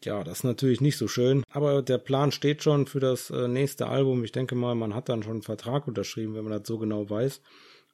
Ja, 0.05 0.25
das 0.25 0.39
ist 0.39 0.45
natürlich 0.45 0.81
nicht 0.81 0.97
so 0.97 1.07
schön, 1.07 1.45
aber 1.51 1.83
der 1.83 1.99
Plan 1.99 2.33
steht 2.33 2.63
schon 2.63 2.87
für 2.87 3.01
das 3.01 3.31
äh, 3.31 3.47
nächste 3.47 3.87
Album. 3.87 4.25
Ich 4.25 4.33
denke 4.33 4.55
mal, 4.55 4.75
man 4.75 4.95
hat 4.95 5.09
dann 5.09 5.23
schon 5.23 5.33
einen 5.33 5.43
Vertrag 5.43 5.87
unterschrieben, 5.87 6.35
wenn 6.35 6.45
man 6.45 6.59
das 6.59 6.67
so 6.67 6.79
genau 6.79 7.09
weiß, 7.09 7.41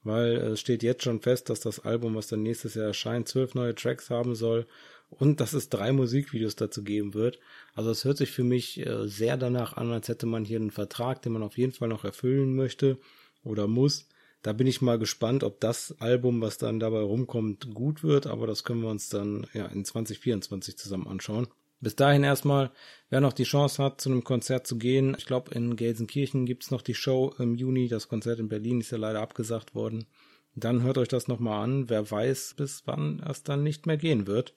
weil 0.05 0.37
äh, 0.37 0.47
es 0.51 0.61
steht 0.61 0.83
jetzt 0.83 1.05
schon 1.05 1.21
fest, 1.21 1.51
dass 1.51 1.61
das 1.61 1.81
Album, 1.81 2.15
was 2.15 2.29
dann 2.29 2.43
nächstes 2.43 2.75
Jahr 2.75 2.87
erscheint, 2.87 3.29
zwölf 3.29 3.55
neue 3.55 3.75
Tracks 3.75 4.09
haben 4.09 4.35
soll 4.35 4.67
und 5.11 5.41
dass 5.41 5.53
es 5.53 5.69
drei 5.69 5.93
Musikvideos 5.93 6.57
dazu 6.57 6.83
geben 6.83 7.15
wird. 7.15 7.39
Also 7.75 7.91
es 7.91 8.05
hört 8.05 8.19
sich 8.19 8.31
für 8.31 8.45
mich 8.45 8.85
äh, 8.85 9.09
sehr 9.09 9.37
danach 9.37 9.77
an, 9.77 9.91
als 9.93 10.09
hätte 10.09 10.27
man 10.27 10.45
hier 10.45 10.59
einen 10.59 10.71
Vertrag, 10.71 11.23
den 11.23 11.33
man 11.33 11.43
auf 11.43 11.59
jeden 11.59 11.73
Fall 11.73 11.89
noch 11.89 12.05
erfüllen 12.05 12.55
möchte 12.55 12.99
oder 13.43 13.67
muss. 13.67 14.07
Da 14.43 14.53
bin 14.53 14.67
ich 14.67 14.81
mal 14.81 14.99
gespannt, 14.99 15.43
ob 15.43 15.61
das 15.61 15.97
Album, 15.99 16.41
was 16.41 16.59
dann 16.59 16.79
dabei 16.79 17.01
rumkommt, 17.01 17.75
gut 17.75 18.05
wird, 18.05 18.27
aber 18.27 18.47
das 18.47 18.63
können 18.63 18.83
wir 18.83 18.91
uns 18.91 19.09
dann 19.09 19.47
ja 19.53 19.67
in 19.67 19.85
2024 19.85 20.79
zusammen 20.79 21.09
anschauen. 21.09 21.49
Bis 21.81 21.95
dahin 21.95 22.25
erstmal, 22.25 22.73
wer 23.09 23.21
noch 23.21 23.33
die 23.33 23.45
Chance 23.45 23.83
hat, 23.83 24.01
zu 24.01 24.11
einem 24.11 24.25
Konzert 24.25 24.67
zu 24.67 24.79
gehen. 24.79 25.15
Ich 25.17 25.27
glaube, 25.27 25.55
in 25.55 25.77
Gelsenkirchen 25.77 26.45
gibt's 26.45 26.71
noch 26.71 26.83
die 26.83 26.95
Show 26.95 27.35
im 27.39 27.55
Juni. 27.55 27.89
Das 27.89 28.09
Konzert 28.09 28.41
in 28.41 28.49
Berlin 28.49 28.81
ist 28.81 28.91
ja 28.91 28.99
leider 28.99 29.21
abgesagt 29.21 29.75
worden. 29.77 30.07
Dann 30.57 30.83
hört 30.83 30.99
euch 30.99 31.09
das 31.09 31.29
nochmal 31.29 31.63
an. 31.63 31.89
Wer 31.89 32.11
weiß, 32.11 32.55
bis 32.57 32.83
wann 32.87 33.23
es 33.29 33.45
dann 33.45 33.63
nicht 33.63 33.87
mehr 33.87 33.97
gehen 33.97 34.27
wird. 34.27 34.55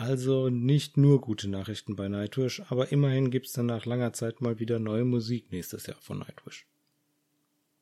Also 0.00 0.48
nicht 0.48 0.96
nur 0.96 1.20
gute 1.20 1.46
Nachrichten 1.46 1.94
bei 1.94 2.08
Nightwish, 2.08 2.62
aber 2.70 2.90
immerhin 2.90 3.30
gibt's 3.30 3.52
dann 3.52 3.66
nach 3.66 3.84
langer 3.84 4.14
Zeit 4.14 4.40
mal 4.40 4.58
wieder 4.58 4.78
neue 4.78 5.04
Musik 5.04 5.52
nächstes 5.52 5.84
Jahr 5.84 6.00
von 6.00 6.20
Nightwish. 6.20 6.66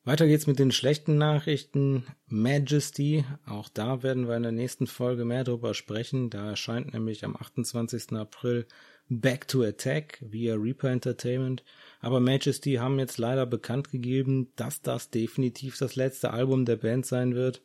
Weiter 0.02 0.26
geht's 0.26 0.48
mit 0.48 0.58
den 0.58 0.72
schlechten 0.72 1.16
Nachrichten. 1.16 2.06
Majesty, 2.26 3.24
auch 3.46 3.68
da 3.68 4.02
werden 4.02 4.26
wir 4.26 4.36
in 4.36 4.42
der 4.42 4.50
nächsten 4.50 4.88
Folge 4.88 5.24
mehr 5.24 5.44
drüber 5.44 5.74
sprechen. 5.74 6.28
Da 6.28 6.50
erscheint 6.50 6.92
nämlich 6.92 7.24
am 7.24 7.36
28. 7.36 8.14
April 8.14 8.66
Back 9.08 9.46
to 9.46 9.62
Attack 9.62 10.18
via 10.20 10.56
Reaper 10.56 10.90
Entertainment. 10.90 11.62
Aber 12.00 12.18
Majesty 12.18 12.74
haben 12.74 12.98
jetzt 12.98 13.18
leider 13.18 13.46
bekannt 13.46 13.92
gegeben, 13.92 14.48
dass 14.56 14.82
das 14.82 15.10
definitiv 15.10 15.78
das 15.78 15.94
letzte 15.94 16.32
Album 16.32 16.64
der 16.64 16.78
Band 16.78 17.06
sein 17.06 17.36
wird. 17.36 17.62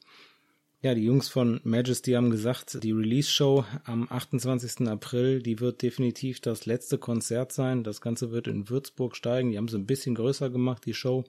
Ja, 0.84 0.94
die 0.94 1.06
Jungs 1.06 1.30
von 1.30 1.62
Majesty 1.64 2.12
haben 2.12 2.30
gesagt, 2.30 2.84
die 2.84 2.92
Release-Show 2.92 3.64
am 3.86 4.06
28. 4.10 4.86
April, 4.90 5.42
die 5.42 5.62
wird 5.62 5.82
definitiv 5.82 6.42
das 6.42 6.66
letzte 6.66 6.98
Konzert 6.98 7.54
sein. 7.54 7.86
Das 7.86 8.02
Ganze 8.02 8.32
wird 8.32 8.50
in 8.50 8.70
Würzburg 8.70 9.16
steigen. 9.16 9.52
Die 9.52 9.58
haben 9.58 9.70
es 9.70 9.76
ein 9.76 9.86
bisschen 9.86 10.14
größer 10.14 10.50
gemacht, 10.50 10.86
die 10.86 10.94
Show. 10.94 11.24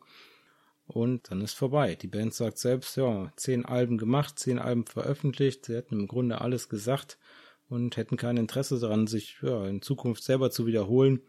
Und 0.88 1.30
dann 1.30 1.40
ist 1.40 1.52
vorbei. 1.52 1.94
Die 1.94 2.08
Band 2.08 2.34
sagt 2.34 2.58
selbst, 2.58 2.96
ja, 2.96 3.32
zehn 3.36 3.64
Alben 3.64 3.96
gemacht, 3.96 4.40
zehn 4.40 4.58
Alben 4.58 4.86
veröffentlicht. 4.86 5.66
Sie 5.66 5.76
hätten 5.76 6.00
im 6.00 6.08
Grunde 6.08 6.40
alles 6.40 6.68
gesagt 6.68 7.16
und 7.68 7.96
hätten 7.96 8.16
kein 8.16 8.38
Interesse 8.38 8.80
daran, 8.80 9.06
sich 9.06 9.36
ja, 9.40 9.68
in 9.68 9.82
Zukunft 9.82 10.24
selber 10.24 10.50
zu 10.50 10.66
wiederholen 10.66 11.20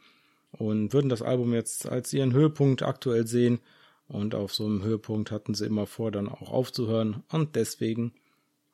und 0.51 0.93
würden 0.93 1.09
das 1.09 1.21
Album 1.21 1.53
jetzt 1.53 1.87
als 1.87 2.11
ihren 2.11 2.33
Höhepunkt 2.33 2.81
aktuell 2.81 3.27
sehen 3.27 3.59
und 4.07 4.35
auf 4.35 4.53
so 4.53 4.65
einem 4.65 4.83
Höhepunkt 4.83 5.31
hatten 5.31 5.53
sie 5.53 5.65
immer 5.65 5.87
vor, 5.87 6.11
dann 6.11 6.29
auch 6.29 6.51
aufzuhören. 6.51 7.23
Und 7.29 7.55
deswegen 7.55 8.13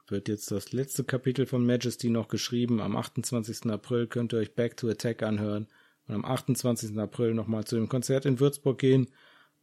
wird 0.07 0.27
jetzt 0.27 0.51
das 0.51 0.73
letzte 0.73 1.03
Kapitel 1.03 1.45
von 1.45 1.65
Majesty 1.65 2.09
noch 2.09 2.27
geschrieben. 2.27 2.81
Am 2.81 2.95
28. 2.97 3.71
April 3.71 4.07
könnt 4.07 4.33
ihr 4.33 4.39
euch 4.39 4.55
Back 4.55 4.77
to 4.77 4.89
Attack 4.89 5.23
anhören. 5.23 5.67
Und 6.07 6.15
am 6.15 6.25
28. 6.25 6.97
April 6.97 7.33
nochmal 7.33 7.63
zu 7.63 7.75
dem 7.75 7.87
Konzert 7.87 8.25
in 8.25 8.39
Würzburg 8.39 8.77
gehen. 8.77 9.07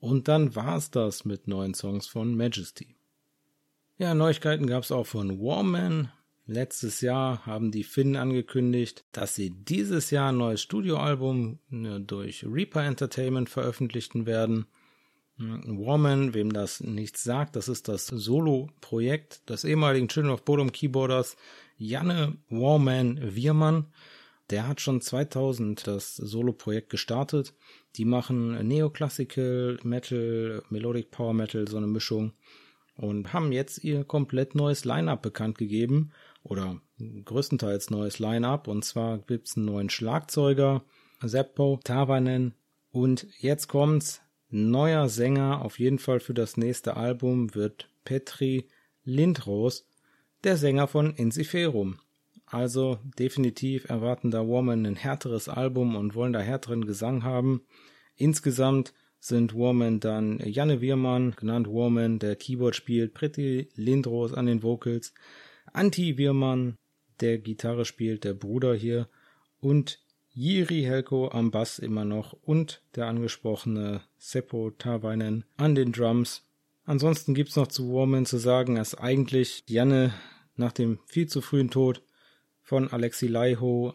Und 0.00 0.28
dann 0.28 0.54
war's 0.54 0.90
das 0.90 1.24
mit 1.24 1.48
neuen 1.48 1.74
Songs 1.74 2.06
von 2.06 2.34
Majesty. 2.34 2.96
Ja, 3.98 4.14
Neuigkeiten 4.14 4.66
gab's 4.66 4.92
auch 4.92 5.06
von 5.06 5.40
Warman. 5.40 6.10
Letztes 6.46 7.02
Jahr 7.02 7.44
haben 7.44 7.72
die 7.72 7.84
Finnen 7.84 8.16
angekündigt, 8.16 9.04
dass 9.12 9.34
sie 9.34 9.50
dieses 9.50 10.10
Jahr 10.10 10.32
ein 10.32 10.38
neues 10.38 10.62
Studioalbum 10.62 11.58
ne, 11.68 12.00
durch 12.00 12.46
Reaper 12.48 12.84
Entertainment 12.84 13.50
veröffentlichen 13.50 14.24
werden. 14.24 14.66
Warman, 15.38 16.34
wem 16.34 16.52
das 16.52 16.80
nichts 16.80 17.22
sagt, 17.22 17.54
das 17.54 17.68
ist 17.68 17.88
das 17.88 18.06
Solo-Projekt 18.06 19.48
des 19.48 19.64
ehemaligen 19.64 20.08
Children 20.08 20.32
of 20.32 20.44
Bodom 20.44 20.72
Keyboarders 20.72 21.36
Janne 21.76 22.36
Warman 22.50 23.20
Wiermann. 23.36 23.86
Der 24.50 24.66
hat 24.66 24.80
schon 24.80 25.00
2000 25.00 25.86
das 25.86 26.16
Solo-Projekt 26.16 26.90
gestartet. 26.90 27.54
Die 27.96 28.04
machen 28.04 28.66
Neoclassical, 28.66 29.78
Metal, 29.84 30.62
Melodic 30.70 31.10
Power 31.10 31.34
Metal, 31.34 31.68
so 31.68 31.76
eine 31.76 31.86
Mischung. 31.86 32.32
Und 32.96 33.32
haben 33.32 33.52
jetzt 33.52 33.84
ihr 33.84 34.04
komplett 34.04 34.56
neues 34.56 34.84
Line-Up 34.84 35.22
bekannt 35.22 35.58
gegeben. 35.58 36.10
Oder 36.42 36.80
größtenteils 37.24 37.90
neues 37.90 38.18
Line-Up. 38.18 38.66
Und 38.66 38.84
zwar 38.84 39.18
gibt's 39.18 39.56
einen 39.56 39.66
neuen 39.66 39.90
Schlagzeuger, 39.90 40.82
Seppo 41.22 41.78
Tavanen. 41.84 42.54
Und 42.90 43.28
jetzt 43.38 43.68
kommt's, 43.68 44.22
Neuer 44.50 45.10
Sänger 45.10 45.62
auf 45.62 45.78
jeden 45.78 45.98
Fall 45.98 46.20
für 46.20 46.32
das 46.32 46.56
nächste 46.56 46.96
Album 46.96 47.54
wird 47.54 47.90
Petri 48.04 48.66
Lindros, 49.04 49.86
der 50.42 50.56
Sänger 50.56 50.88
von 50.88 51.14
Insiferum. 51.14 51.98
Also 52.46 52.98
definitiv 53.18 53.90
erwarten 53.90 54.30
da 54.30 54.46
Woman 54.46 54.86
ein 54.86 54.96
härteres 54.96 55.50
Album 55.50 55.96
und 55.96 56.14
wollen 56.14 56.32
da 56.32 56.40
härteren 56.40 56.86
Gesang 56.86 57.24
haben. 57.24 57.60
Insgesamt 58.16 58.94
sind 59.20 59.52
Woman 59.52 60.00
dann 60.00 60.38
Janne 60.38 60.80
Wirmann, 60.80 61.32
genannt 61.32 61.68
Woman, 61.68 62.18
der 62.18 62.34
Keyboard 62.36 62.74
spielt, 62.74 63.12
Pretty 63.12 63.68
Lindros 63.74 64.32
an 64.32 64.46
den 64.46 64.62
Vocals, 64.62 65.12
Anti 65.74 66.16
Wirmann, 66.16 66.76
der 67.20 67.36
Gitarre 67.36 67.84
spielt, 67.84 68.24
der 68.24 68.32
Bruder 68.32 68.74
hier, 68.74 69.08
und 69.60 70.00
Jiri 70.40 70.82
Helko 70.82 71.32
am 71.32 71.50
Bass 71.50 71.80
immer 71.80 72.04
noch 72.04 72.32
und 72.32 72.80
der 72.94 73.08
angesprochene 73.08 74.02
Seppo 74.18 74.70
Tavainen 74.70 75.44
an 75.56 75.74
den 75.74 75.90
Drums. 75.90 76.46
Ansonsten 76.84 77.34
gibt's 77.34 77.56
noch 77.56 77.66
zu 77.66 77.92
Warman 77.92 78.24
zu 78.24 78.38
sagen, 78.38 78.76
dass 78.76 78.94
eigentlich 78.94 79.64
Janne 79.66 80.14
nach 80.54 80.70
dem 80.70 81.00
viel 81.06 81.26
zu 81.26 81.40
frühen 81.40 81.70
Tod 81.70 82.02
von 82.62 82.86
Alexi 82.86 83.26
Laiho 83.26 83.94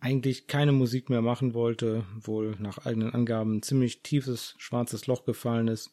eigentlich 0.00 0.46
keine 0.46 0.72
Musik 0.72 1.10
mehr 1.10 1.20
machen 1.20 1.52
wollte, 1.52 2.06
wohl 2.18 2.56
nach 2.58 2.86
eigenen 2.86 3.12
Angaben 3.12 3.56
ein 3.56 3.62
ziemlich 3.62 4.02
tiefes 4.02 4.54
schwarzes 4.56 5.06
Loch 5.08 5.26
gefallen 5.26 5.68
ist, 5.68 5.90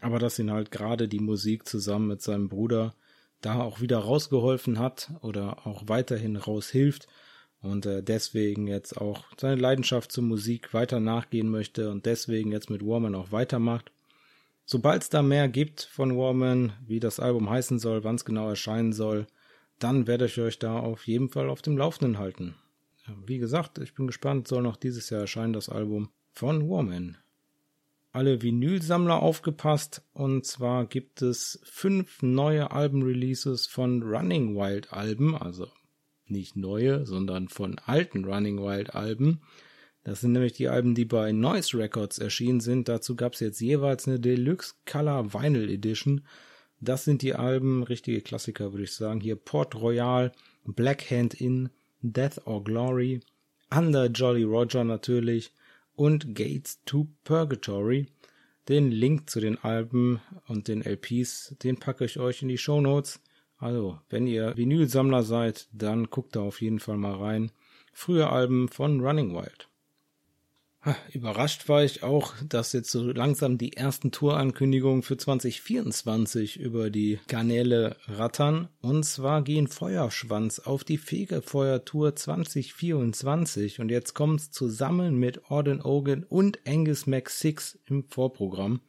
aber 0.00 0.20
dass 0.20 0.38
ihn 0.38 0.52
halt 0.52 0.70
gerade 0.70 1.08
die 1.08 1.18
Musik 1.18 1.66
zusammen 1.66 2.06
mit 2.06 2.22
seinem 2.22 2.48
Bruder 2.48 2.94
da 3.40 3.60
auch 3.60 3.80
wieder 3.80 3.98
rausgeholfen 3.98 4.78
hat 4.78 5.10
oder 5.20 5.66
auch 5.66 5.88
weiterhin 5.88 6.36
raushilft 6.36 7.08
und 7.62 7.86
äh, 7.86 8.02
deswegen 8.02 8.66
jetzt 8.66 9.00
auch 9.00 9.24
seine 9.38 9.60
Leidenschaft 9.60 10.12
zur 10.12 10.24
Musik 10.24 10.74
weiter 10.74 11.00
nachgehen 11.00 11.48
möchte 11.48 11.90
und 11.90 12.06
deswegen 12.06 12.52
jetzt 12.52 12.70
mit 12.70 12.84
Warman 12.84 13.14
auch 13.14 13.32
weitermacht. 13.32 13.92
Sobald 14.64 15.02
es 15.02 15.08
da 15.08 15.22
mehr 15.22 15.48
gibt 15.48 15.82
von 15.82 16.16
Warman, 16.16 16.72
wie 16.86 17.00
das 17.00 17.20
Album 17.20 17.48
heißen 17.48 17.78
soll, 17.78 18.04
wann 18.04 18.16
es 18.16 18.24
genau 18.24 18.48
erscheinen 18.48 18.92
soll, 18.92 19.26
dann 19.78 20.06
werde 20.06 20.26
ich 20.26 20.38
euch 20.40 20.58
da 20.58 20.78
auf 20.78 21.06
jeden 21.06 21.28
Fall 21.28 21.48
auf 21.48 21.62
dem 21.62 21.76
Laufenden 21.76 22.18
halten. 22.18 22.54
Wie 23.26 23.38
gesagt, 23.38 23.78
ich 23.78 23.94
bin 23.94 24.06
gespannt, 24.06 24.46
soll 24.46 24.62
noch 24.62 24.76
dieses 24.76 25.10
Jahr 25.10 25.22
erscheinen 25.22 25.52
das 25.52 25.68
Album 25.68 26.10
von 26.32 26.68
Warman. 26.68 27.18
Alle 28.12 28.42
Vinylsammler 28.42 29.22
aufgepasst 29.22 30.02
und 30.12 30.44
zwar 30.46 30.86
gibt 30.86 31.22
es 31.22 31.60
fünf 31.64 32.22
neue 32.22 32.70
Albenreleases 32.70 33.66
von 33.66 34.02
Running 34.02 34.54
Wild 34.54 34.92
Alben, 34.92 35.34
also 35.34 35.68
nicht 36.32 36.56
neue, 36.56 37.06
sondern 37.06 37.48
von 37.48 37.78
alten 37.86 38.24
Running 38.24 38.58
Wild 38.58 38.94
Alben. 38.94 39.40
Das 40.04 40.20
sind 40.20 40.32
nämlich 40.32 40.54
die 40.54 40.68
Alben, 40.68 40.94
die 40.94 41.04
bei 41.04 41.30
Noise 41.30 41.78
Records 41.78 42.18
erschienen 42.18 42.60
sind. 42.60 42.88
Dazu 42.88 43.14
gab 43.14 43.34
es 43.34 43.40
jetzt 43.40 43.60
jeweils 43.60 44.08
eine 44.08 44.18
Deluxe 44.18 44.74
Color 44.84 45.32
Vinyl 45.32 45.70
Edition. 45.70 46.22
Das 46.80 47.04
sind 47.04 47.22
die 47.22 47.34
Alben, 47.34 47.84
richtige 47.84 48.20
Klassiker 48.20 48.72
würde 48.72 48.84
ich 48.84 48.94
sagen. 48.94 49.20
Hier 49.20 49.36
Port 49.36 49.76
Royal, 49.76 50.32
Black 50.64 51.08
Hand 51.10 51.34
In, 51.34 51.70
Death 52.00 52.44
or 52.46 52.64
Glory, 52.64 53.20
Under 53.70 54.06
Jolly 54.06 54.42
Roger 54.42 54.82
natürlich 54.82 55.52
und 55.94 56.34
Gates 56.34 56.80
to 56.84 57.06
Purgatory. 57.22 58.08
Den 58.68 58.90
Link 58.90 59.30
zu 59.30 59.38
den 59.40 59.58
Alben 59.58 60.20
und 60.46 60.66
den 60.66 60.82
LPs, 60.82 61.56
den 61.62 61.78
packe 61.78 62.04
ich 62.04 62.18
euch 62.18 62.42
in 62.42 62.48
die 62.48 62.58
Show 62.58 62.80
Notes. 62.80 63.20
Also, 63.62 64.00
wenn 64.10 64.26
ihr 64.26 64.56
Vinylsammler 64.56 65.22
seid, 65.22 65.68
dann 65.72 66.10
guckt 66.10 66.34
da 66.34 66.40
auf 66.40 66.60
jeden 66.60 66.80
Fall 66.80 66.96
mal 66.96 67.14
rein. 67.14 67.52
Frühe 67.92 68.28
Alben 68.28 68.68
von 68.68 68.98
Running 68.98 69.36
Wild. 69.36 69.68
Überrascht 71.12 71.68
war 71.68 71.84
ich 71.84 72.02
auch, 72.02 72.34
dass 72.48 72.72
jetzt 72.72 72.90
so 72.90 73.04
langsam 73.04 73.58
die 73.58 73.76
ersten 73.76 74.10
Tourankündigungen 74.10 75.04
für 75.04 75.16
2024 75.16 76.58
über 76.58 76.90
die 76.90 77.20
Kanäle 77.28 77.94
rattern. 78.08 78.66
Und 78.80 79.04
zwar 79.04 79.42
gehen 79.42 79.68
Feuerschwanz 79.68 80.58
auf 80.58 80.82
die 80.82 80.98
Fegefeuer-Tour 80.98 82.16
2024. 82.16 83.78
Und 83.78 83.90
jetzt 83.90 84.14
kommt's 84.14 84.50
zusammen 84.50 85.20
mit 85.20 85.52
Orden 85.52 85.80
Ogan 85.82 86.24
und 86.24 86.58
Angus 86.66 87.06
Mac 87.06 87.30
6 87.30 87.78
im 87.86 88.08
Vorprogramm. 88.08 88.80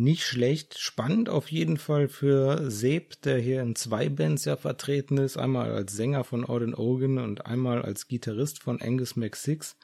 Nicht 0.00 0.22
schlecht, 0.22 0.78
spannend 0.78 1.28
auf 1.28 1.50
jeden 1.50 1.76
Fall 1.76 2.06
für 2.06 2.70
Seb, 2.70 3.20
der 3.22 3.40
hier 3.40 3.62
in 3.62 3.74
zwei 3.74 4.08
Bands 4.08 4.44
ja 4.44 4.56
vertreten 4.56 5.18
ist. 5.18 5.36
Einmal 5.36 5.72
als 5.72 5.92
Sänger 5.92 6.22
von 6.22 6.44
Orden 6.44 6.72
Ogan 6.72 7.18
und 7.18 7.46
einmal 7.46 7.82
als 7.82 8.06
Gitarrist 8.06 8.62
von 8.62 8.80
Angus 8.80 9.16
Mac 9.16 9.34
6. 9.34 9.76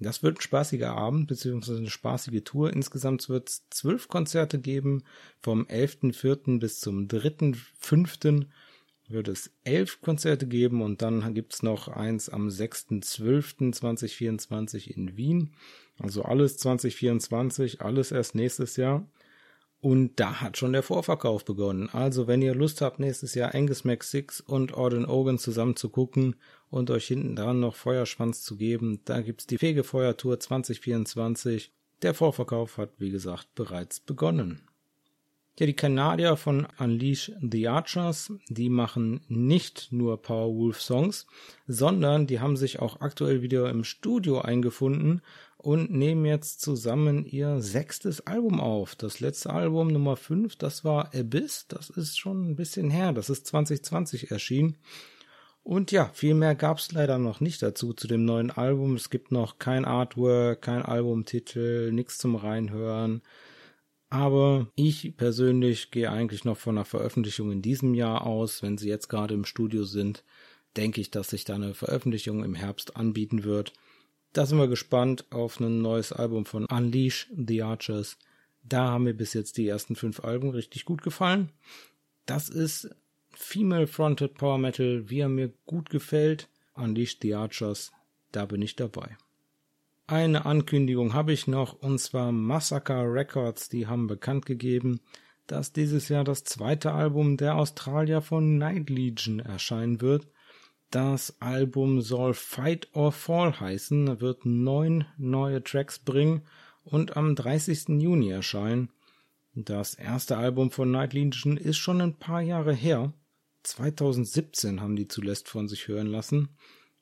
Das 0.00 0.24
wird 0.24 0.38
ein 0.38 0.40
spaßiger 0.40 0.90
Abend 0.90 1.28
beziehungsweise 1.28 1.78
eine 1.78 1.88
spaßige 1.88 2.42
Tour. 2.42 2.72
Insgesamt 2.72 3.28
wird 3.28 3.48
es 3.48 3.62
zwölf 3.70 4.08
Konzerte 4.08 4.58
geben. 4.58 5.04
Vom 5.38 5.66
11.04. 5.66 6.58
bis 6.58 6.80
zum 6.80 7.06
3.05. 7.06 8.46
wird 9.06 9.28
es 9.28 9.52
elf 9.62 10.00
Konzerte 10.00 10.48
geben 10.48 10.82
und 10.82 11.00
dann 11.00 11.32
gibt 11.32 11.54
es 11.54 11.62
noch 11.62 11.86
eins 11.86 12.28
am 12.28 12.48
6.12.2024 12.48 14.88
in 14.88 15.16
Wien. 15.16 15.54
Also 16.00 16.22
alles 16.22 16.58
2024, 16.58 17.82
alles 17.82 18.10
erst 18.10 18.34
nächstes 18.34 18.74
Jahr. 18.74 19.06
Und 19.80 20.20
da 20.20 20.42
hat 20.42 20.58
schon 20.58 20.74
der 20.74 20.82
Vorverkauf 20.82 21.44
begonnen. 21.44 21.88
Also 21.88 22.26
wenn 22.26 22.42
ihr 22.42 22.54
Lust 22.54 22.82
habt, 22.82 23.00
nächstes 23.00 23.34
Jahr 23.34 23.54
Angus 23.54 23.84
Mac 23.84 24.04
6 24.04 24.40
und 24.42 24.74
Orden 24.74 25.06
Ogan 25.06 25.38
zusammen 25.38 25.74
zu 25.74 25.88
gucken 25.88 26.36
und 26.68 26.90
euch 26.90 27.06
hinten 27.06 27.34
dran 27.34 27.60
noch 27.60 27.76
Feuerschwanz 27.76 28.42
zu 28.42 28.56
geben, 28.56 29.00
da 29.06 29.22
gibt's 29.22 29.46
die 29.46 29.56
Fegefeuertour 29.56 30.38
2024. 30.38 31.72
Der 32.02 32.12
Vorverkauf 32.12 32.76
hat, 32.76 32.92
wie 32.98 33.10
gesagt, 33.10 33.54
bereits 33.54 34.00
begonnen. 34.00 34.69
Ja, 35.60 35.66
die 35.66 35.74
Kanadier 35.74 36.36
von 36.36 36.66
Unleash 36.78 37.32
the 37.42 37.68
Archers, 37.68 38.32
die 38.48 38.70
machen 38.70 39.20
nicht 39.28 39.88
nur 39.90 40.22
Powerwolf 40.22 40.80
Songs, 40.80 41.26
sondern 41.66 42.26
die 42.26 42.40
haben 42.40 42.56
sich 42.56 42.78
auch 42.78 43.02
aktuell 43.02 43.42
wieder 43.42 43.68
im 43.68 43.84
Studio 43.84 44.40
eingefunden 44.40 45.20
und 45.58 45.90
nehmen 45.90 46.24
jetzt 46.24 46.62
zusammen 46.62 47.26
ihr 47.26 47.60
sechstes 47.60 48.26
Album 48.26 48.58
auf. 48.58 48.94
Das 48.94 49.20
letzte 49.20 49.50
Album 49.50 49.88
Nummer 49.88 50.16
5, 50.16 50.56
das 50.56 50.82
war 50.82 51.14
Abyss, 51.14 51.66
das 51.68 51.90
ist 51.90 52.18
schon 52.18 52.52
ein 52.52 52.56
bisschen 52.56 52.88
her, 52.88 53.12
das 53.12 53.28
ist 53.28 53.46
2020 53.46 54.30
erschienen. 54.30 54.78
Und 55.62 55.92
ja, 55.92 56.08
viel 56.14 56.32
mehr 56.32 56.54
gab's 56.54 56.90
leider 56.92 57.18
noch 57.18 57.40
nicht 57.40 57.60
dazu 57.60 57.92
zu 57.92 58.08
dem 58.08 58.24
neuen 58.24 58.50
Album. 58.50 58.94
Es 58.94 59.10
gibt 59.10 59.30
noch 59.30 59.58
kein 59.58 59.84
Artwork, 59.84 60.62
kein 60.62 60.80
Albumtitel, 60.80 61.92
nichts 61.92 62.16
zum 62.16 62.34
Reinhören. 62.34 63.20
Aber 64.10 64.66
ich 64.74 65.16
persönlich 65.16 65.92
gehe 65.92 66.10
eigentlich 66.10 66.44
noch 66.44 66.56
von 66.56 66.76
einer 66.76 66.84
Veröffentlichung 66.84 67.52
in 67.52 67.62
diesem 67.62 67.94
Jahr 67.94 68.26
aus. 68.26 68.62
Wenn 68.62 68.76
sie 68.76 68.88
jetzt 68.88 69.08
gerade 69.08 69.34
im 69.34 69.44
Studio 69.44 69.84
sind, 69.84 70.24
denke 70.76 71.00
ich, 71.00 71.12
dass 71.12 71.30
sich 71.30 71.44
da 71.44 71.54
eine 71.54 71.74
Veröffentlichung 71.74 72.42
im 72.42 72.56
Herbst 72.56 72.96
anbieten 72.96 73.44
wird. 73.44 73.72
Da 74.32 74.46
sind 74.46 74.58
wir 74.58 74.68
gespannt 74.68 75.26
auf 75.30 75.60
ein 75.60 75.80
neues 75.80 76.12
Album 76.12 76.44
von 76.44 76.66
Unleash 76.66 77.30
the 77.36 77.62
Archers. 77.62 78.18
Da 78.64 78.90
haben 78.90 79.04
mir 79.04 79.14
bis 79.14 79.32
jetzt 79.32 79.56
die 79.56 79.68
ersten 79.68 79.94
fünf 79.94 80.20
Alben 80.20 80.50
richtig 80.50 80.84
gut 80.84 81.02
gefallen. 81.02 81.50
Das 82.26 82.48
ist 82.48 82.90
Female-Fronted 83.32 84.34
Power 84.34 84.58
Metal, 84.58 85.08
wie 85.08 85.20
er 85.20 85.28
mir 85.28 85.52
gut 85.66 85.88
gefällt. 85.88 86.48
Unleash 86.74 87.18
the 87.22 87.34
Archers, 87.34 87.92
da 88.32 88.44
bin 88.46 88.60
ich 88.60 88.74
dabei. 88.74 89.16
Eine 90.10 90.44
Ankündigung 90.44 91.14
habe 91.14 91.32
ich 91.32 91.46
noch, 91.46 91.72
und 91.72 92.00
zwar 92.00 92.32
Massacre 92.32 93.04
Records, 93.04 93.68
die 93.68 93.86
haben 93.86 94.08
bekannt 94.08 94.44
gegeben, 94.44 94.98
dass 95.46 95.72
dieses 95.72 96.08
Jahr 96.08 96.24
das 96.24 96.42
zweite 96.42 96.90
Album 96.90 97.36
der 97.36 97.54
Australier 97.54 98.20
von 98.20 98.58
Night 98.58 98.90
Legion 98.90 99.38
erscheinen 99.38 100.00
wird. 100.00 100.26
Das 100.90 101.40
Album 101.40 102.00
soll 102.00 102.34
Fight 102.34 102.88
or 102.92 103.12
Fall 103.12 103.60
heißen, 103.60 104.20
wird 104.20 104.44
neun 104.44 105.04
neue 105.16 105.62
Tracks 105.62 106.00
bringen 106.00 106.42
und 106.82 107.16
am 107.16 107.36
30. 107.36 108.00
Juni 108.02 108.30
erscheinen. 108.30 108.90
Das 109.54 109.94
erste 109.94 110.38
Album 110.38 110.72
von 110.72 110.90
Night 110.90 111.12
Legion 111.12 111.56
ist 111.56 111.78
schon 111.78 112.00
ein 112.00 112.18
paar 112.18 112.40
Jahre 112.40 112.74
her. 112.74 113.12
2017 113.62 114.80
haben 114.80 114.96
die 114.96 115.06
zuletzt 115.06 115.48
von 115.48 115.68
sich 115.68 115.86
hören 115.86 116.08
lassen. 116.08 116.48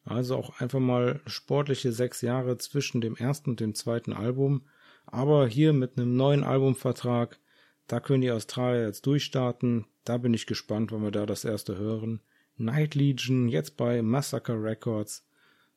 Also 0.09 0.37
auch 0.37 0.59
einfach 0.59 0.81
mal 0.81 1.21
sportliche 1.27 1.93
sechs 1.93 2.23
Jahre 2.23 2.57
zwischen 2.57 3.03
dem 3.03 3.15
ersten 3.15 3.51
und 3.51 3.61
dem 3.61 3.75
zweiten 3.75 4.15
Album. 4.15 4.63
Aber 5.05 5.47
hier 5.47 5.75
mit 5.75 5.99
einem 5.99 6.17
neuen 6.17 6.45
Albumvertrag, 6.45 7.39
da 7.87 8.01
können 8.01 8.23
die 8.23 8.31
Australier 8.31 8.87
jetzt 8.87 9.05
durchstarten. 9.05 9.85
Da 10.05 10.17
bin 10.17 10.33
ich 10.33 10.47
gespannt, 10.47 10.93
wenn 10.93 11.03
wir 11.03 11.11
da 11.11 11.27
das 11.27 11.45
erste 11.45 11.77
hören. 11.77 12.21
Night 12.57 12.95
Legion 12.95 13.49
jetzt 13.49 13.77
bei 13.77 14.01
Massacre 14.01 14.63
Records 14.63 15.27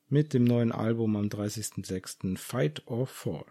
mit 0.08 0.34
dem 0.34 0.46
neuen 0.46 0.72
Album 0.72 1.18
am 1.18 1.28
30.06. 1.28 2.38
Fight 2.38 2.84
or 2.88 3.08
Fall. 3.08 3.46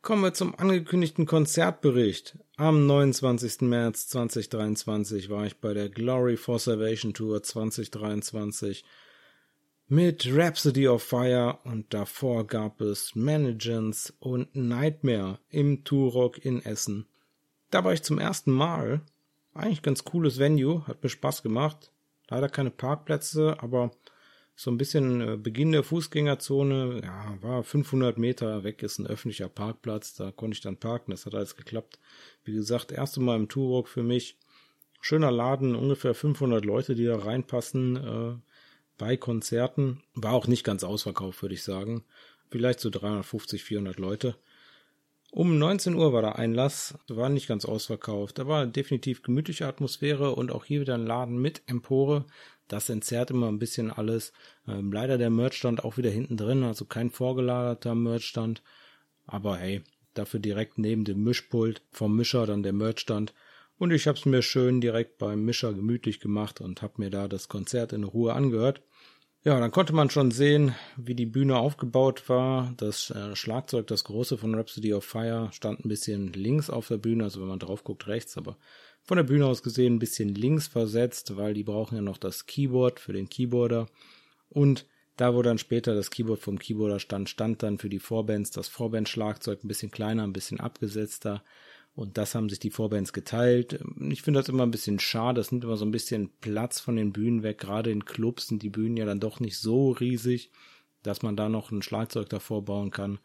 Kommen 0.00 0.22
wir 0.22 0.34
zum 0.34 0.56
angekündigten 0.56 1.26
Konzertbericht. 1.26 2.38
Am 2.56 2.86
29. 2.86 3.62
März 3.62 4.08
2023 4.08 5.28
war 5.30 5.46
ich 5.46 5.60
bei 5.60 5.74
der 5.74 5.88
Glory 5.88 6.36
for 6.36 6.58
Salvation 6.58 7.14
Tour 7.14 7.42
2023 7.42 8.84
mit 9.92 10.26
Rhapsody 10.26 10.88
of 10.88 11.02
Fire 11.02 11.58
und 11.64 11.92
davor 11.92 12.46
gab 12.46 12.80
es 12.80 13.14
Managance 13.14 14.10
und 14.20 14.56
Nightmare 14.56 15.38
im 15.50 15.84
Turok 15.84 16.42
in 16.42 16.64
Essen. 16.64 17.04
Da 17.68 17.84
war 17.84 17.92
ich 17.92 18.02
zum 18.02 18.18
ersten 18.18 18.52
Mal. 18.52 19.02
Eigentlich 19.52 19.82
ganz 19.82 20.02
cooles 20.02 20.38
Venue, 20.38 20.86
hat 20.86 21.02
mir 21.02 21.10
Spaß 21.10 21.42
gemacht. 21.42 21.92
Leider 22.30 22.48
keine 22.48 22.70
Parkplätze, 22.70 23.58
aber 23.60 23.90
so 24.56 24.70
ein 24.70 24.78
bisschen 24.78 25.20
äh, 25.20 25.36
Beginn 25.36 25.72
der 25.72 25.82
Fußgängerzone, 25.82 27.02
ja, 27.04 27.36
war 27.42 27.62
500 27.62 28.16
Meter 28.16 28.64
weg, 28.64 28.82
ist 28.82 28.98
ein 28.98 29.06
öffentlicher 29.06 29.50
Parkplatz, 29.50 30.14
da 30.14 30.30
konnte 30.30 30.54
ich 30.54 30.62
dann 30.62 30.78
parken, 30.78 31.10
das 31.10 31.26
hat 31.26 31.34
alles 31.34 31.54
geklappt. 31.54 31.98
Wie 32.44 32.54
gesagt, 32.54 32.92
erste 32.92 33.20
Mal 33.20 33.36
im 33.36 33.50
Turok 33.50 33.88
für 33.88 34.02
mich. 34.02 34.38
Schöner 35.02 35.30
Laden, 35.30 35.74
ungefähr 35.74 36.14
500 36.14 36.64
Leute, 36.64 36.94
die 36.94 37.04
da 37.04 37.18
reinpassen. 37.18 38.42
Bei 39.02 39.16
Konzerten. 39.16 40.00
War 40.14 40.32
auch 40.32 40.46
nicht 40.46 40.62
ganz 40.62 40.84
ausverkauft, 40.84 41.42
würde 41.42 41.56
ich 41.56 41.64
sagen. 41.64 42.04
Vielleicht 42.52 42.78
so 42.78 42.88
350, 42.88 43.64
400 43.64 43.98
Leute. 43.98 44.36
Um 45.32 45.58
19 45.58 45.96
Uhr 45.96 46.12
war 46.12 46.22
der 46.22 46.38
Einlass, 46.38 46.94
war 47.08 47.28
nicht 47.28 47.48
ganz 47.48 47.64
ausverkauft. 47.64 48.38
Da 48.38 48.46
war 48.46 48.64
definitiv 48.64 49.24
gemütliche 49.24 49.66
Atmosphäre 49.66 50.36
und 50.36 50.52
auch 50.52 50.64
hier 50.64 50.82
wieder 50.82 50.94
ein 50.94 51.04
Laden 51.04 51.42
mit 51.42 51.62
Empore. 51.66 52.26
Das 52.68 52.88
entzerrt 52.90 53.32
immer 53.32 53.48
ein 53.48 53.58
bisschen 53.58 53.90
alles. 53.90 54.32
Ähm, 54.68 54.92
leider 54.92 55.18
der 55.18 55.30
Merchstand 55.30 55.82
auch 55.82 55.96
wieder 55.96 56.10
hinten 56.10 56.36
drin, 56.36 56.62
also 56.62 56.84
kein 56.84 57.10
vorgelagerter 57.10 57.96
Merchstand. 57.96 58.62
Aber 59.26 59.56
hey, 59.56 59.82
dafür 60.14 60.38
direkt 60.38 60.78
neben 60.78 61.04
dem 61.04 61.24
Mischpult 61.24 61.82
vom 61.90 62.14
Mischer 62.14 62.46
dann 62.46 62.62
der 62.62 62.72
Merchstand. 62.72 63.34
Und 63.82 63.92
ich 63.92 64.06
habe 64.06 64.16
es 64.16 64.24
mir 64.26 64.42
schön 64.42 64.80
direkt 64.80 65.18
beim 65.18 65.44
Mischer 65.44 65.72
gemütlich 65.72 66.20
gemacht 66.20 66.60
und 66.60 66.82
habe 66.82 66.92
mir 66.98 67.10
da 67.10 67.26
das 67.26 67.48
Konzert 67.48 67.92
in 67.92 68.04
Ruhe 68.04 68.32
angehört. 68.32 68.80
Ja, 69.42 69.58
dann 69.58 69.72
konnte 69.72 69.92
man 69.92 70.08
schon 70.08 70.30
sehen, 70.30 70.76
wie 70.96 71.16
die 71.16 71.26
Bühne 71.26 71.56
aufgebaut 71.56 72.28
war. 72.28 72.72
Das 72.76 73.10
äh, 73.10 73.34
Schlagzeug, 73.34 73.88
das 73.88 74.04
große 74.04 74.38
von 74.38 74.54
Rhapsody 74.54 74.94
of 74.94 75.04
Fire, 75.04 75.48
stand 75.50 75.84
ein 75.84 75.88
bisschen 75.88 76.32
links 76.32 76.70
auf 76.70 76.86
der 76.86 76.98
Bühne, 76.98 77.24
also 77.24 77.40
wenn 77.40 77.48
man 77.48 77.58
drauf 77.58 77.82
guckt, 77.82 78.06
rechts, 78.06 78.38
aber 78.38 78.56
von 79.02 79.16
der 79.16 79.24
Bühne 79.24 79.46
aus 79.46 79.64
gesehen 79.64 79.96
ein 79.96 79.98
bisschen 79.98 80.32
links 80.32 80.68
versetzt, 80.68 81.36
weil 81.36 81.52
die 81.52 81.64
brauchen 81.64 81.96
ja 81.96 82.02
noch 82.02 82.18
das 82.18 82.46
Keyboard 82.46 83.00
für 83.00 83.12
den 83.12 83.28
Keyboarder. 83.28 83.88
Und 84.48 84.86
da, 85.16 85.34
wo 85.34 85.42
dann 85.42 85.58
später 85.58 85.96
das 85.96 86.12
Keyboard 86.12 86.38
vom 86.38 86.60
Keyboarder 86.60 87.00
stand, 87.00 87.28
stand 87.28 87.64
dann 87.64 87.78
für 87.78 87.88
die 87.88 87.98
Vorbands 87.98 88.52
das 88.52 88.68
Vorband-Schlagzeug 88.68 89.64
ein 89.64 89.68
bisschen 89.68 89.90
kleiner, 89.90 90.22
ein 90.22 90.32
bisschen 90.32 90.60
abgesetzter. 90.60 91.42
Und 91.94 92.16
das 92.16 92.34
haben 92.34 92.48
sich 92.48 92.58
die 92.58 92.70
Vorbands 92.70 93.12
geteilt. 93.12 93.78
Ich 94.08 94.22
finde 94.22 94.40
das 94.40 94.48
immer 94.48 94.62
ein 94.62 94.70
bisschen 94.70 94.98
schade. 94.98 95.40
Das 95.40 95.52
nimmt 95.52 95.64
immer 95.64 95.76
so 95.76 95.84
ein 95.84 95.90
bisschen 95.90 96.30
Platz 96.40 96.80
von 96.80 96.96
den 96.96 97.12
Bühnen 97.12 97.42
weg. 97.42 97.58
Gerade 97.58 97.90
in 97.90 98.06
Clubs 98.06 98.46
sind 98.46 98.62
die 98.62 98.70
Bühnen 98.70 98.96
ja 98.96 99.04
dann 99.04 99.20
doch 99.20 99.40
nicht 99.40 99.58
so 99.58 99.90
riesig, 99.90 100.50
dass 101.02 101.22
man 101.22 101.36
da 101.36 101.50
noch 101.50 101.70
ein 101.70 101.82
Schlagzeug 101.82 102.30
davor 102.30 102.64
bauen 102.64 102.90
kann. 102.90 103.18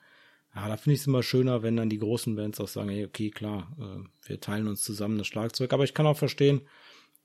Ja, 0.54 0.68
da 0.68 0.76
finde 0.76 0.96
ich 0.96 1.02
es 1.02 1.08
immer 1.08 1.24
schöner, 1.24 1.64
wenn 1.64 1.78
dann 1.78 1.90
die 1.90 2.00
großen 2.00 2.36
Bands 2.36 2.60
auch 2.60 2.68
sagen, 2.68 2.90
hey, 2.90 3.06
okay, 3.06 3.30
klar, 3.30 3.72
äh, 3.80 4.28
wir 4.28 4.42
teilen 4.42 4.68
uns 4.68 4.84
zusammen 4.84 5.18
das 5.18 5.28
Schlagzeug. 5.28 5.72
Aber 5.72 5.84
ich 5.86 5.94
kann 5.94 6.08
auch 6.08 6.18
verstehen, 6.18 6.62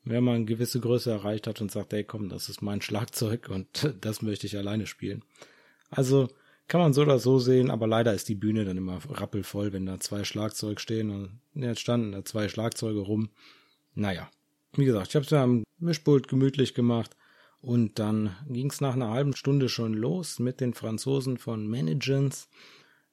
wenn 0.05 0.22
man 0.22 0.36
eine 0.36 0.45
gewisse 0.45 0.80
Größe 0.80 1.11
erreicht 1.11 1.47
hat 1.47 1.61
und 1.61 1.72
sagt, 1.72 1.93
hey, 1.93 2.05
komm, 2.05 2.28
das 2.28 2.49
ist 2.49 2.62
mein 2.62 2.82
Schlagzeug 2.82 3.49
und 3.49 3.95
das 4.01 4.22
möchte 4.22 4.47
ich 4.47 4.57
alleine 4.57 4.86
spielen. 4.86 5.24
Also 5.90 6.28
Kann 6.69 6.81
man 6.81 6.93
so 6.93 7.03
oder 7.03 7.19
so 7.19 7.39
sehen, 7.39 7.71
aber 7.71 7.87
leider 7.87 8.15
ist 8.15 8.29
die 8.29 8.35
Bühne 8.35 8.65
dann 8.65 8.77
immer 8.77 9.01
rappelvoll, 9.11 9.73
wenn 9.73 9.87
da 9.87 10.01
zwei 10.01 10.25
Schlagzeuge 10.25 10.81
stehen. 10.81 11.11
Und 11.11 11.41
jetzt 11.55 11.81
standen 11.81 12.13
da 12.13 12.25
zwei 12.25 12.49
Schlagzeuge 12.49 13.01
rum. 13.01 13.31
Naja, 13.95 14.31
wie 14.75 14.85
gesagt, 14.85 15.09
ich 15.09 15.15
habe 15.17 15.25
es 15.25 15.31
ja 15.31 15.43
am 15.43 15.65
Mischpult 15.79 16.29
gemütlich 16.29 16.75
gemacht. 16.75 17.17
Und 17.61 17.99
dann 18.01 18.35
ging 18.49 18.71
es 18.71 18.81
nach 18.81 18.95
einer 18.95 19.11
halben 19.11 19.37
Stunde 19.37 19.69
schon 19.69 19.95
los 19.95 20.41
mit 20.41 20.61
den 20.61 20.75
Franzosen 20.75 21.39
von 21.39 21.69
Managence. 21.69 22.49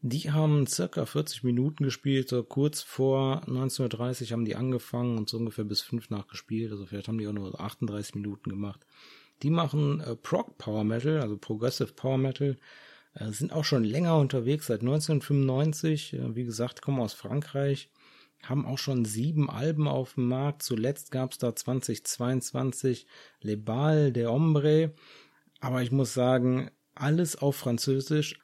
Die 0.01 0.31
haben 0.31 0.65
circa 0.65 1.05
40 1.05 1.43
Minuten 1.43 1.83
gespielt, 1.83 2.29
so 2.29 2.41
kurz 2.41 2.81
vor 2.81 3.43
19.30 3.47 4.31
haben 4.31 4.45
die 4.45 4.55
angefangen 4.55 5.17
und 5.17 5.29
so 5.29 5.37
ungefähr 5.37 5.65
bis 5.65 5.81
5 5.81 6.09
nachgespielt, 6.09 6.71
also 6.71 6.85
vielleicht 6.85 7.09
haben 7.09 7.17
die 7.17 7.27
auch 7.27 7.33
nur 7.33 7.59
38 7.59 8.15
Minuten 8.15 8.49
gemacht. 8.49 8.85
Die 9.43 9.49
machen 9.49 9.99
äh, 9.99 10.15
Prog 10.15 10.57
Power 10.57 10.85
Metal, 10.85 11.19
also 11.19 11.37
Progressive 11.37 11.91
Power 11.93 12.17
Metal, 12.17 12.57
sind 13.13 13.51
auch 13.53 13.65
schon 13.65 13.83
länger 13.83 14.17
unterwegs, 14.17 14.67
seit 14.67 14.81
1995, 14.81 16.13
äh, 16.13 16.35
wie 16.35 16.43
gesagt, 16.43 16.81
kommen 16.81 16.99
aus 16.99 17.13
Frankreich, 17.13 17.89
haben 18.43 18.65
auch 18.65 18.77
schon 18.77 19.05
sieben 19.05 19.49
Alben 19.49 19.87
auf 19.87 20.13
dem 20.13 20.27
Markt, 20.27 20.63
zuletzt 20.63 21.11
gab 21.11 21.31
es 21.31 21.37
da 21.37 21.55
2022 21.55 23.05
Le 23.41 23.57
Bal 23.57 24.11
de 24.11 24.27
Ombre, 24.27 24.93
aber 25.59 25.81
ich 25.81 25.91
muss 25.91 26.13
sagen, 26.13 26.71
alles 26.95 27.35
auf 27.35 27.55
Französisch, 27.55 28.39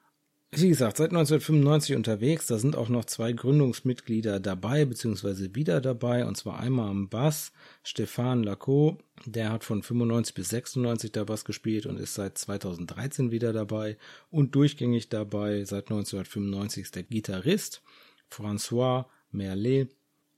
wie 0.51 0.69
gesagt, 0.69 0.97
seit 0.97 1.09
1995 1.09 1.95
unterwegs. 1.95 2.47
Da 2.47 2.57
sind 2.57 2.75
auch 2.75 2.89
noch 2.89 3.05
zwei 3.05 3.33
Gründungsmitglieder 3.33 4.39
dabei, 4.39 4.85
beziehungsweise 4.85 5.53
wieder 5.55 5.81
dabei. 5.81 6.25
Und 6.25 6.37
zwar 6.37 6.59
einmal 6.59 6.89
am 6.89 7.09
Bass 7.09 7.51
Stefan 7.83 8.43
Lacot. 8.43 8.97
Der 9.25 9.51
hat 9.51 9.63
von 9.63 9.83
95 9.83 10.33
bis 10.33 10.49
96 10.49 11.11
da 11.11 11.23
Bass 11.23 11.45
gespielt 11.45 11.85
und 11.85 11.99
ist 11.99 12.13
seit 12.13 12.37
2013 12.37 13.31
wieder 13.31 13.53
dabei. 13.53 13.97
Und 14.29 14.55
durchgängig 14.55 15.09
dabei 15.09 15.65
seit 15.65 15.85
1995 15.85 16.83
ist 16.83 16.95
der 16.95 17.03
Gitarrist 17.03 17.81
François 18.31 19.05
Merlet. 19.31 19.89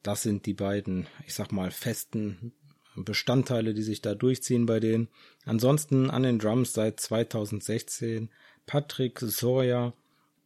Das 0.03 0.23
sind 0.23 0.45
die 0.45 0.53
beiden, 0.53 1.07
ich 1.25 1.33
sag 1.33 1.51
mal, 1.51 1.69
festen 1.69 2.53
Bestandteile, 2.95 3.73
die 3.73 3.83
sich 3.83 4.01
da 4.01 4.15
durchziehen 4.15 4.65
bei 4.65 4.79
denen. 4.79 5.09
Ansonsten 5.45 6.09
an 6.09 6.23
den 6.23 6.39
Drums 6.39 6.73
seit 6.73 6.99
2016 6.99 8.29
Patrick 8.67 9.19
Sawyer 9.21 9.93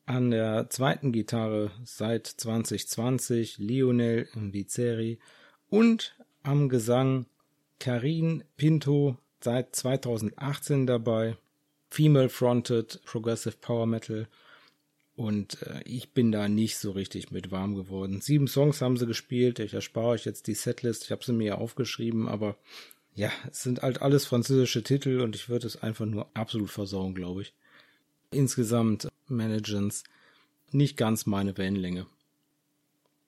an 0.06 0.32
der 0.32 0.70
zweiten 0.70 1.12
Gitarre 1.12 1.72
seit 1.84 2.28
2020 2.28 3.58
Lionel 3.58 4.30
Vizeri 4.36 5.20
und 5.70 6.16
am 6.44 6.70
Gesang 6.70 7.26
Karin 7.80 8.44
Pinto 8.58 9.18
seit 9.42 9.76
2018 9.76 10.86
dabei. 10.86 11.36
Female 11.90 12.30
Fronted 12.30 13.02
Progressive 13.06 13.56
Power 13.60 13.88
Metal. 13.88 14.28
Und 15.16 15.62
äh, 15.64 15.82
ich 15.86 16.12
bin 16.12 16.32
da 16.32 16.48
nicht 16.48 16.78
so 16.78 16.92
richtig 16.92 17.32
mit 17.32 17.52
warm 17.52 17.76
geworden. 17.76 18.22
Sieben 18.22 18.48
Songs 18.48 18.82
haben 18.82 18.98
sie 18.98 19.08
gespielt. 19.08 19.60
Ich 19.60 19.74
erspare 19.74 20.08
euch 20.10 20.26
jetzt 20.26 20.48
die 20.48 20.54
Setlist. 20.54 21.04
Ich 21.06 21.12
habe 21.12 21.26
sie 21.26 21.34
mir 21.34 21.48
ja 21.48 21.56
aufgeschrieben, 21.56 22.28
aber 22.28 22.56
ja, 23.16 23.32
es 23.50 23.64
sind 23.64 23.82
halt 23.82 24.02
alles 24.02 24.26
französische 24.26 24.84
Titel 24.84 25.20
und 25.22 25.36
ich 25.36 25.50
würde 25.50 25.68
es 25.68 25.82
einfach 25.82 26.06
nur 26.06 26.30
absolut 26.34 26.70
versauen, 26.70 27.14
glaube 27.14 27.42
ich 27.42 27.54
insgesamt 28.32 29.08
Managens 29.28 30.04
nicht 30.72 30.98
ganz 30.98 31.26
meine 31.26 31.58
Wellenlänge. 31.58 32.08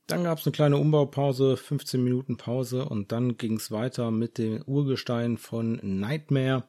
Dann 0.07 0.25
gab 0.25 0.39
es 0.39 0.45
eine 0.45 0.53
kleine 0.53 0.77
Umbaupause, 0.77 1.55
15 1.55 2.03
Minuten 2.03 2.37
Pause 2.37 2.85
und 2.85 3.11
dann 3.11 3.37
ging 3.37 3.55
es 3.55 3.71
weiter 3.71 4.11
mit 4.11 4.37
dem 4.37 4.61
Urgestein 4.63 5.37
von 5.37 5.79
Nightmare. 5.81 6.65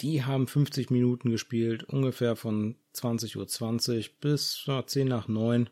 Die 0.00 0.24
haben 0.24 0.46
50 0.46 0.90
Minuten 0.90 1.30
gespielt, 1.30 1.84
ungefähr 1.84 2.36
von 2.36 2.76
20.20 2.94 3.36
Uhr 3.38 3.48
20 3.48 4.20
bis 4.20 4.62
ja, 4.66 4.86
10 4.86 5.08
nach 5.08 5.28
9. 5.28 5.70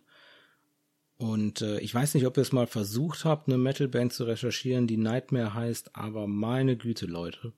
Und 1.18 1.62
äh, 1.62 1.80
ich 1.80 1.94
weiß 1.94 2.14
nicht, 2.14 2.26
ob 2.26 2.36
ihr 2.36 2.42
es 2.42 2.52
mal 2.52 2.66
versucht 2.66 3.24
habt, 3.24 3.48
eine 3.48 3.58
Metalband 3.58 4.12
zu 4.12 4.24
recherchieren, 4.24 4.86
die 4.86 4.96
Nightmare 4.96 5.52
heißt, 5.52 5.94
aber 5.94 6.26
meine 6.26 6.76
Güte, 6.76 7.06
Leute. 7.06 7.52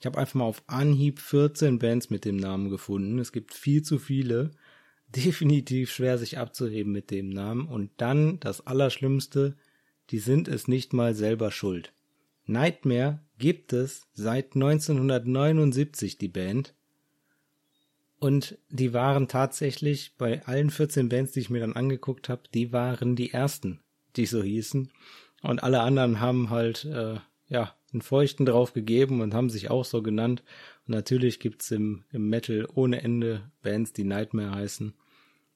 Ich 0.00 0.06
habe 0.06 0.18
einfach 0.18 0.34
mal 0.34 0.44
auf 0.44 0.62
Anhieb 0.66 1.18
14 1.18 1.78
Bands 1.78 2.08
mit 2.08 2.24
dem 2.24 2.36
Namen 2.36 2.70
gefunden. 2.70 3.18
Es 3.18 3.32
gibt 3.32 3.52
viel 3.52 3.82
zu 3.82 3.98
viele. 3.98 4.50
Definitiv 5.14 5.90
schwer 5.90 6.16
sich 6.16 6.38
abzuheben 6.38 6.92
mit 6.92 7.10
dem 7.10 7.28
Namen. 7.28 7.68
Und 7.68 7.90
dann 7.98 8.40
das 8.40 8.66
Allerschlimmste, 8.66 9.56
die 10.08 10.18
sind 10.18 10.48
es 10.48 10.68
nicht 10.68 10.94
mal 10.94 11.14
selber 11.14 11.50
schuld. 11.50 11.92
Nightmare 12.46 13.20
gibt 13.38 13.72
es 13.74 14.08
seit 14.14 14.54
1979, 14.54 16.16
die 16.16 16.28
Band. 16.28 16.74
Und 18.18 18.58
die 18.70 18.94
waren 18.94 19.28
tatsächlich 19.28 20.14
bei 20.16 20.44
allen 20.46 20.70
14 20.70 21.08
Bands, 21.10 21.32
die 21.32 21.40
ich 21.40 21.50
mir 21.50 21.60
dann 21.60 21.76
angeguckt 21.76 22.28
habe, 22.28 22.42
die 22.54 22.72
waren 22.72 23.16
die 23.16 23.32
ersten, 23.32 23.80
die 24.16 24.26
so 24.26 24.42
hießen. 24.42 24.90
Und 25.42 25.62
alle 25.62 25.80
anderen 25.80 26.20
haben 26.20 26.50
halt, 26.50 26.84
äh, 26.86 27.16
ja, 27.48 27.74
einen 27.92 28.02
Feuchten 28.02 28.46
drauf 28.46 28.72
gegeben 28.72 29.20
und 29.20 29.34
haben 29.34 29.50
sich 29.50 29.70
auch 29.70 29.84
so 29.84 30.02
genannt. 30.02 30.42
Und 30.86 30.94
natürlich 30.94 31.40
gibt's 31.40 31.70
im, 31.70 32.04
im 32.12 32.28
Metal 32.28 32.66
ohne 32.74 33.02
Ende 33.02 33.50
Bands, 33.62 33.92
die 33.92 34.04
Nightmare 34.04 34.54
heißen. 34.54 34.94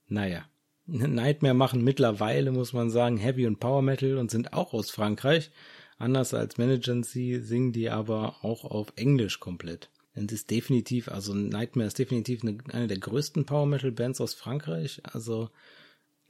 Naja. 0.08 0.44
Nightmare 0.86 1.54
machen 1.54 1.82
mittlerweile, 1.82 2.52
muss 2.52 2.72
man 2.72 2.90
sagen, 2.90 3.16
Heavy 3.16 3.46
und 3.46 3.60
Power 3.60 3.82
Metal 3.82 4.18
und 4.18 4.30
sind 4.30 4.52
auch 4.52 4.74
aus 4.74 4.90
Frankreich. 4.90 5.50
Anders 5.96 6.34
als 6.34 6.58
Managency 6.58 7.40
singen 7.40 7.72
die 7.72 7.88
aber 7.88 8.36
auch 8.42 8.64
auf 8.64 8.92
Englisch 8.96 9.40
komplett. 9.40 9.90
Und 10.16 10.30
ist 10.30 10.50
definitiv, 10.50 11.08
also 11.08 11.34
Nightmare 11.34 11.88
ist 11.88 11.98
definitiv 11.98 12.42
eine, 12.42 12.58
eine 12.72 12.86
der 12.86 12.98
größten 12.98 13.46
Power 13.46 13.66
Metal 13.66 13.90
Bands 13.90 14.20
aus 14.20 14.34
Frankreich. 14.34 15.00
Also, 15.04 15.50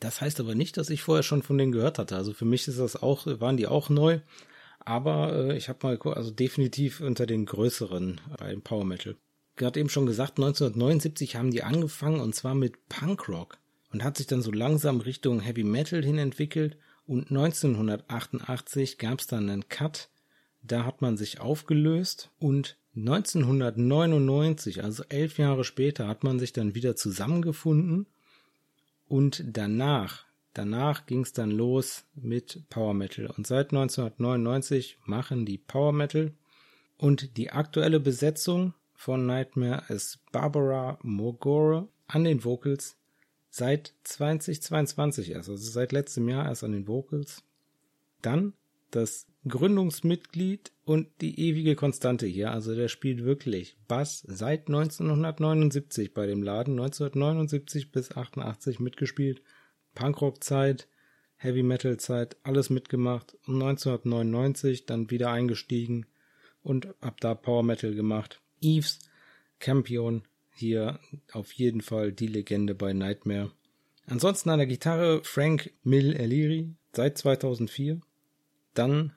das 0.00 0.20
heißt 0.20 0.40
aber 0.40 0.54
nicht, 0.54 0.76
dass 0.76 0.90
ich 0.90 1.02
vorher 1.02 1.22
schon 1.22 1.42
von 1.42 1.58
denen 1.58 1.72
gehört 1.72 1.98
hatte. 1.98 2.16
Also 2.16 2.32
für 2.32 2.46
mich 2.46 2.66
ist 2.68 2.78
das 2.78 2.96
auch, 3.02 3.26
waren 3.26 3.56
die 3.56 3.66
auch 3.66 3.90
neu. 3.90 4.20
Aber 4.84 5.34
äh, 5.34 5.56
ich 5.56 5.68
habe 5.68 5.78
mal 5.82 5.98
also 6.14 6.30
definitiv 6.30 7.00
unter 7.00 7.26
den 7.26 7.46
größeren 7.46 8.20
beim 8.38 8.62
Power 8.62 8.84
Metal. 8.84 9.16
Gerade 9.56 9.80
eben 9.80 9.88
schon 9.88 10.06
gesagt, 10.06 10.38
1979 10.38 11.36
haben 11.36 11.50
die 11.50 11.62
angefangen 11.62 12.20
und 12.20 12.34
zwar 12.34 12.54
mit 12.54 12.88
Punkrock 12.88 13.58
und 13.92 14.02
hat 14.02 14.16
sich 14.16 14.26
dann 14.26 14.42
so 14.42 14.50
langsam 14.50 15.00
Richtung 15.00 15.40
Heavy 15.40 15.64
Metal 15.64 16.04
hin 16.04 16.18
entwickelt. 16.18 16.76
Und 17.06 17.30
1988 17.30 18.98
gab 18.98 19.20
es 19.20 19.26
dann 19.26 19.48
einen 19.48 19.68
Cut, 19.68 20.08
da 20.62 20.84
hat 20.84 21.02
man 21.02 21.16
sich 21.16 21.40
aufgelöst 21.40 22.30
und 22.38 22.78
1999, 22.96 24.82
also 24.82 25.04
elf 25.08 25.38
Jahre 25.38 25.64
später, 25.64 26.08
hat 26.08 26.24
man 26.24 26.38
sich 26.38 26.52
dann 26.52 26.74
wieder 26.74 26.96
zusammengefunden. 26.96 28.06
Und 29.06 29.44
danach 29.46 30.24
Danach 30.54 31.06
ging 31.06 31.22
es 31.22 31.32
dann 31.32 31.50
los 31.50 32.04
mit 32.14 32.62
Power 32.70 32.94
Metal. 32.94 33.26
Und 33.26 33.46
seit 33.46 33.72
1999 33.72 34.98
machen 35.04 35.44
die 35.44 35.58
Power 35.58 35.92
Metal. 35.92 36.32
Und 36.96 37.36
die 37.36 37.50
aktuelle 37.50 37.98
Besetzung 37.98 38.72
von 38.94 39.26
Nightmare 39.26 39.82
ist 39.88 40.20
Barbara 40.30 40.98
Mogore 41.02 41.88
an 42.06 42.22
den 42.22 42.44
Vocals 42.44 42.96
seit 43.50 43.94
2022 44.04 45.32
erst, 45.32 45.48
also 45.48 45.56
seit 45.56 45.92
letztem 45.92 46.28
Jahr 46.28 46.46
erst 46.46 46.62
an 46.62 46.72
den 46.72 46.86
Vocals. 46.86 47.42
Dann 48.22 48.52
das 48.92 49.26
Gründungsmitglied 49.46 50.72
und 50.84 51.08
die 51.20 51.38
ewige 51.40 51.74
Konstante 51.74 52.26
hier, 52.26 52.52
also 52.52 52.74
der 52.74 52.88
spielt 52.88 53.24
wirklich 53.24 53.76
Bass 53.88 54.24
seit 54.26 54.68
1979 54.68 56.14
bei 56.14 56.26
dem 56.26 56.42
Laden, 56.42 56.78
1979 56.78 57.90
bis 57.90 58.16
88 58.16 58.78
mitgespielt 58.78 59.42
Punkrock-Zeit, 59.94 60.88
Heavy 61.36 61.62
Metal-Zeit, 61.62 62.36
alles 62.42 62.70
mitgemacht 62.70 63.34
und 63.46 63.62
1999 63.62 64.86
dann 64.86 65.10
wieder 65.10 65.30
eingestiegen 65.30 66.06
und 66.62 66.94
ab 67.02 67.20
da 67.20 67.34
Power 67.34 67.62
Metal 67.62 67.94
gemacht. 67.94 68.40
Eves, 68.60 68.98
Campion, 69.58 70.22
hier 70.54 70.98
auf 71.32 71.52
jeden 71.52 71.80
Fall 71.80 72.12
die 72.12 72.28
Legende 72.28 72.74
bei 72.74 72.92
Nightmare. 72.92 73.50
Ansonsten 74.06 74.50
an 74.50 74.58
der 74.58 74.66
Gitarre 74.66 75.22
Frank 75.24 75.72
Mill 75.82 76.14
Eliri 76.14 76.74
seit 76.92 77.18
2004. 77.18 78.00
Dann 78.74 79.12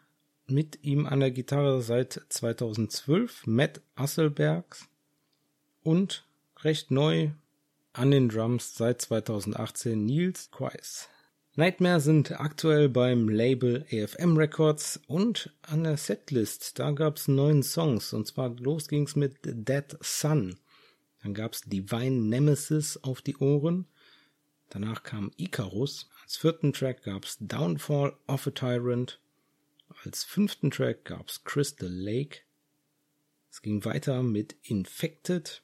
mit 0.47 0.84
ihm 0.84 1.05
an 1.05 1.19
der 1.19 1.32
Gitarre 1.32 1.82
seit 1.82 2.21
2012 2.30 3.47
Matt 3.47 3.82
Asselbergs 3.95 4.88
und 5.84 6.25
recht 6.63 6.91
neu 6.91 7.32
an 7.97 8.11
den 8.11 8.29
Drums 8.29 8.75
seit 8.75 9.01
2018 9.01 10.05
Niels 10.05 10.51
Quais. 10.51 11.09
Nightmare 11.55 11.99
sind 11.99 12.39
aktuell 12.39 12.89
beim 12.89 13.27
Label 13.27 13.85
AFM 13.91 14.37
Records 14.37 14.99
und 15.07 15.51
an 15.63 15.83
der 15.83 15.97
Setlist, 15.97 16.77
da 16.77 16.91
gab's 16.91 17.27
neun 17.27 17.63
Songs 17.63 18.13
und 18.13 18.27
zwar 18.27 18.49
los 18.49 18.87
ging's 18.87 19.15
mit 19.15 19.39
Dead 19.43 19.97
Sun. 19.99 20.59
Dann 21.23 21.33
gab's 21.33 21.61
Divine 21.61 22.21
Nemesis 22.21 22.97
auf 23.03 23.23
die 23.23 23.37
Ohren. 23.37 23.87
Danach 24.69 25.01
kam 25.01 25.31
Icarus. 25.37 26.07
Als 26.21 26.37
vierten 26.37 26.73
Track 26.73 27.03
gab's 27.03 27.37
Downfall 27.39 28.15
of 28.27 28.45
a 28.45 28.51
Tyrant. 28.51 29.19
Als 30.03 30.23
fünften 30.23 30.69
Track 30.69 31.05
gab's 31.05 31.43
Crystal 31.43 31.89
Lake. 31.89 32.41
Es 33.49 33.63
ging 33.63 33.83
weiter 33.83 34.21
mit 34.21 34.55
Infected. 34.61 35.63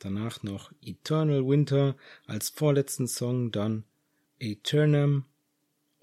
Danach 0.00 0.42
noch 0.42 0.72
Eternal 0.82 1.46
Winter, 1.46 1.96
als 2.26 2.48
vorletzten 2.48 3.06
Song 3.06 3.52
dann 3.52 3.84
Eternum 4.38 5.26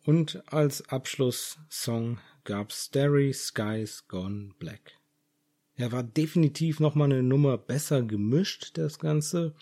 und 0.04 0.42
als 0.48 0.88
Abschlusssong 0.90 2.20
gab 2.46 2.72
Starry 2.72 3.34
Skies 3.34 4.08
Gone 4.08 4.52
Black. 4.58 4.94
Er 5.76 5.92
war 5.92 6.04
definitiv 6.04 6.80
nochmal 6.80 7.12
eine 7.12 7.22
Nummer 7.22 7.58
besser 7.58 8.02
gemischt, 8.02 8.78
das 8.78 9.00
Ganze. 9.00 9.54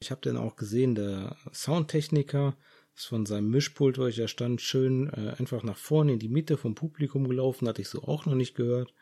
Ich 0.00 0.10
habe 0.10 0.20
dann 0.22 0.36
auch 0.36 0.56
gesehen, 0.56 0.94
der 0.94 1.36
Soundtechniker 1.52 2.56
ist 2.96 3.06
von 3.06 3.26
seinem 3.26 3.50
Mischpult, 3.50 3.98
wo 3.98 4.06
ich 4.06 4.16
ja 4.16 4.26
stand, 4.26 4.60
schön 4.60 5.08
äh, 5.10 5.34
einfach 5.38 5.62
nach 5.62 5.76
vorne 5.76 6.14
in 6.14 6.18
die 6.18 6.28
Mitte 6.28 6.56
vom 6.56 6.74
Publikum 6.74 7.28
gelaufen, 7.28 7.68
hatte 7.68 7.82
ich 7.82 7.88
so 7.88 8.02
auch 8.02 8.26
noch 8.26 8.34
nicht 8.34 8.54
gehört. 8.54 8.94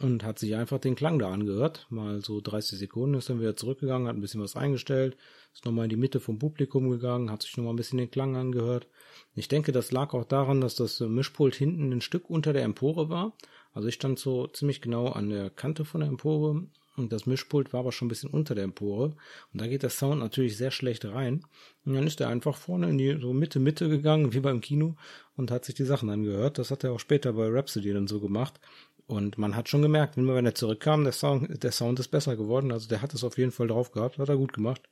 Und 0.00 0.24
hat 0.24 0.40
sich 0.40 0.56
einfach 0.56 0.80
den 0.80 0.96
Klang 0.96 1.18
da 1.18 1.30
angehört. 1.30 1.86
Mal 1.88 2.20
so 2.20 2.40
30 2.40 2.78
Sekunden 2.78 3.16
ist 3.16 3.30
dann 3.30 3.40
wieder 3.40 3.56
zurückgegangen, 3.56 4.08
hat 4.08 4.16
ein 4.16 4.20
bisschen 4.20 4.42
was 4.42 4.56
eingestellt, 4.56 5.16
ist 5.52 5.64
nochmal 5.64 5.84
in 5.84 5.90
die 5.90 5.96
Mitte 5.96 6.18
vom 6.18 6.38
Publikum 6.38 6.90
gegangen, 6.90 7.30
hat 7.30 7.42
sich 7.42 7.56
nochmal 7.56 7.74
ein 7.74 7.76
bisschen 7.76 7.98
den 7.98 8.10
Klang 8.10 8.34
angehört. 8.34 8.88
Ich 9.36 9.46
denke, 9.46 9.70
das 9.70 9.92
lag 9.92 10.12
auch 10.12 10.24
daran, 10.24 10.60
dass 10.60 10.74
das 10.74 10.98
Mischpult 11.00 11.54
hinten 11.54 11.92
ein 11.92 12.00
Stück 12.00 12.28
unter 12.28 12.52
der 12.52 12.64
Empore 12.64 13.08
war. 13.08 13.36
Also 13.72 13.88
ich 13.88 13.94
stand 13.94 14.18
so 14.18 14.48
ziemlich 14.48 14.80
genau 14.80 15.08
an 15.08 15.30
der 15.30 15.50
Kante 15.50 15.84
von 15.84 16.00
der 16.00 16.08
Empore 16.08 16.66
und 16.96 17.12
das 17.12 17.26
Mischpult 17.26 17.72
war 17.72 17.80
aber 17.80 17.92
schon 17.92 18.06
ein 18.06 18.08
bisschen 18.08 18.30
unter 18.30 18.54
der 18.54 18.64
Empore. 18.64 19.16
Und 19.52 19.60
da 19.60 19.66
geht 19.66 19.82
der 19.82 19.90
Sound 19.90 20.20
natürlich 20.20 20.56
sehr 20.56 20.70
schlecht 20.70 21.04
rein. 21.04 21.44
Und 21.84 21.94
dann 21.94 22.06
ist 22.06 22.20
er 22.20 22.28
einfach 22.28 22.56
vorne 22.56 22.88
in 22.88 22.98
die 22.98 23.18
so 23.20 23.32
Mitte, 23.32 23.58
Mitte 23.58 23.88
gegangen, 23.88 24.32
wie 24.32 24.40
beim 24.40 24.60
Kino, 24.60 24.94
und 25.36 25.50
hat 25.50 25.64
sich 25.64 25.74
die 25.74 25.84
Sachen 25.84 26.08
angehört. 26.08 26.58
Das 26.58 26.70
hat 26.70 26.84
er 26.84 26.92
auch 26.92 27.00
später 27.00 27.32
bei 27.32 27.48
Rhapsody 27.48 27.92
dann 27.92 28.06
so 28.06 28.20
gemacht. 28.20 28.60
Und 29.06 29.36
man 29.36 29.54
hat 29.54 29.68
schon 29.68 29.82
gemerkt, 29.82 30.16
wenn, 30.16 30.26
wenn 30.28 30.46
er 30.46 30.54
zurückkam, 30.54 31.04
der 31.04 31.12
Sound, 31.12 31.62
der 31.62 31.72
Sound 31.72 32.00
ist 32.00 32.08
besser 32.08 32.36
geworden. 32.36 32.72
Also 32.72 32.88
der 32.88 33.02
hat 33.02 33.12
es 33.14 33.24
auf 33.24 33.36
jeden 33.38 33.52
Fall 33.52 33.68
drauf 33.68 33.92
gehabt. 33.92 34.18
Hat 34.18 34.28
er 34.28 34.36
gut 34.36 34.52
gemacht. 34.52 34.82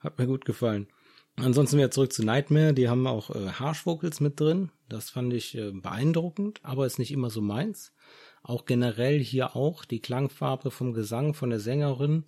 Hat 0.00 0.18
mir 0.18 0.26
gut 0.26 0.44
gefallen. 0.44 0.88
Ansonsten 1.36 1.78
wieder 1.78 1.90
zurück 1.90 2.12
zu 2.12 2.24
Nightmare. 2.24 2.74
Die 2.74 2.88
haben 2.88 3.06
auch 3.06 3.30
äh, 3.30 3.48
Harsh 3.48 3.86
Vocals 3.86 4.20
mit 4.20 4.40
drin. 4.40 4.70
Das 4.88 5.10
fand 5.10 5.32
ich 5.32 5.56
äh, 5.56 5.70
beeindruckend, 5.70 6.60
aber 6.62 6.86
ist 6.86 6.98
nicht 6.98 7.12
immer 7.12 7.30
so 7.30 7.40
meins. 7.40 7.92
Auch 8.42 8.64
generell 8.64 9.20
hier 9.20 9.54
auch 9.54 9.84
die 9.84 10.00
Klangfarbe 10.00 10.70
vom 10.70 10.92
Gesang 10.92 11.34
von 11.34 11.50
der 11.50 11.60
Sängerin 11.60 12.24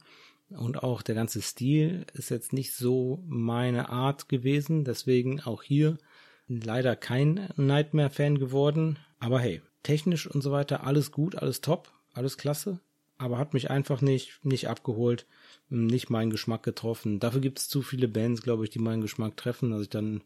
und 0.50 0.82
auch 0.82 1.02
der 1.02 1.14
ganze 1.14 1.42
Stil 1.42 2.06
ist 2.12 2.30
jetzt 2.30 2.52
nicht 2.52 2.74
so 2.74 3.22
meine 3.26 3.88
Art 3.88 4.28
gewesen. 4.28 4.84
Deswegen 4.84 5.40
auch 5.40 5.62
hier 5.62 5.98
leider 6.48 6.96
kein 6.96 7.48
Nightmare-Fan 7.56 8.38
geworden. 8.38 8.98
Aber 9.18 9.40
hey, 9.40 9.62
technisch 9.82 10.26
und 10.26 10.42
so 10.42 10.52
weiter 10.52 10.86
alles 10.86 11.12
gut, 11.12 11.36
alles 11.36 11.60
top, 11.60 11.92
alles 12.12 12.36
klasse. 12.36 12.78
Aber 13.18 13.38
hat 13.38 13.54
mich 13.54 13.70
einfach 13.70 14.00
nicht, 14.00 14.44
nicht 14.44 14.68
abgeholt, 14.68 15.26
nicht 15.68 16.10
meinen 16.10 16.30
Geschmack 16.30 16.62
getroffen. 16.62 17.20
Dafür 17.20 17.40
gibt 17.40 17.58
es 17.60 17.68
zu 17.68 17.82
viele 17.82 18.08
Bands, 18.08 18.42
glaube 18.42 18.64
ich, 18.64 18.70
die 18.70 18.80
meinen 18.80 19.02
Geschmack 19.02 19.36
treffen, 19.36 19.70
dass 19.70 19.82
ich 19.82 19.90
dann, 19.90 20.22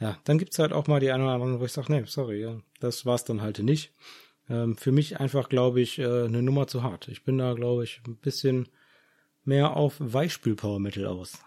ja, 0.00 0.18
dann 0.24 0.38
gibt 0.38 0.52
es 0.52 0.58
halt 0.58 0.72
auch 0.72 0.86
mal 0.86 1.00
die 1.00 1.10
eine 1.10 1.24
oder 1.24 1.34
andere, 1.34 1.60
wo 1.60 1.64
ich 1.64 1.72
sage, 1.72 1.92
nee, 1.92 2.04
sorry, 2.06 2.40
ja, 2.40 2.60
das 2.80 3.04
war's 3.04 3.24
dann 3.24 3.42
halt 3.42 3.58
nicht 3.58 3.92
ähm, 4.48 4.76
für 4.76 4.92
mich 4.92 5.20
einfach, 5.20 5.48
glaube 5.48 5.80
ich, 5.80 5.98
äh, 5.98 6.24
eine 6.24 6.42
Nummer 6.42 6.66
zu 6.66 6.82
hart. 6.82 7.08
Ich 7.08 7.24
bin 7.24 7.38
da, 7.38 7.54
glaube 7.54 7.84
ich, 7.84 8.00
ein 8.06 8.16
bisschen 8.16 8.68
mehr 9.44 9.76
auf 9.76 9.96
Weichspül-Power 9.98 10.80
Metal 10.80 11.06
aus. 11.06 11.38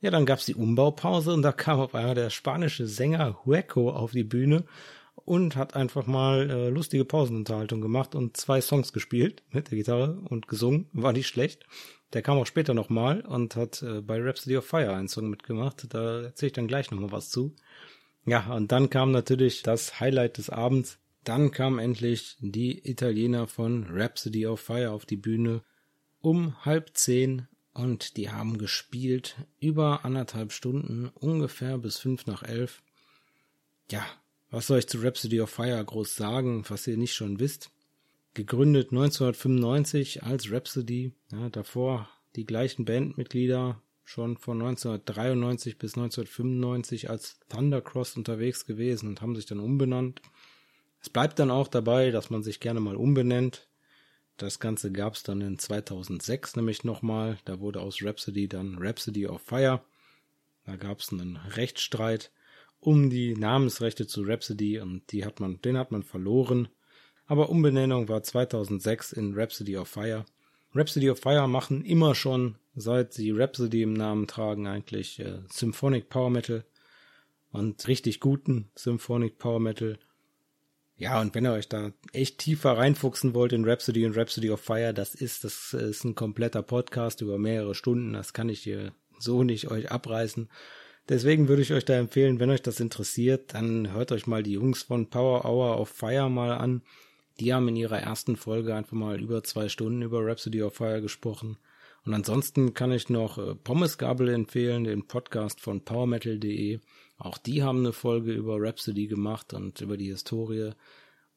Ja, 0.00 0.10
dann 0.10 0.26
gab's 0.26 0.46
die 0.46 0.54
Umbaupause 0.54 1.32
und 1.32 1.42
da 1.42 1.52
kam 1.52 1.80
auf 1.80 1.94
einmal 1.94 2.14
der 2.14 2.30
spanische 2.30 2.86
Sänger 2.86 3.44
Hueco 3.44 3.90
auf 3.90 4.12
die 4.12 4.24
Bühne 4.24 4.64
und 5.26 5.56
hat 5.56 5.74
einfach 5.76 6.06
mal 6.06 6.48
äh, 6.48 6.68
lustige 6.70 7.04
Pausenunterhaltung 7.04 7.80
gemacht 7.80 8.14
und 8.14 8.36
zwei 8.36 8.60
Songs 8.60 8.92
gespielt 8.92 9.42
mit 9.50 9.70
der 9.70 9.76
Gitarre 9.76 10.18
und 10.30 10.48
gesungen. 10.48 10.88
War 10.92 11.12
nicht 11.12 11.26
schlecht. 11.26 11.66
Der 12.12 12.22
kam 12.22 12.38
auch 12.38 12.46
später 12.46 12.72
nochmal 12.72 13.20
und 13.22 13.56
hat 13.56 13.82
äh, 13.82 14.00
bei 14.00 14.22
Rhapsody 14.22 14.56
of 14.56 14.64
Fire 14.64 14.94
einen 14.94 15.08
Song 15.08 15.28
mitgemacht. 15.28 15.92
Da 15.92 16.22
erzähle 16.22 16.46
ich 16.46 16.52
dann 16.52 16.68
gleich 16.68 16.90
nochmal 16.90 17.12
was 17.12 17.30
zu. 17.30 17.54
Ja, 18.24 18.54
und 18.54 18.70
dann 18.72 18.88
kam 18.88 19.10
natürlich 19.10 19.62
das 19.62 20.00
Highlight 20.00 20.38
des 20.38 20.48
Abends. 20.48 20.98
Dann 21.24 21.50
kam 21.50 21.80
endlich 21.80 22.36
die 22.38 22.88
Italiener 22.88 23.48
von 23.48 23.84
Rhapsody 23.90 24.46
of 24.46 24.60
Fire 24.60 24.92
auf 24.92 25.06
die 25.06 25.16
Bühne 25.16 25.62
um 26.20 26.64
halb 26.64 26.96
zehn 26.96 27.48
und 27.72 28.16
die 28.16 28.30
haben 28.30 28.58
gespielt 28.58 29.36
über 29.58 30.04
anderthalb 30.04 30.52
Stunden, 30.52 31.08
ungefähr 31.14 31.78
bis 31.78 31.98
fünf 31.98 32.26
nach 32.26 32.44
elf. 32.44 32.82
Ja, 33.90 34.06
was 34.56 34.68
soll 34.68 34.78
ich 34.78 34.86
zu 34.86 35.02
Rhapsody 35.02 35.42
of 35.42 35.50
Fire 35.50 35.84
groß 35.84 36.16
sagen, 36.16 36.64
was 36.70 36.86
ihr 36.86 36.96
nicht 36.96 37.12
schon 37.12 37.38
wisst? 37.38 37.68
Gegründet 38.32 38.90
1995 38.90 40.22
als 40.22 40.50
Rhapsody, 40.50 41.12
ja, 41.30 41.50
davor 41.50 42.08
die 42.36 42.46
gleichen 42.46 42.86
Bandmitglieder 42.86 43.82
schon 44.02 44.38
von 44.38 44.62
1993 44.62 45.76
bis 45.76 45.98
1995 45.98 47.10
als 47.10 47.38
Thundercross 47.50 48.16
unterwegs 48.16 48.64
gewesen 48.64 49.10
und 49.10 49.20
haben 49.20 49.36
sich 49.36 49.44
dann 49.44 49.60
umbenannt. 49.60 50.22
Es 51.02 51.10
bleibt 51.10 51.38
dann 51.38 51.50
auch 51.50 51.68
dabei, 51.68 52.10
dass 52.10 52.30
man 52.30 52.42
sich 52.42 52.58
gerne 52.58 52.80
mal 52.80 52.96
umbenennt. 52.96 53.68
Das 54.38 54.58
Ganze 54.58 54.90
gab 54.90 55.16
es 55.16 55.22
dann 55.22 55.42
in 55.42 55.58
2006 55.58 56.56
nämlich 56.56 56.82
nochmal. 56.82 57.36
Da 57.44 57.60
wurde 57.60 57.82
aus 57.82 58.02
Rhapsody 58.02 58.48
dann 58.48 58.78
Rhapsody 58.78 59.26
of 59.26 59.42
Fire. 59.42 59.82
Da 60.64 60.76
gab 60.76 61.00
es 61.00 61.12
einen 61.12 61.36
Rechtsstreit 61.36 62.30
um 62.80 63.10
die 63.10 63.34
Namensrechte 63.34 64.06
zu 64.06 64.22
Rhapsody 64.22 64.80
und 64.80 65.10
die 65.12 65.24
hat 65.24 65.40
man, 65.40 65.60
den 65.62 65.76
hat 65.76 65.90
man 65.92 66.02
verloren. 66.02 66.68
Aber 67.26 67.50
Umbenennung 67.50 68.08
war 68.08 68.22
2006 68.22 69.12
in 69.12 69.34
Rhapsody 69.34 69.76
of 69.76 69.88
Fire. 69.88 70.24
Rhapsody 70.74 71.10
of 71.10 71.18
Fire 71.18 71.48
machen 71.48 71.84
immer 71.84 72.14
schon, 72.14 72.56
seit 72.74 73.12
sie 73.12 73.30
Rhapsody 73.30 73.82
im 73.82 73.94
Namen 73.94 74.26
tragen, 74.26 74.66
eigentlich 74.66 75.18
äh, 75.18 75.40
Symphonic 75.50 76.08
Power 76.08 76.30
Metal 76.30 76.64
und 77.50 77.88
richtig 77.88 78.20
guten 78.20 78.70
Symphonic 78.74 79.38
Power 79.38 79.60
Metal. 79.60 79.98
Ja, 80.98 81.20
und 81.20 81.34
wenn 81.34 81.44
ihr 81.44 81.52
euch 81.52 81.68
da 81.68 81.92
echt 82.12 82.38
tiefer 82.38 82.78
reinfuchsen 82.78 83.34
wollt 83.34 83.52
in 83.52 83.64
Rhapsody 83.64 84.06
und 84.06 84.16
Rhapsody 84.16 84.50
of 84.50 84.60
Fire, 84.60 84.94
das 84.94 85.14
ist, 85.14 85.44
das 85.44 85.74
ist 85.74 86.04
ein 86.04 86.14
kompletter 86.14 86.62
Podcast 86.62 87.20
über 87.20 87.38
mehrere 87.38 87.74
Stunden. 87.74 88.12
Das 88.12 88.32
kann 88.32 88.48
ich 88.48 88.60
hier 88.60 88.92
so 89.18 89.42
nicht 89.42 89.70
euch 89.70 89.90
abreißen. 89.90 90.48
Deswegen 91.08 91.48
würde 91.48 91.62
ich 91.62 91.72
euch 91.72 91.84
da 91.84 91.94
empfehlen, 91.94 92.40
wenn 92.40 92.50
euch 92.50 92.62
das 92.62 92.80
interessiert, 92.80 93.54
dann 93.54 93.92
hört 93.92 94.10
euch 94.10 94.26
mal 94.26 94.42
die 94.42 94.52
Jungs 94.52 94.82
von 94.82 95.08
Power 95.08 95.44
Hour 95.44 95.80
of 95.80 95.88
Fire 95.88 96.28
mal 96.28 96.52
an. 96.52 96.82
Die 97.38 97.54
haben 97.54 97.68
in 97.68 97.76
ihrer 97.76 98.00
ersten 98.00 98.36
Folge 98.36 98.74
einfach 98.74 98.96
mal 98.96 99.20
über 99.20 99.44
zwei 99.44 99.68
Stunden 99.68 100.02
über 100.02 100.24
Rhapsody 100.24 100.62
of 100.62 100.74
Fire 100.74 101.00
gesprochen. 101.00 101.58
Und 102.04 102.14
ansonsten 102.14 102.72
kann 102.72 102.92
ich 102.92 103.08
noch 103.08 103.36
äh, 103.38 103.54
Pommesgabel 103.54 104.28
empfehlen, 104.28 104.84
den 104.84 105.06
Podcast 105.06 105.60
von 105.60 105.84
powermetal.de. 105.84 106.80
Auch 107.18 107.38
die 107.38 107.62
haben 107.62 107.80
eine 107.80 107.92
Folge 107.92 108.32
über 108.32 108.56
Rhapsody 108.60 109.06
gemacht 109.06 109.54
und 109.54 109.80
über 109.80 109.96
die 109.96 110.10
Historie. 110.10 110.70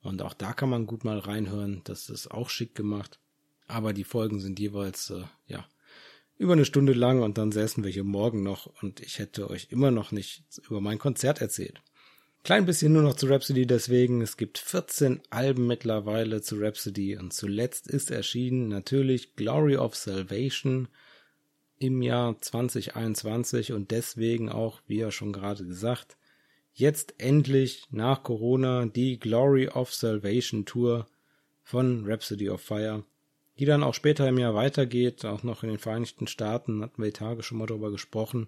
Und 0.01 0.21
auch 0.21 0.33
da 0.33 0.53
kann 0.53 0.69
man 0.69 0.85
gut 0.85 1.03
mal 1.03 1.19
reinhören. 1.19 1.81
Das 1.83 2.09
ist 2.09 2.31
auch 2.31 2.49
schick 2.49 2.75
gemacht. 2.75 3.19
Aber 3.67 3.93
die 3.93 4.03
Folgen 4.03 4.39
sind 4.39 4.59
jeweils, 4.59 5.09
äh, 5.09 5.23
ja, 5.47 5.65
über 6.39 6.53
eine 6.53 6.65
Stunde 6.65 6.93
lang 6.93 7.21
und 7.21 7.37
dann 7.37 7.51
säßen 7.51 7.83
wir 7.83 7.91
hier 7.91 8.05
morgen 8.05 8.41
noch 8.41 8.71
und 8.81 9.01
ich 9.01 9.19
hätte 9.19 9.49
euch 9.49 9.67
immer 9.69 9.91
noch 9.91 10.11
nicht 10.11 10.43
über 10.67 10.81
mein 10.81 10.97
Konzert 10.97 11.41
erzählt. 11.41 11.81
Klein 12.43 12.65
bisschen 12.65 12.93
nur 12.93 13.03
noch 13.03 13.15
zu 13.15 13.27
Rhapsody 13.27 13.67
deswegen. 13.67 14.21
Es 14.21 14.37
gibt 14.37 14.57
14 14.57 15.19
Alben 15.29 15.67
mittlerweile 15.67 16.41
zu 16.41 16.55
Rhapsody 16.55 17.17
und 17.17 17.33
zuletzt 17.33 17.87
ist 17.87 18.09
erschienen 18.09 18.69
natürlich 18.69 19.35
Glory 19.35 19.75
of 19.75 19.97
Salvation 19.97 20.87
im 21.77 22.01
Jahr 22.01 22.39
2021 22.39 23.73
und 23.73 23.91
deswegen 23.91 24.49
auch, 24.49 24.81
wie 24.87 24.99
ja 24.99 25.11
schon 25.11 25.33
gerade 25.33 25.65
gesagt, 25.65 26.15
jetzt 26.73 27.15
endlich 27.17 27.83
nach 27.91 28.23
Corona 28.23 28.85
die 28.85 29.19
Glory 29.19 29.67
of 29.67 29.93
Salvation 29.93 30.65
Tour 30.65 31.05
von 31.63 32.05
Rhapsody 32.05 32.49
of 32.49 32.61
Fire, 32.61 33.03
die 33.59 33.65
dann 33.65 33.83
auch 33.83 33.93
später 33.93 34.27
im 34.27 34.37
Jahr 34.37 34.55
weitergeht, 34.55 35.25
auch 35.25 35.43
noch 35.43 35.63
in 35.63 35.69
den 35.69 35.79
Vereinigten 35.79 36.27
Staaten, 36.27 36.81
hatten 36.81 37.01
wir 37.01 37.07
die 37.07 37.17
Tage 37.17 37.43
schon 37.43 37.57
mal 37.57 37.65
darüber 37.67 37.91
gesprochen. 37.91 38.47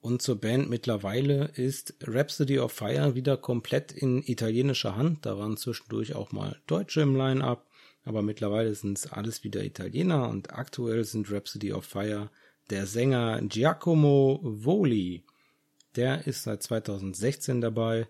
Und 0.00 0.20
zur 0.20 0.40
Band 0.40 0.68
mittlerweile 0.68 1.50
ist 1.54 1.94
Rhapsody 2.02 2.58
of 2.58 2.72
Fire 2.72 3.14
wieder 3.14 3.36
komplett 3.36 3.92
in 3.92 4.22
italienischer 4.22 4.96
Hand. 4.96 5.26
Da 5.26 5.38
waren 5.38 5.56
zwischendurch 5.56 6.14
auch 6.14 6.32
mal 6.32 6.60
Deutsche 6.66 7.02
im 7.02 7.16
Line-Up, 7.16 7.66
aber 8.04 8.22
mittlerweile 8.22 8.74
sind 8.74 8.98
es 8.98 9.10
alles 9.10 9.44
wieder 9.44 9.64
Italiener 9.64 10.28
und 10.28 10.52
aktuell 10.52 11.04
sind 11.04 11.30
Rhapsody 11.30 11.72
of 11.72 11.84
Fire 11.84 12.30
der 12.70 12.86
Sänger 12.86 13.40
Giacomo 13.42 14.40
Voli. 14.42 15.24
Der 15.94 16.26
ist 16.26 16.42
seit 16.42 16.64
2016 16.64 17.60
dabei. 17.60 18.08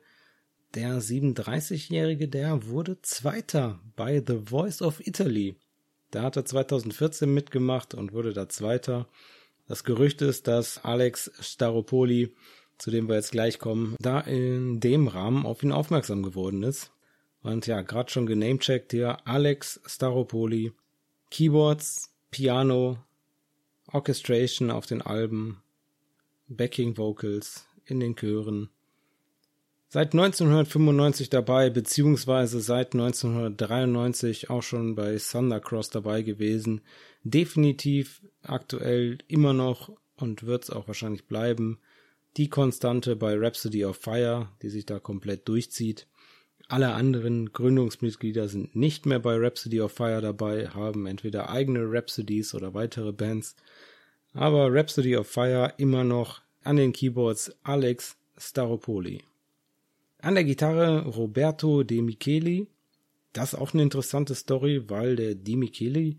Der 0.74 1.00
37-Jährige, 1.00 2.28
der 2.28 2.66
wurde 2.66 3.00
Zweiter 3.02 3.80
bei 3.96 4.22
The 4.26 4.40
Voice 4.46 4.82
of 4.82 5.06
Italy. 5.06 5.56
Da 6.10 6.22
hat 6.22 6.36
er 6.36 6.44
2014 6.44 7.32
mitgemacht 7.32 7.94
und 7.94 8.12
wurde 8.12 8.32
da 8.32 8.48
Zweiter. 8.48 9.08
Das 9.66 9.84
Gerücht 9.84 10.22
ist, 10.22 10.46
dass 10.46 10.84
Alex 10.84 11.30
Staropoli, 11.40 12.34
zu 12.78 12.90
dem 12.90 13.08
wir 13.08 13.16
jetzt 13.16 13.32
gleich 13.32 13.58
kommen, 13.58 13.96
da 14.00 14.20
in 14.20 14.80
dem 14.80 15.08
Rahmen 15.08 15.44
auf 15.44 15.62
ihn 15.62 15.72
aufmerksam 15.72 16.22
geworden 16.22 16.62
ist. 16.62 16.92
Und 17.42 17.66
ja, 17.66 17.82
gerade 17.82 18.10
schon 18.10 18.26
genamecheckt 18.26 18.92
hier 18.92 19.26
Alex 19.26 19.80
Staropoli. 19.86 20.72
Keyboards, 21.30 22.12
Piano, 22.30 22.98
Orchestration 23.92 24.70
auf 24.70 24.86
den 24.86 25.02
Alben, 25.02 25.62
Backing 26.48 26.96
Vocals 26.96 27.66
in 27.84 28.00
den 28.00 28.14
Chören. 28.16 28.70
Seit 29.88 30.14
1995 30.14 31.30
dabei, 31.30 31.70
beziehungsweise 31.70 32.60
seit 32.60 32.94
1993 32.94 34.50
auch 34.50 34.62
schon 34.62 34.96
bei 34.96 35.16
Thundercross 35.16 35.90
dabei 35.90 36.22
gewesen. 36.22 36.80
Definitiv 37.22 38.20
aktuell 38.42 39.18
immer 39.28 39.52
noch 39.52 39.92
und 40.16 40.44
wird 40.44 40.64
es 40.64 40.70
auch 40.70 40.88
wahrscheinlich 40.88 41.26
bleiben. 41.28 41.78
Die 42.36 42.48
Konstante 42.48 43.14
bei 43.14 43.34
Rhapsody 43.38 43.84
of 43.84 43.96
Fire, 43.96 44.48
die 44.60 44.70
sich 44.70 44.86
da 44.86 44.98
komplett 44.98 45.48
durchzieht. 45.48 46.08
Alle 46.68 46.94
anderen 46.94 47.52
Gründungsmitglieder 47.52 48.48
sind 48.48 48.74
nicht 48.74 49.06
mehr 49.06 49.20
bei 49.20 49.36
Rhapsody 49.36 49.80
of 49.80 49.92
Fire 49.92 50.20
dabei, 50.20 50.66
haben 50.68 51.06
entweder 51.06 51.48
eigene 51.48 51.84
Rhapsodies 51.84 52.54
oder 52.54 52.74
weitere 52.74 53.12
Bands. 53.12 53.54
Aber 54.34 54.72
Rhapsody 54.72 55.16
of 55.16 55.28
Fire 55.28 55.72
immer 55.78 56.02
noch 56.02 56.42
an 56.64 56.76
den 56.76 56.92
Keyboards 56.92 57.54
Alex 57.62 58.16
Staropoli. 58.36 59.22
An 60.18 60.34
der 60.34 60.44
Gitarre 60.44 61.04
Roberto 61.04 61.82
De 61.82 62.00
Micheli. 62.00 62.66
Das 63.32 63.52
ist 63.52 63.58
auch 63.58 63.74
eine 63.74 63.82
interessante 63.82 64.34
Story, 64.34 64.88
weil 64.88 65.16
der 65.16 65.34
De 65.34 65.56
Micheli, 65.56 66.18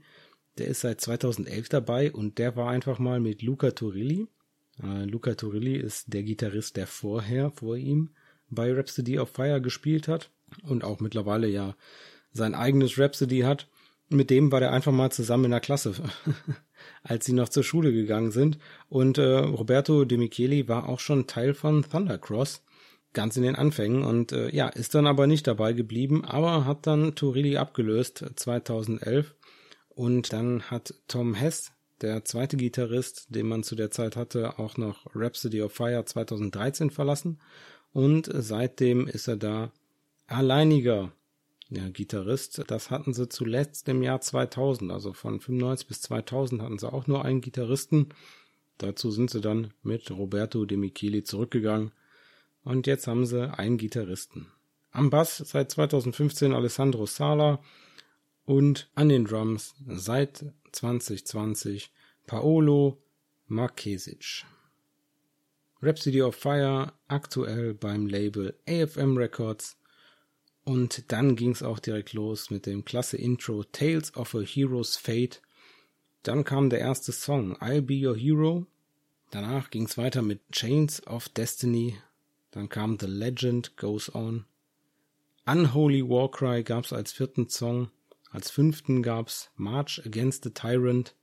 der 0.58 0.68
ist 0.68 0.82
seit 0.82 1.02
2011 1.02 1.70
dabei 1.70 2.12
und 2.12 2.38
der 2.38 2.56
war 2.56 2.70
einfach 2.70 3.00
mal 3.00 3.20
mit 3.20 3.42
Luca 3.42 3.72
Turilli. 3.72 4.28
Äh, 4.84 5.06
Luca 5.06 5.34
Turilli 5.34 5.76
ist 5.76 6.14
der 6.14 6.24
Gitarrist, 6.24 6.78
der 6.78 6.88
vorher, 6.88 7.52
vor 7.52 7.76
ihm, 7.76 8.12
bei 8.50 8.72
Rhapsody 8.72 9.20
of 9.20 9.30
Fire 9.30 9.62
gespielt 9.62 10.08
hat 10.08 10.30
und 10.64 10.84
auch 10.84 11.00
mittlerweile 11.00 11.48
ja 11.48 11.76
sein 12.32 12.54
eigenes 12.54 12.98
Rhapsody 13.00 13.40
hat. 13.40 13.68
Mit 14.10 14.30
dem 14.30 14.52
war 14.52 14.60
der 14.60 14.72
einfach 14.72 14.94
mal 14.94 15.12
zusammen 15.12 15.46
in 15.46 15.52
der 15.52 15.60
Klasse, 15.60 15.96
als 17.04 17.26
sie 17.26 17.34
noch 17.34 17.50
zur 17.50 17.64
Schule 17.64 17.92
gegangen 17.92 18.32
sind. 18.32 18.58
Und 18.90 19.18
äh, 19.18 19.38
Roberto 19.40 20.06
De 20.06 20.18
Micheli 20.18 20.68
war 20.68 20.88
auch 20.88 21.00
schon 21.00 21.28
Teil 21.28 21.54
von 21.54 21.84
Thundercross, 21.84 22.64
ganz 23.18 23.36
in 23.36 23.42
den 23.42 23.56
Anfängen. 23.56 24.04
Und 24.04 24.32
äh, 24.32 24.54
ja, 24.56 24.70
ist 24.70 24.94
dann 24.94 25.08
aber 25.08 25.26
nicht 25.26 25.48
dabei 25.48 25.74
geblieben, 25.74 26.24
aber 26.24 26.66
hat 26.66 26.86
dann 26.86 27.16
Turilli 27.16 27.58
abgelöst 27.58 28.24
2011. 28.36 29.34
Und 29.90 30.32
dann 30.34 30.62
hat 30.70 30.94
Tom 31.08 31.34
Hess, 31.34 31.72
der 32.02 32.26
zweite 32.26 32.58
Gitarrist, 32.58 33.26
den 33.30 33.48
man 33.48 33.64
zu 33.64 33.76
der 33.76 33.90
Zeit 33.90 34.16
hatte, 34.16 34.60
auch 34.60 34.78
noch 34.78 35.08
Rhapsody 35.16 35.64
of 35.64 35.74
Fire 35.74 36.06
2013 36.06 36.92
verlassen. 36.92 37.40
Und 37.92 38.30
seitdem 38.32 39.08
ist 39.08 39.28
er 39.28 39.38
da 39.38 39.72
alleiniger 40.28 41.12
ja, 41.70 41.90
Gitarrist. 41.90 42.66
Das 42.68 42.92
hatten 42.92 43.16
sie 43.16 43.28
zuletzt 43.30 43.90
im 43.90 44.04
Jahr 44.04 44.22
2000, 44.22 44.92
also 44.92 45.14
von 45.14 45.40
95 45.40 45.88
bis 45.88 46.02
2000 46.02 46.62
hatten 46.62 46.78
sie 46.78 46.94
auch 46.94 47.08
nur 47.08 47.26
einen 47.26 47.42
Gitarristen. 47.42 48.10
Dazu 48.78 49.10
sind 49.10 49.32
sie 49.32 49.42
dann 49.42 49.74
mit 49.82 50.12
Roberto 50.12 50.66
De 50.66 50.78
Micheli 50.78 51.24
zurückgegangen 51.24 51.92
und 52.68 52.86
jetzt 52.86 53.08
haben 53.08 53.26
sie 53.26 53.50
einen 53.58 53.78
Gitarristen. 53.78 54.48
Am 54.92 55.10
Bass 55.10 55.38
seit 55.38 55.72
2015 55.72 56.54
Alessandro 56.54 57.06
Sala 57.06 57.62
und 58.46 58.90
an 58.94 59.08
den 59.08 59.24
Drums 59.24 59.74
seit 59.88 60.44
2020 60.74 61.92
Paolo 62.26 63.02
Marquesic. 63.48 64.44
Rhapsody 65.82 66.22
of 66.22 66.36
Fire 66.36 66.92
aktuell 67.08 67.74
beim 67.74 68.06
Label 68.06 68.54
AFM 68.68 69.16
Records 69.16 69.78
und 70.66 71.10
dann 71.10 71.38
ging 71.38 71.52
es 71.52 71.64
auch 71.64 71.80
direkt 71.80 72.12
los 72.12 72.50
mit 72.50 72.66
dem 72.66 72.84
klasse 72.84 73.16
Intro 73.16 73.64
Tales 73.64 74.14
of 74.18 74.36
a 74.36 74.42
Hero's 74.42 74.98
Fate. 74.98 75.42
Dann 76.24 76.44
kam 76.44 76.70
der 76.70 76.80
erste 76.80 77.14
Song 77.14 77.56
I'll 77.62 77.82
Be 77.82 78.06
Your 78.06 78.18
Hero. 78.18 78.66
Danach 79.32 79.70
ging 79.70 79.86
es 79.86 79.98
weiter 79.98 80.22
mit 80.22 80.42
Chains 80.52 81.06
of 81.08 81.30
Destiny. 81.30 81.98
Dann 82.58 82.70
kam 82.70 82.98
The 83.00 83.06
Legend 83.06 83.78
Goes 83.78 84.16
On. 84.16 84.46
Unholy 85.46 86.02
Warcry 86.02 86.64
gab 86.64 86.86
es 86.86 86.92
als 86.92 87.12
vierten 87.12 87.50
Song. 87.50 87.92
Als 88.32 88.50
fünften 88.50 89.04
gab 89.04 89.28
es 89.28 89.52
March 89.58 90.02
Against 90.04 90.44
the 90.44 90.50
Tyrant. 90.50 91.14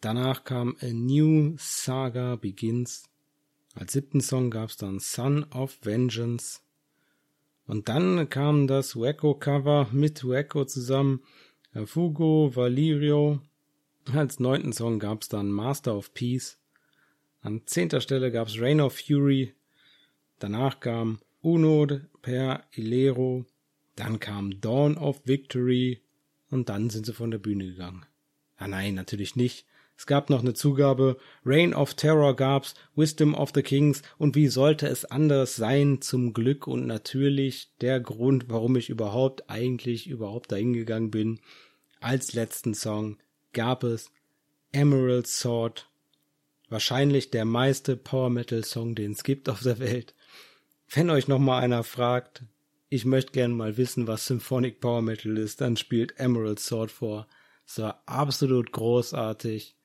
Danach 0.00 0.42
kam 0.42 0.76
A 0.80 0.86
New 0.86 1.54
Saga 1.58 2.34
Begins. 2.34 3.04
Als 3.76 3.92
siebten 3.92 4.20
Song 4.20 4.50
gab 4.50 4.70
es 4.70 4.76
dann 4.76 4.98
Son 4.98 5.44
of 5.54 5.78
Vengeance. 5.82 6.58
Und 7.68 7.88
dann 7.88 8.28
kam 8.28 8.66
das 8.66 8.96
Wacko-Cover 8.96 9.90
mit 9.92 10.24
Wacko 10.24 10.64
zusammen. 10.64 11.22
Fugo, 11.84 12.50
Valirio. 12.52 13.40
Als 14.12 14.40
neunten 14.40 14.72
Song 14.72 14.98
gab's 14.98 15.28
dann 15.28 15.52
Master 15.52 15.96
of 15.96 16.14
Peace. 16.14 16.58
An 17.42 17.62
zehnter 17.66 18.00
Stelle 18.00 18.32
gab's 18.32 18.58
Reign 18.58 18.80
of 18.80 18.92
Fury. 18.92 19.54
Danach 20.38 20.80
kam 20.80 21.18
Uno 21.42 21.86
per 22.22 22.64
Ilero. 22.72 23.44
Dann 23.94 24.20
kam 24.20 24.60
Dawn 24.60 24.96
of 24.96 25.20
Victory. 25.24 26.02
Und 26.50 26.68
dann 26.68 26.90
sind 26.90 27.06
sie 27.06 27.14
von 27.14 27.30
der 27.30 27.38
Bühne 27.38 27.66
gegangen. 27.66 28.06
Ah 28.56 28.68
nein, 28.68 28.94
natürlich 28.94 29.36
nicht. 29.36 29.66
Es 29.98 30.06
gab 30.06 30.28
noch 30.28 30.40
eine 30.40 30.52
Zugabe, 30.52 31.16
Reign 31.44 31.72
of 31.72 31.94
Terror 31.94 32.36
gab's, 32.36 32.74
Wisdom 32.94 33.34
of 33.34 33.52
the 33.54 33.62
Kings 33.62 34.02
und 34.18 34.34
wie 34.34 34.48
sollte 34.48 34.86
es 34.88 35.06
anders 35.06 35.56
sein 35.56 36.02
zum 36.02 36.34
Glück 36.34 36.66
und 36.66 36.86
natürlich 36.86 37.70
der 37.80 38.00
Grund, 38.00 38.46
warum 38.48 38.76
ich 38.76 38.90
überhaupt 38.90 39.48
eigentlich 39.48 40.06
überhaupt 40.06 40.52
dahin 40.52 40.74
gegangen 40.74 41.10
bin. 41.10 41.40
Als 42.00 42.34
letzten 42.34 42.74
Song 42.74 43.16
gab 43.54 43.84
es 43.84 44.10
Emerald 44.72 45.26
Sword, 45.26 45.88
wahrscheinlich 46.68 47.30
der 47.30 47.46
meiste 47.46 47.96
Power 47.96 48.28
Metal 48.28 48.64
Song, 48.64 48.94
den 48.94 49.12
es 49.12 49.24
gibt 49.24 49.48
auf 49.48 49.62
der 49.62 49.78
Welt. 49.78 50.14
Wenn 50.88 51.10
euch 51.10 51.28
noch 51.28 51.38
mal 51.38 51.58
einer 51.58 51.82
fragt, 51.82 52.44
ich 52.88 53.04
möchte 53.04 53.32
gerne 53.32 53.54
mal 53.54 53.76
wissen, 53.76 54.06
was 54.06 54.26
Symphonic 54.26 54.80
Power 54.80 55.02
Metal 55.02 55.36
ist, 55.36 55.60
dann 55.60 55.76
spielt 55.76 56.18
Emerald 56.18 56.60
Sword 56.60 56.90
vor. 56.90 57.26
Es 57.66 57.78
war 57.78 58.02
absolut 58.06 58.70
großartig 58.72 59.76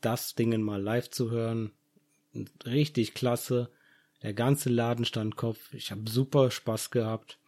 das 0.00 0.34
Ding 0.34 0.60
mal 0.60 0.80
live 0.80 1.10
zu 1.10 1.30
hören. 1.30 1.72
Richtig 2.64 3.14
klasse. 3.14 3.70
Der 4.22 4.34
ganze 4.34 4.68
Laden 4.68 5.04
stand 5.04 5.36
Kopf. 5.36 5.72
Ich 5.72 5.90
habe 5.90 6.10
super 6.10 6.50
Spaß 6.50 6.90
gehabt. 6.90 7.38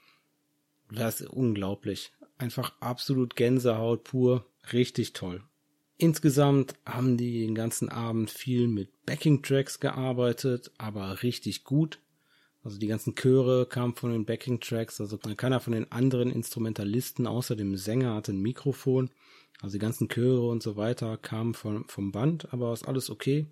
Das 0.91 1.21
ist 1.21 1.31
unglaublich. 1.31 2.13
Einfach 2.39 2.73
absolut 2.81 3.37
Gänsehaut 3.37 4.05
pur. 4.05 4.47
Richtig 4.73 5.13
toll. 5.13 5.43
Insgesamt 5.97 6.75
haben 6.87 7.17
die 7.17 7.45
den 7.45 7.55
ganzen 7.55 7.89
Abend 7.89 8.31
viel 8.31 8.69
mit 8.69 9.05
Backing 9.05 9.43
Tracks 9.43 9.81
gearbeitet, 9.81 10.71
aber 10.79 11.23
richtig 11.23 11.65
gut. 11.65 11.99
Also 12.63 12.79
die 12.79 12.89
ganzen 12.89 13.15
Chöre 13.15 13.67
kamen 13.67 13.95
von 13.95 14.13
den 14.13 14.27
Backing 14.27 14.61
Tracks, 14.61 15.01
also 15.01 15.17
keiner 15.19 15.61
von 15.61 15.73
den 15.73 15.91
anderen 15.91 16.31
Instrumentalisten 16.31 17.27
außer 17.27 17.57
dem 17.57 17.77
Sänger 17.77 18.15
hatte 18.15 18.33
ein 18.33 18.43
Mikrofon. 18.43 19.11
Also 19.63 19.75
die 19.75 19.79
ganzen 19.79 20.09
Chöre 20.09 20.47
und 20.49 20.63
so 20.63 20.77
weiter 20.77 21.17
kamen 21.17 21.55
von, 21.55 21.85
vom 21.89 22.13
Band, 22.13 22.53
aber 22.53 22.73
ist 22.73 22.87
alles 22.87 23.11
okay, 23.11 23.47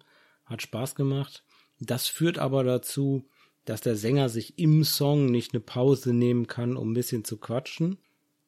hat 0.44 0.62
Spaß 0.62 0.94
gemacht. 0.94 1.42
Das 1.80 2.06
führt 2.06 2.38
aber 2.38 2.64
dazu, 2.64 3.24
dass 3.64 3.80
der 3.82 3.96
Sänger 3.96 4.28
sich 4.28 4.58
im 4.58 4.84
Song 4.84 5.26
nicht 5.26 5.52
eine 5.52 5.60
Pause 5.60 6.14
nehmen 6.14 6.46
kann, 6.46 6.76
um 6.76 6.90
ein 6.90 6.94
bisschen 6.94 7.24
zu 7.24 7.36
quatschen, 7.36 7.98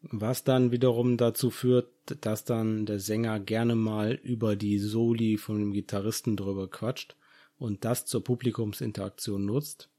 was 0.01 0.45
dann 0.45 0.73
wiederum 0.73 1.19
dazu 1.19 1.51
führt, 1.51 1.89
dass 2.23 2.45
dann 2.45 2.87
der 2.87 3.01
Sänger 3.01 3.39
gerne 3.39 3.75
mal 3.75 4.15
über 4.23 4.57
die 4.57 4.79
Soli 4.79 5.37
von 5.37 5.59
dem 5.59 5.73
Gitarristen 5.73 6.37
drüber 6.37 6.69
quatscht 6.69 7.17
und 7.59 7.85
das 7.85 8.07
zur 8.07 8.25
Publikumsinteraktion 8.25 9.45
nutzt. 9.45 9.90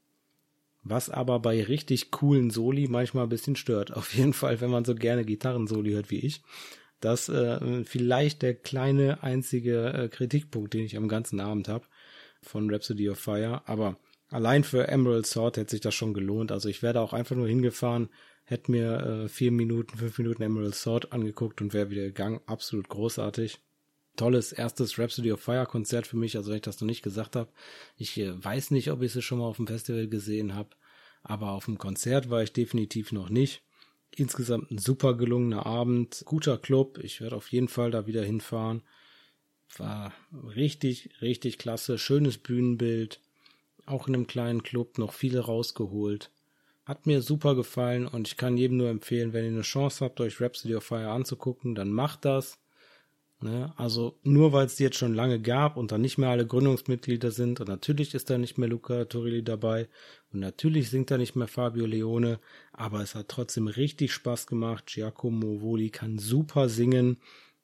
Was 0.84 1.10
aber 1.10 1.38
bei 1.38 1.62
richtig 1.62 2.10
coolen 2.10 2.50
Soli 2.50 2.88
manchmal 2.88 3.24
ein 3.24 3.30
bisschen 3.30 3.56
stört. 3.56 3.92
Auf 3.96 4.14
jeden 4.14 4.32
Fall, 4.32 4.60
wenn 4.60 4.70
man 4.70 4.84
so 4.84 4.94
gerne 4.94 5.24
Gitarrensoli 5.24 5.92
hört 5.92 6.10
wie 6.10 6.20
ich. 6.20 6.42
Das 7.00 7.28
äh, 7.28 7.84
vielleicht 7.84 8.42
der 8.42 8.54
kleine 8.54 9.22
einzige 9.22 9.92
äh, 9.92 10.08
Kritikpunkt, 10.08 10.74
den 10.74 10.84
ich 10.84 10.96
am 10.96 11.08
ganzen 11.08 11.40
Abend 11.40 11.68
habe 11.68 11.86
von 12.42 12.70
Rhapsody 12.70 13.10
of 13.10 13.18
Fire. 13.18 13.62
Aber 13.66 13.98
allein 14.28 14.62
für 14.62 14.86
Emerald 14.88 15.26
Sword 15.26 15.56
hätte 15.56 15.72
sich 15.72 15.80
das 15.80 15.94
schon 15.94 16.14
gelohnt. 16.14 16.52
Also 16.52 16.68
ich 16.68 16.82
werde 16.82 17.00
auch 17.00 17.12
einfach 17.12 17.34
nur 17.34 17.48
hingefahren, 17.48 18.08
hätte 18.44 18.70
mir 18.70 19.24
äh, 19.24 19.28
vier 19.28 19.50
Minuten, 19.50 19.96
fünf 19.98 20.16
Minuten 20.18 20.42
Emerald 20.42 20.74
Sword 20.74 21.12
angeguckt 21.12 21.60
und 21.60 21.74
wäre 21.74 21.90
wieder 21.90 22.02
gegangen. 22.02 22.40
Absolut 22.46 22.88
großartig. 22.88 23.58
Tolles 24.16 24.52
erstes 24.52 24.98
Rhapsody 24.98 25.32
of 25.32 25.40
Fire 25.40 25.66
Konzert 25.66 26.06
für 26.06 26.16
mich, 26.16 26.36
also 26.36 26.50
wenn 26.50 26.56
ich 26.56 26.62
das 26.62 26.80
noch 26.80 26.86
nicht 26.86 27.02
gesagt 27.02 27.36
habe. 27.36 27.50
Ich 27.96 28.18
äh, 28.18 28.44
weiß 28.44 28.70
nicht, 28.70 28.90
ob 28.90 29.02
ich 29.02 29.14
es 29.14 29.24
schon 29.24 29.38
mal 29.38 29.46
auf 29.46 29.56
dem 29.56 29.66
Festival 29.66 30.08
gesehen 30.08 30.54
habe, 30.54 30.70
aber 31.22 31.52
auf 31.52 31.64
dem 31.64 31.78
Konzert 31.78 32.30
war 32.30 32.42
ich 32.42 32.52
definitiv 32.52 33.12
noch 33.12 33.30
nicht. 33.30 33.62
Insgesamt 34.14 34.70
ein 34.70 34.78
super 34.78 35.16
gelungener 35.16 35.64
Abend, 35.64 36.22
guter 36.26 36.58
Club. 36.58 36.98
Ich 37.02 37.22
werde 37.22 37.36
auf 37.36 37.50
jeden 37.50 37.68
Fall 37.68 37.90
da 37.90 38.06
wieder 38.06 38.22
hinfahren. 38.22 38.82
War 39.78 40.12
richtig, 40.54 41.10
richtig 41.22 41.56
klasse. 41.56 41.96
Schönes 41.96 42.36
Bühnenbild. 42.36 43.20
Auch 43.86 44.06
in 44.06 44.14
einem 44.14 44.26
kleinen 44.26 44.62
Club 44.62 44.98
noch 44.98 45.14
viele 45.14 45.40
rausgeholt. 45.40 46.30
Hat 46.84 47.06
mir 47.06 47.22
super 47.22 47.54
gefallen 47.54 48.06
und 48.06 48.28
ich 48.28 48.36
kann 48.36 48.58
jedem 48.58 48.76
nur 48.76 48.90
empfehlen, 48.90 49.32
wenn 49.32 49.44
ihr 49.44 49.50
eine 49.52 49.62
Chance 49.62 50.04
habt, 50.04 50.20
euch 50.20 50.40
Rhapsody 50.40 50.74
of 50.74 50.84
Fire 50.84 51.10
anzugucken, 51.10 51.74
dann 51.74 51.92
macht 51.92 52.24
das. 52.24 52.58
Ne? 53.42 53.72
Also 53.76 54.16
nur 54.22 54.52
weil 54.52 54.66
es 54.66 54.76
die 54.76 54.84
jetzt 54.84 54.96
schon 54.96 55.14
lange 55.14 55.40
gab 55.40 55.76
und 55.76 55.90
dann 55.90 56.00
nicht 56.00 56.16
mehr 56.16 56.28
alle 56.28 56.46
Gründungsmitglieder 56.46 57.32
sind 57.32 57.60
und 57.60 57.68
natürlich 57.68 58.14
ist 58.14 58.30
da 58.30 58.38
nicht 58.38 58.56
mehr 58.56 58.68
Luca 58.68 59.04
Torilli 59.06 59.42
dabei 59.42 59.88
und 60.32 60.38
natürlich 60.38 60.90
singt 60.90 61.10
da 61.10 61.18
nicht 61.18 61.34
mehr 61.34 61.48
Fabio 61.48 61.84
Leone, 61.84 62.38
aber 62.72 63.00
es 63.00 63.16
hat 63.16 63.28
trotzdem 63.28 63.66
richtig 63.66 64.12
Spaß 64.12 64.46
gemacht. 64.46 64.86
Giacomo 64.86 65.60
Voli 65.60 65.90
kann 65.90 66.18
super 66.18 66.68
singen, 66.68 67.16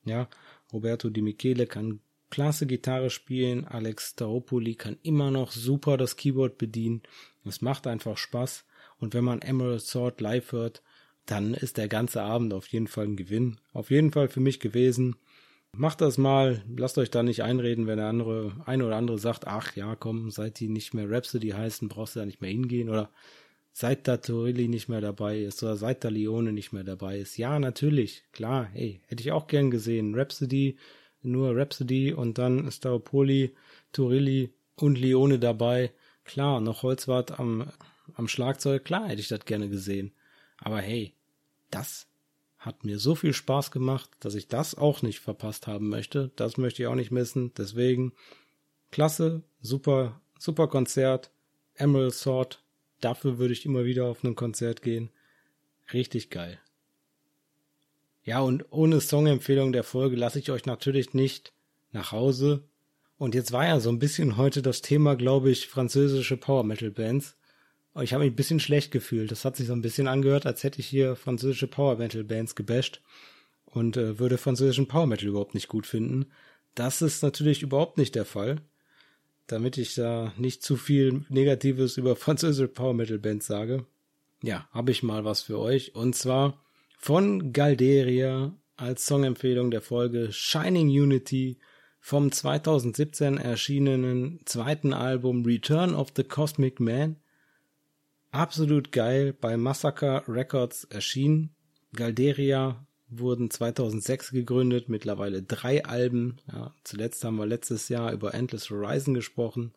ja. 0.05 0.29
Roberto 0.73 1.11
Di 1.11 1.23
Michele 1.23 1.67
kann 1.67 2.01
klasse 2.29 2.67
Gitarre 2.67 3.09
spielen, 3.09 3.65
Alex 3.65 4.11
Staropoli 4.11 4.75
kann 4.75 4.99
immer 5.03 5.31
noch 5.31 5.53
super 5.53 5.97
das 5.97 6.17
Keyboard 6.17 6.59
bedienen. 6.59 7.03
Es 7.45 7.63
macht 7.63 7.87
einfach 7.87 8.19
Spaß 8.19 8.65
und 8.99 9.15
wenn 9.15 9.25
man 9.25 9.43
Emerald 9.43 9.83
Sword 9.83 10.21
live 10.21 10.51
hört, 10.51 10.83
dann 11.25 11.55
ist 11.55 11.77
der 11.77 11.89
ganze 11.89 12.23
Abend 12.23 12.53
auf 12.53 12.67
jeden 12.69 12.89
Fall 12.89 13.05
ein 13.05 13.17
Gewinn. 13.17 13.59
Auf 13.73 13.91
jeden 13.91 14.13
Fall 14.13 14.29
für 14.29 14.41
mich 14.41 14.61
gewesen. 14.61 15.17
Macht 15.77 16.01
das 16.01 16.19
mal, 16.19 16.63
lasst 16.77 16.99
euch 16.99 17.11
da 17.11 17.23
nicht 17.23 17.43
einreden, 17.43 17.87
wenn 17.87 17.99
der 17.99 18.07
andere, 18.07 18.53
ein 18.67 18.83
oder 18.83 18.97
andere 18.97 19.19
sagt, 19.19 19.47
ach 19.47 19.77
ja, 19.77 19.95
komm, 19.95 20.31
seit 20.31 20.59
die 20.61 20.69
nicht 20.69 20.95
mehr 20.95 21.11
Rhapsody 21.11 21.51
heißen, 21.51 21.89
brauchst 21.89 22.17
du 22.17 22.21
da 22.21 22.27
nicht 22.27 22.41
mehr 22.41 22.51
hingehen 22.51 22.89
oder 22.89 23.11
seit 23.73 24.09
da 24.09 24.17
Torilli 24.17 24.67
nicht 24.67 24.89
mehr 24.89 25.01
dabei 25.01 25.39
ist 25.39 25.63
oder 25.63 25.77
seit 25.77 26.03
da 26.03 26.09
Leone 26.09 26.53
nicht 26.53 26.73
mehr 26.73 26.83
dabei 26.83 27.19
ist. 27.19 27.37
Ja, 27.37 27.61
natürlich, 27.61 28.25
klar, 28.33 28.65
hey, 28.73 29.01
hätte 29.07 29.23
ich 29.23 29.31
auch 29.31 29.47
gern 29.47 29.71
gesehen. 29.71 30.17
Rhapsody, 30.17 30.79
nur 31.23 31.57
Rhapsody 31.57 32.13
und 32.13 32.39
dann 32.39 32.71
Staropoli, 32.73 33.55
Torilli 33.93 34.53
und 34.75 34.99
Leone 34.99 35.39
dabei. 35.39 35.93
Klar, 36.25 36.61
noch 36.61 36.83
Holzwart 36.83 37.39
am, 37.39 37.71
am 38.15 38.27
Schlagzeug, 38.27 38.85
klar 38.85 39.09
hätte 39.09 39.21
ich 39.21 39.29
das 39.29 39.45
gerne 39.45 39.69
gesehen. 39.69 40.13
Aber 40.59 40.81
hey, 40.81 41.15
das 41.71 42.08
hat 42.59 42.85
mir 42.85 42.99
so 42.99 43.15
viel 43.15 43.33
Spaß 43.33 43.71
gemacht, 43.71 44.11
dass 44.21 44.35
ich 44.35 44.49
das 44.49 44.75
auch 44.75 45.03
nicht 45.03 45.21
verpasst 45.21 45.67
haben 45.67 45.89
möchte. 45.89 46.31
Das 46.37 46.57
möchte 46.57 46.83
ich 46.83 46.89
auch 46.89 46.97
nicht 46.97 47.13
missen. 47.13 47.53
Deswegen 47.57 48.13
klasse, 48.91 49.43
super, 49.61 50.21
super 50.39 50.67
Konzert. 50.67 51.31
Emerald 51.75 52.15
Sword. 52.15 52.63
Dafür 53.01 53.39
würde 53.39 53.53
ich 53.53 53.65
immer 53.65 53.85
wieder 53.85 54.07
auf 54.07 54.25
ein 54.25 54.35
Konzert 54.35 54.83
gehen. 54.83 55.11
Richtig 55.93 56.31
geil. 56.31 56.59
Ja, 58.25 58.41
und 58.41 58.67
ohne 58.71 59.01
Songempfehlung 59.01 59.73
der 59.73 59.85
Folge 59.85 60.17
lasse 60.17 60.41
ich 60.41 60.51
euch 60.51 60.67
natürlich 60.67 61.15
nicht 61.15 61.53
nach 61.93 62.13
Hause. 62.13 62.65
Und 63.17 63.35
jetzt 63.35 63.53
war 63.53 63.67
ja 63.67 63.81
so 63.81 63.89
ein 63.89 64.01
bisschen 64.01 64.37
heute 64.37 64.61
das 64.63 64.83
Thema, 64.83 65.15
glaube 65.15 65.51
ich, 65.51 65.69
französische 65.69 66.37
Power 66.37 66.65
Metal 66.65 66.91
Bands. 66.91 67.38
Ich 68.03 68.13
habe 68.13 68.25
mich 68.25 68.33
ein 68.33 68.37
bisschen 68.37 68.61
schlecht 68.61 68.91
gefühlt. 68.91 69.31
Das 69.31 69.45
hat 69.45 69.57
sich 69.57 69.67
so 69.67 69.73
ein 69.73 69.83
bisschen 69.83 70.09
angehört, 70.09 70.47
als 70.47 70.63
hätte 70.63 70.81
ich 70.81 70.87
hier 70.87 71.17
französische 71.17 71.67
Power 71.67 71.97
Metal 71.97 72.25
Bands 72.25 72.55
gebasht 72.55 73.03
und 73.65 73.97
äh, 73.97 74.19
würde 74.19 74.39
französischen 74.39 74.89
Power 74.89 75.07
Metal 75.07 75.29
überhaupt 75.29 75.55
nicht 75.55 75.69
gut 75.69 75.87
finden. 75.87 76.27
Das 76.75 77.03
ist 77.03 77.23
natürlich 77.23 77.63
überhaupt 77.63 77.99
nicht 77.99 78.15
der 78.15 78.25
Fall. 78.25 78.61
Damit 79.47 79.79
ich 79.79 79.95
da 79.95 80.33
nicht 80.37 80.63
zu 80.63 80.77
viel 80.77 81.25
Negatives 81.29 81.97
über 81.97 82.17
französische 82.17 82.69
Power 82.69 82.95
Metal 82.95 83.19
Bands 83.19 83.47
sage. 83.47 83.87
Ja, 84.43 84.69
habe 84.71 84.91
ich 84.91 85.03
mal 85.03 85.25
was 85.25 85.43
für 85.43 85.59
euch. 85.59 85.95
Und 85.95 86.15
zwar 86.15 86.63
von 86.99 87.53
Galderia 87.53 88.55
als 88.77 89.07
Songempfehlung 89.07 89.71
der 89.71 89.81
Folge 89.81 90.33
Shining 90.33 90.89
Unity 90.89 91.59
vom 92.01 92.31
2017 92.31 93.39
erschienenen 93.39 94.41
zweiten 94.45 94.93
Album 94.93 95.45
Return 95.45 95.95
of 95.95 96.13
the 96.15 96.23
Cosmic 96.23 96.79
Man 96.79 97.17
absolut 98.31 98.93
geil 98.93 99.33
bei 99.33 99.57
Massacre 99.57 100.23
Records 100.29 100.85
erschienen. 100.85 101.51
Galderia 101.95 102.87
wurden 103.09 103.51
2006 103.51 104.31
gegründet, 104.31 104.89
mittlerweile 104.89 105.43
drei 105.43 105.85
Alben. 105.85 106.39
Ja, 106.53 106.75
zuletzt 106.85 107.25
haben 107.25 107.37
wir 107.37 107.47
letztes 107.47 107.89
Jahr 107.89 108.13
über 108.13 108.35
Endless 108.35 108.71
Horizon 108.71 109.15
gesprochen. 109.15 109.73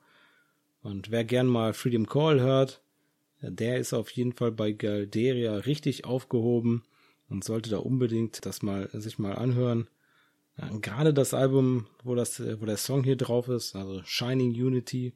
Und 0.84 1.12
wer 1.12 1.24
gern 1.24 1.48
mal 1.48 1.74
Freedom 1.74 2.08
Call 2.08 2.42
hört, 2.42 2.82
der 3.42 3.78
ist 3.78 3.94
auf 3.94 4.10
jeden 4.12 4.34
Fall 4.34 4.52
bei 4.52 4.72
Galderia 4.72 5.56
richtig 5.58 6.06
aufgehoben 6.06 6.84
und 7.30 7.44
sollte 7.44 7.70
da 7.70 7.78
unbedingt 7.78 8.46
das 8.46 8.62
mal 8.62 8.90
sich 8.94 9.18
mal 9.18 9.36
anhören. 9.36 9.88
Gerade 10.82 11.14
das 11.14 11.34
Album, 11.34 11.88
wo 12.04 12.14
das, 12.14 12.40
wo 12.60 12.66
der 12.66 12.78
Song 12.78 13.04
hier 13.04 13.16
drauf 13.16 13.48
ist, 13.48 13.76
also 13.76 14.02
Shining 14.04 14.52
Unity, 14.52 15.14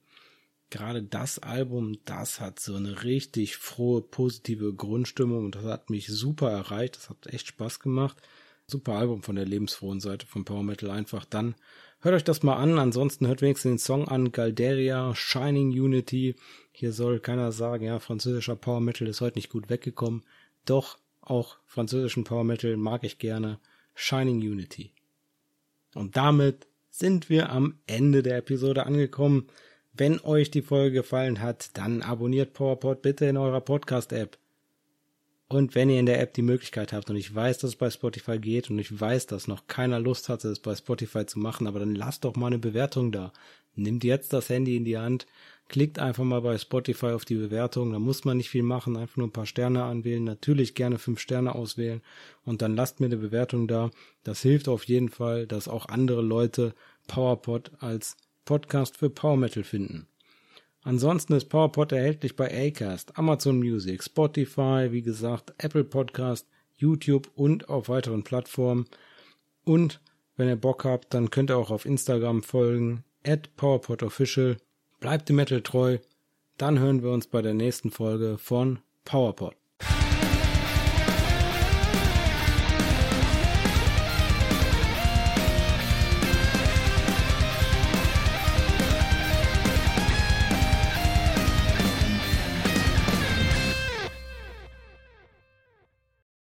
gerade 0.70 1.03
das 1.03 1.39
Album, 1.39 1.97
das 2.05 2.39
hat 2.39 2.59
so 2.59 2.76
eine 2.76 3.03
richtig 3.03 3.57
frohe, 3.57 4.01
positive 4.01 4.74
Grundstimmung 4.74 5.45
und 5.45 5.55
das 5.55 5.63
hat 5.63 5.89
mich 5.89 6.07
super 6.07 6.51
erreicht. 6.51 6.97
Das 6.97 7.09
hat 7.09 7.28
echt 7.28 7.47
Spaß 7.47 7.80
gemacht. 7.80 8.18
Super 8.68 8.93
Album 8.93 9.22
von 9.22 9.36
der 9.36 9.45
lebensfrohen 9.45 9.99
Seite 9.99 10.26
von 10.26 10.43
Power 10.43 10.63
Metal 10.63 10.89
einfach. 10.89 11.26
Dann 11.26 11.55
hört 11.99 12.16
euch 12.16 12.24
das 12.24 12.43
mal 12.43 12.55
an. 12.55 12.80
Ansonsten 12.80 13.28
hört 13.28 13.41
wenigstens 13.41 13.72
den 13.72 13.78
Song 13.80 14.07
an. 14.07 14.32
Galderia, 14.32 15.13
Shining 15.13 15.70
Unity. 15.70 16.36
Hier 16.72 16.91
soll 16.91 17.20
keiner 17.20 17.51
sagen, 17.51 17.86
ja, 17.86 17.99
französischer 17.99 18.55
Power 18.55 18.82
Metal 18.82 19.07
ist 19.07 19.22
heute 19.22 19.38
nicht 19.38 19.49
gut 19.49 19.70
weggekommen. 19.70 20.24
Doch, 20.66 20.97
auch 21.22 21.57
französischen 21.66 22.24
Power 22.24 22.43
Metal 22.43 22.76
mag 22.76 23.03
ich 23.03 23.20
gerne. 23.20 23.59
Shining 23.93 24.39
Unity. 24.39 24.91
Und 25.93 26.18
damit 26.18 26.68
sind 26.89 27.30
wir 27.30 27.49
am 27.49 27.80
Ende 27.88 28.24
der 28.24 28.38
Episode 28.38 28.86
angekommen. 28.86 29.47
Wenn 29.97 30.19
euch 30.19 30.51
die 30.51 30.61
Folge 30.61 30.91
gefallen 30.91 31.41
hat, 31.41 31.69
dann 31.77 32.01
abonniert 32.01 32.51
PowerPod 32.51 33.01
bitte 33.01 33.27
in 33.27 33.37
eurer 33.37 33.61
Podcast-App. 33.61 34.37
Und 35.47 35.73
wenn 35.73 35.89
ihr 35.89 36.01
in 36.01 36.05
der 36.05 36.19
App 36.19 36.33
die 36.33 36.41
Möglichkeit 36.41 36.91
habt, 36.91 37.09
und 37.09 37.15
ich 37.15 37.33
weiß, 37.33 37.59
dass 37.59 37.69
es 37.69 37.75
bei 37.77 37.89
Spotify 37.89 38.37
geht, 38.37 38.69
und 38.69 38.77
ich 38.77 38.99
weiß, 38.99 39.27
dass 39.27 39.47
noch 39.47 39.67
keiner 39.67 40.01
Lust 40.01 40.27
hatte, 40.27 40.49
es 40.49 40.59
bei 40.59 40.75
Spotify 40.75 41.25
zu 41.25 41.39
machen, 41.39 41.65
aber 41.65 41.79
dann 41.79 41.95
lasst 41.95 42.25
doch 42.25 42.35
mal 42.35 42.47
eine 42.47 42.57
Bewertung 42.57 43.13
da. 43.13 43.31
Nimmt 43.75 44.03
jetzt 44.03 44.33
das 44.33 44.49
Handy 44.49 44.75
in 44.75 44.83
die 44.83 44.97
Hand, 44.97 45.27
klickt 45.69 45.97
einfach 45.97 46.25
mal 46.25 46.41
bei 46.41 46.57
Spotify 46.57 47.07
auf 47.07 47.23
die 47.23 47.35
Bewertung, 47.35 47.93
da 47.93 47.99
muss 47.99 48.25
man 48.25 48.35
nicht 48.35 48.49
viel 48.49 48.63
machen, 48.63 48.97
einfach 48.97 49.15
nur 49.15 49.27
ein 49.27 49.33
paar 49.33 49.45
Sterne 49.45 49.85
anwählen, 49.85 50.25
natürlich 50.25 50.75
gerne 50.75 50.97
fünf 50.97 51.21
Sterne 51.21 51.55
auswählen 51.55 52.01
und 52.43 52.61
dann 52.61 52.75
lasst 52.75 52.99
mir 52.99 53.05
eine 53.05 53.17
Bewertung 53.17 53.67
da. 53.69 53.91
Das 54.23 54.41
hilft 54.41 54.67
auf 54.67 54.83
jeden 54.83 55.09
Fall, 55.09 55.47
dass 55.47 55.69
auch 55.69 55.87
andere 55.87 56.21
Leute 56.21 56.73
PowerPod 57.07 57.71
als 57.79 58.17
Podcast 58.45 58.97
für 58.97 59.09
Power 59.09 59.37
Metal 59.37 59.63
finden. 59.63 60.07
Ansonsten 60.83 61.33
ist 61.33 61.49
PowerPod 61.49 61.91
erhältlich 61.91 62.35
bei 62.35 62.67
Acast, 62.67 63.17
Amazon 63.17 63.57
Music, 63.57 64.03
Spotify, 64.03 64.89
wie 64.91 65.01
gesagt, 65.01 65.53
Apple 65.57 65.83
Podcast, 65.83 66.47
YouTube 66.77 67.29
und 67.35 67.69
auf 67.69 67.89
weiteren 67.89 68.23
Plattformen. 68.23 68.85
Und 69.63 69.99
wenn 70.37 70.47
ihr 70.47 70.55
Bock 70.55 70.85
habt, 70.85 71.13
dann 71.13 71.31
könnt 71.31 71.49
ihr 71.49 71.57
auch 71.57 71.71
auf 71.71 71.85
Instagram 71.85 72.43
folgen, 72.43 73.03
at 73.25 73.55
PowerPodOfficial. 73.55 74.57
Bleibt 74.99 75.29
dem 75.29 75.37
Metal 75.37 75.61
treu. 75.61 75.97
Dann 76.57 76.79
hören 76.79 77.03
wir 77.03 77.11
uns 77.11 77.27
bei 77.27 77.41
der 77.41 77.53
nächsten 77.53 77.89
Folge 77.89 78.37
von 78.37 78.79
PowerPod. 79.05 79.55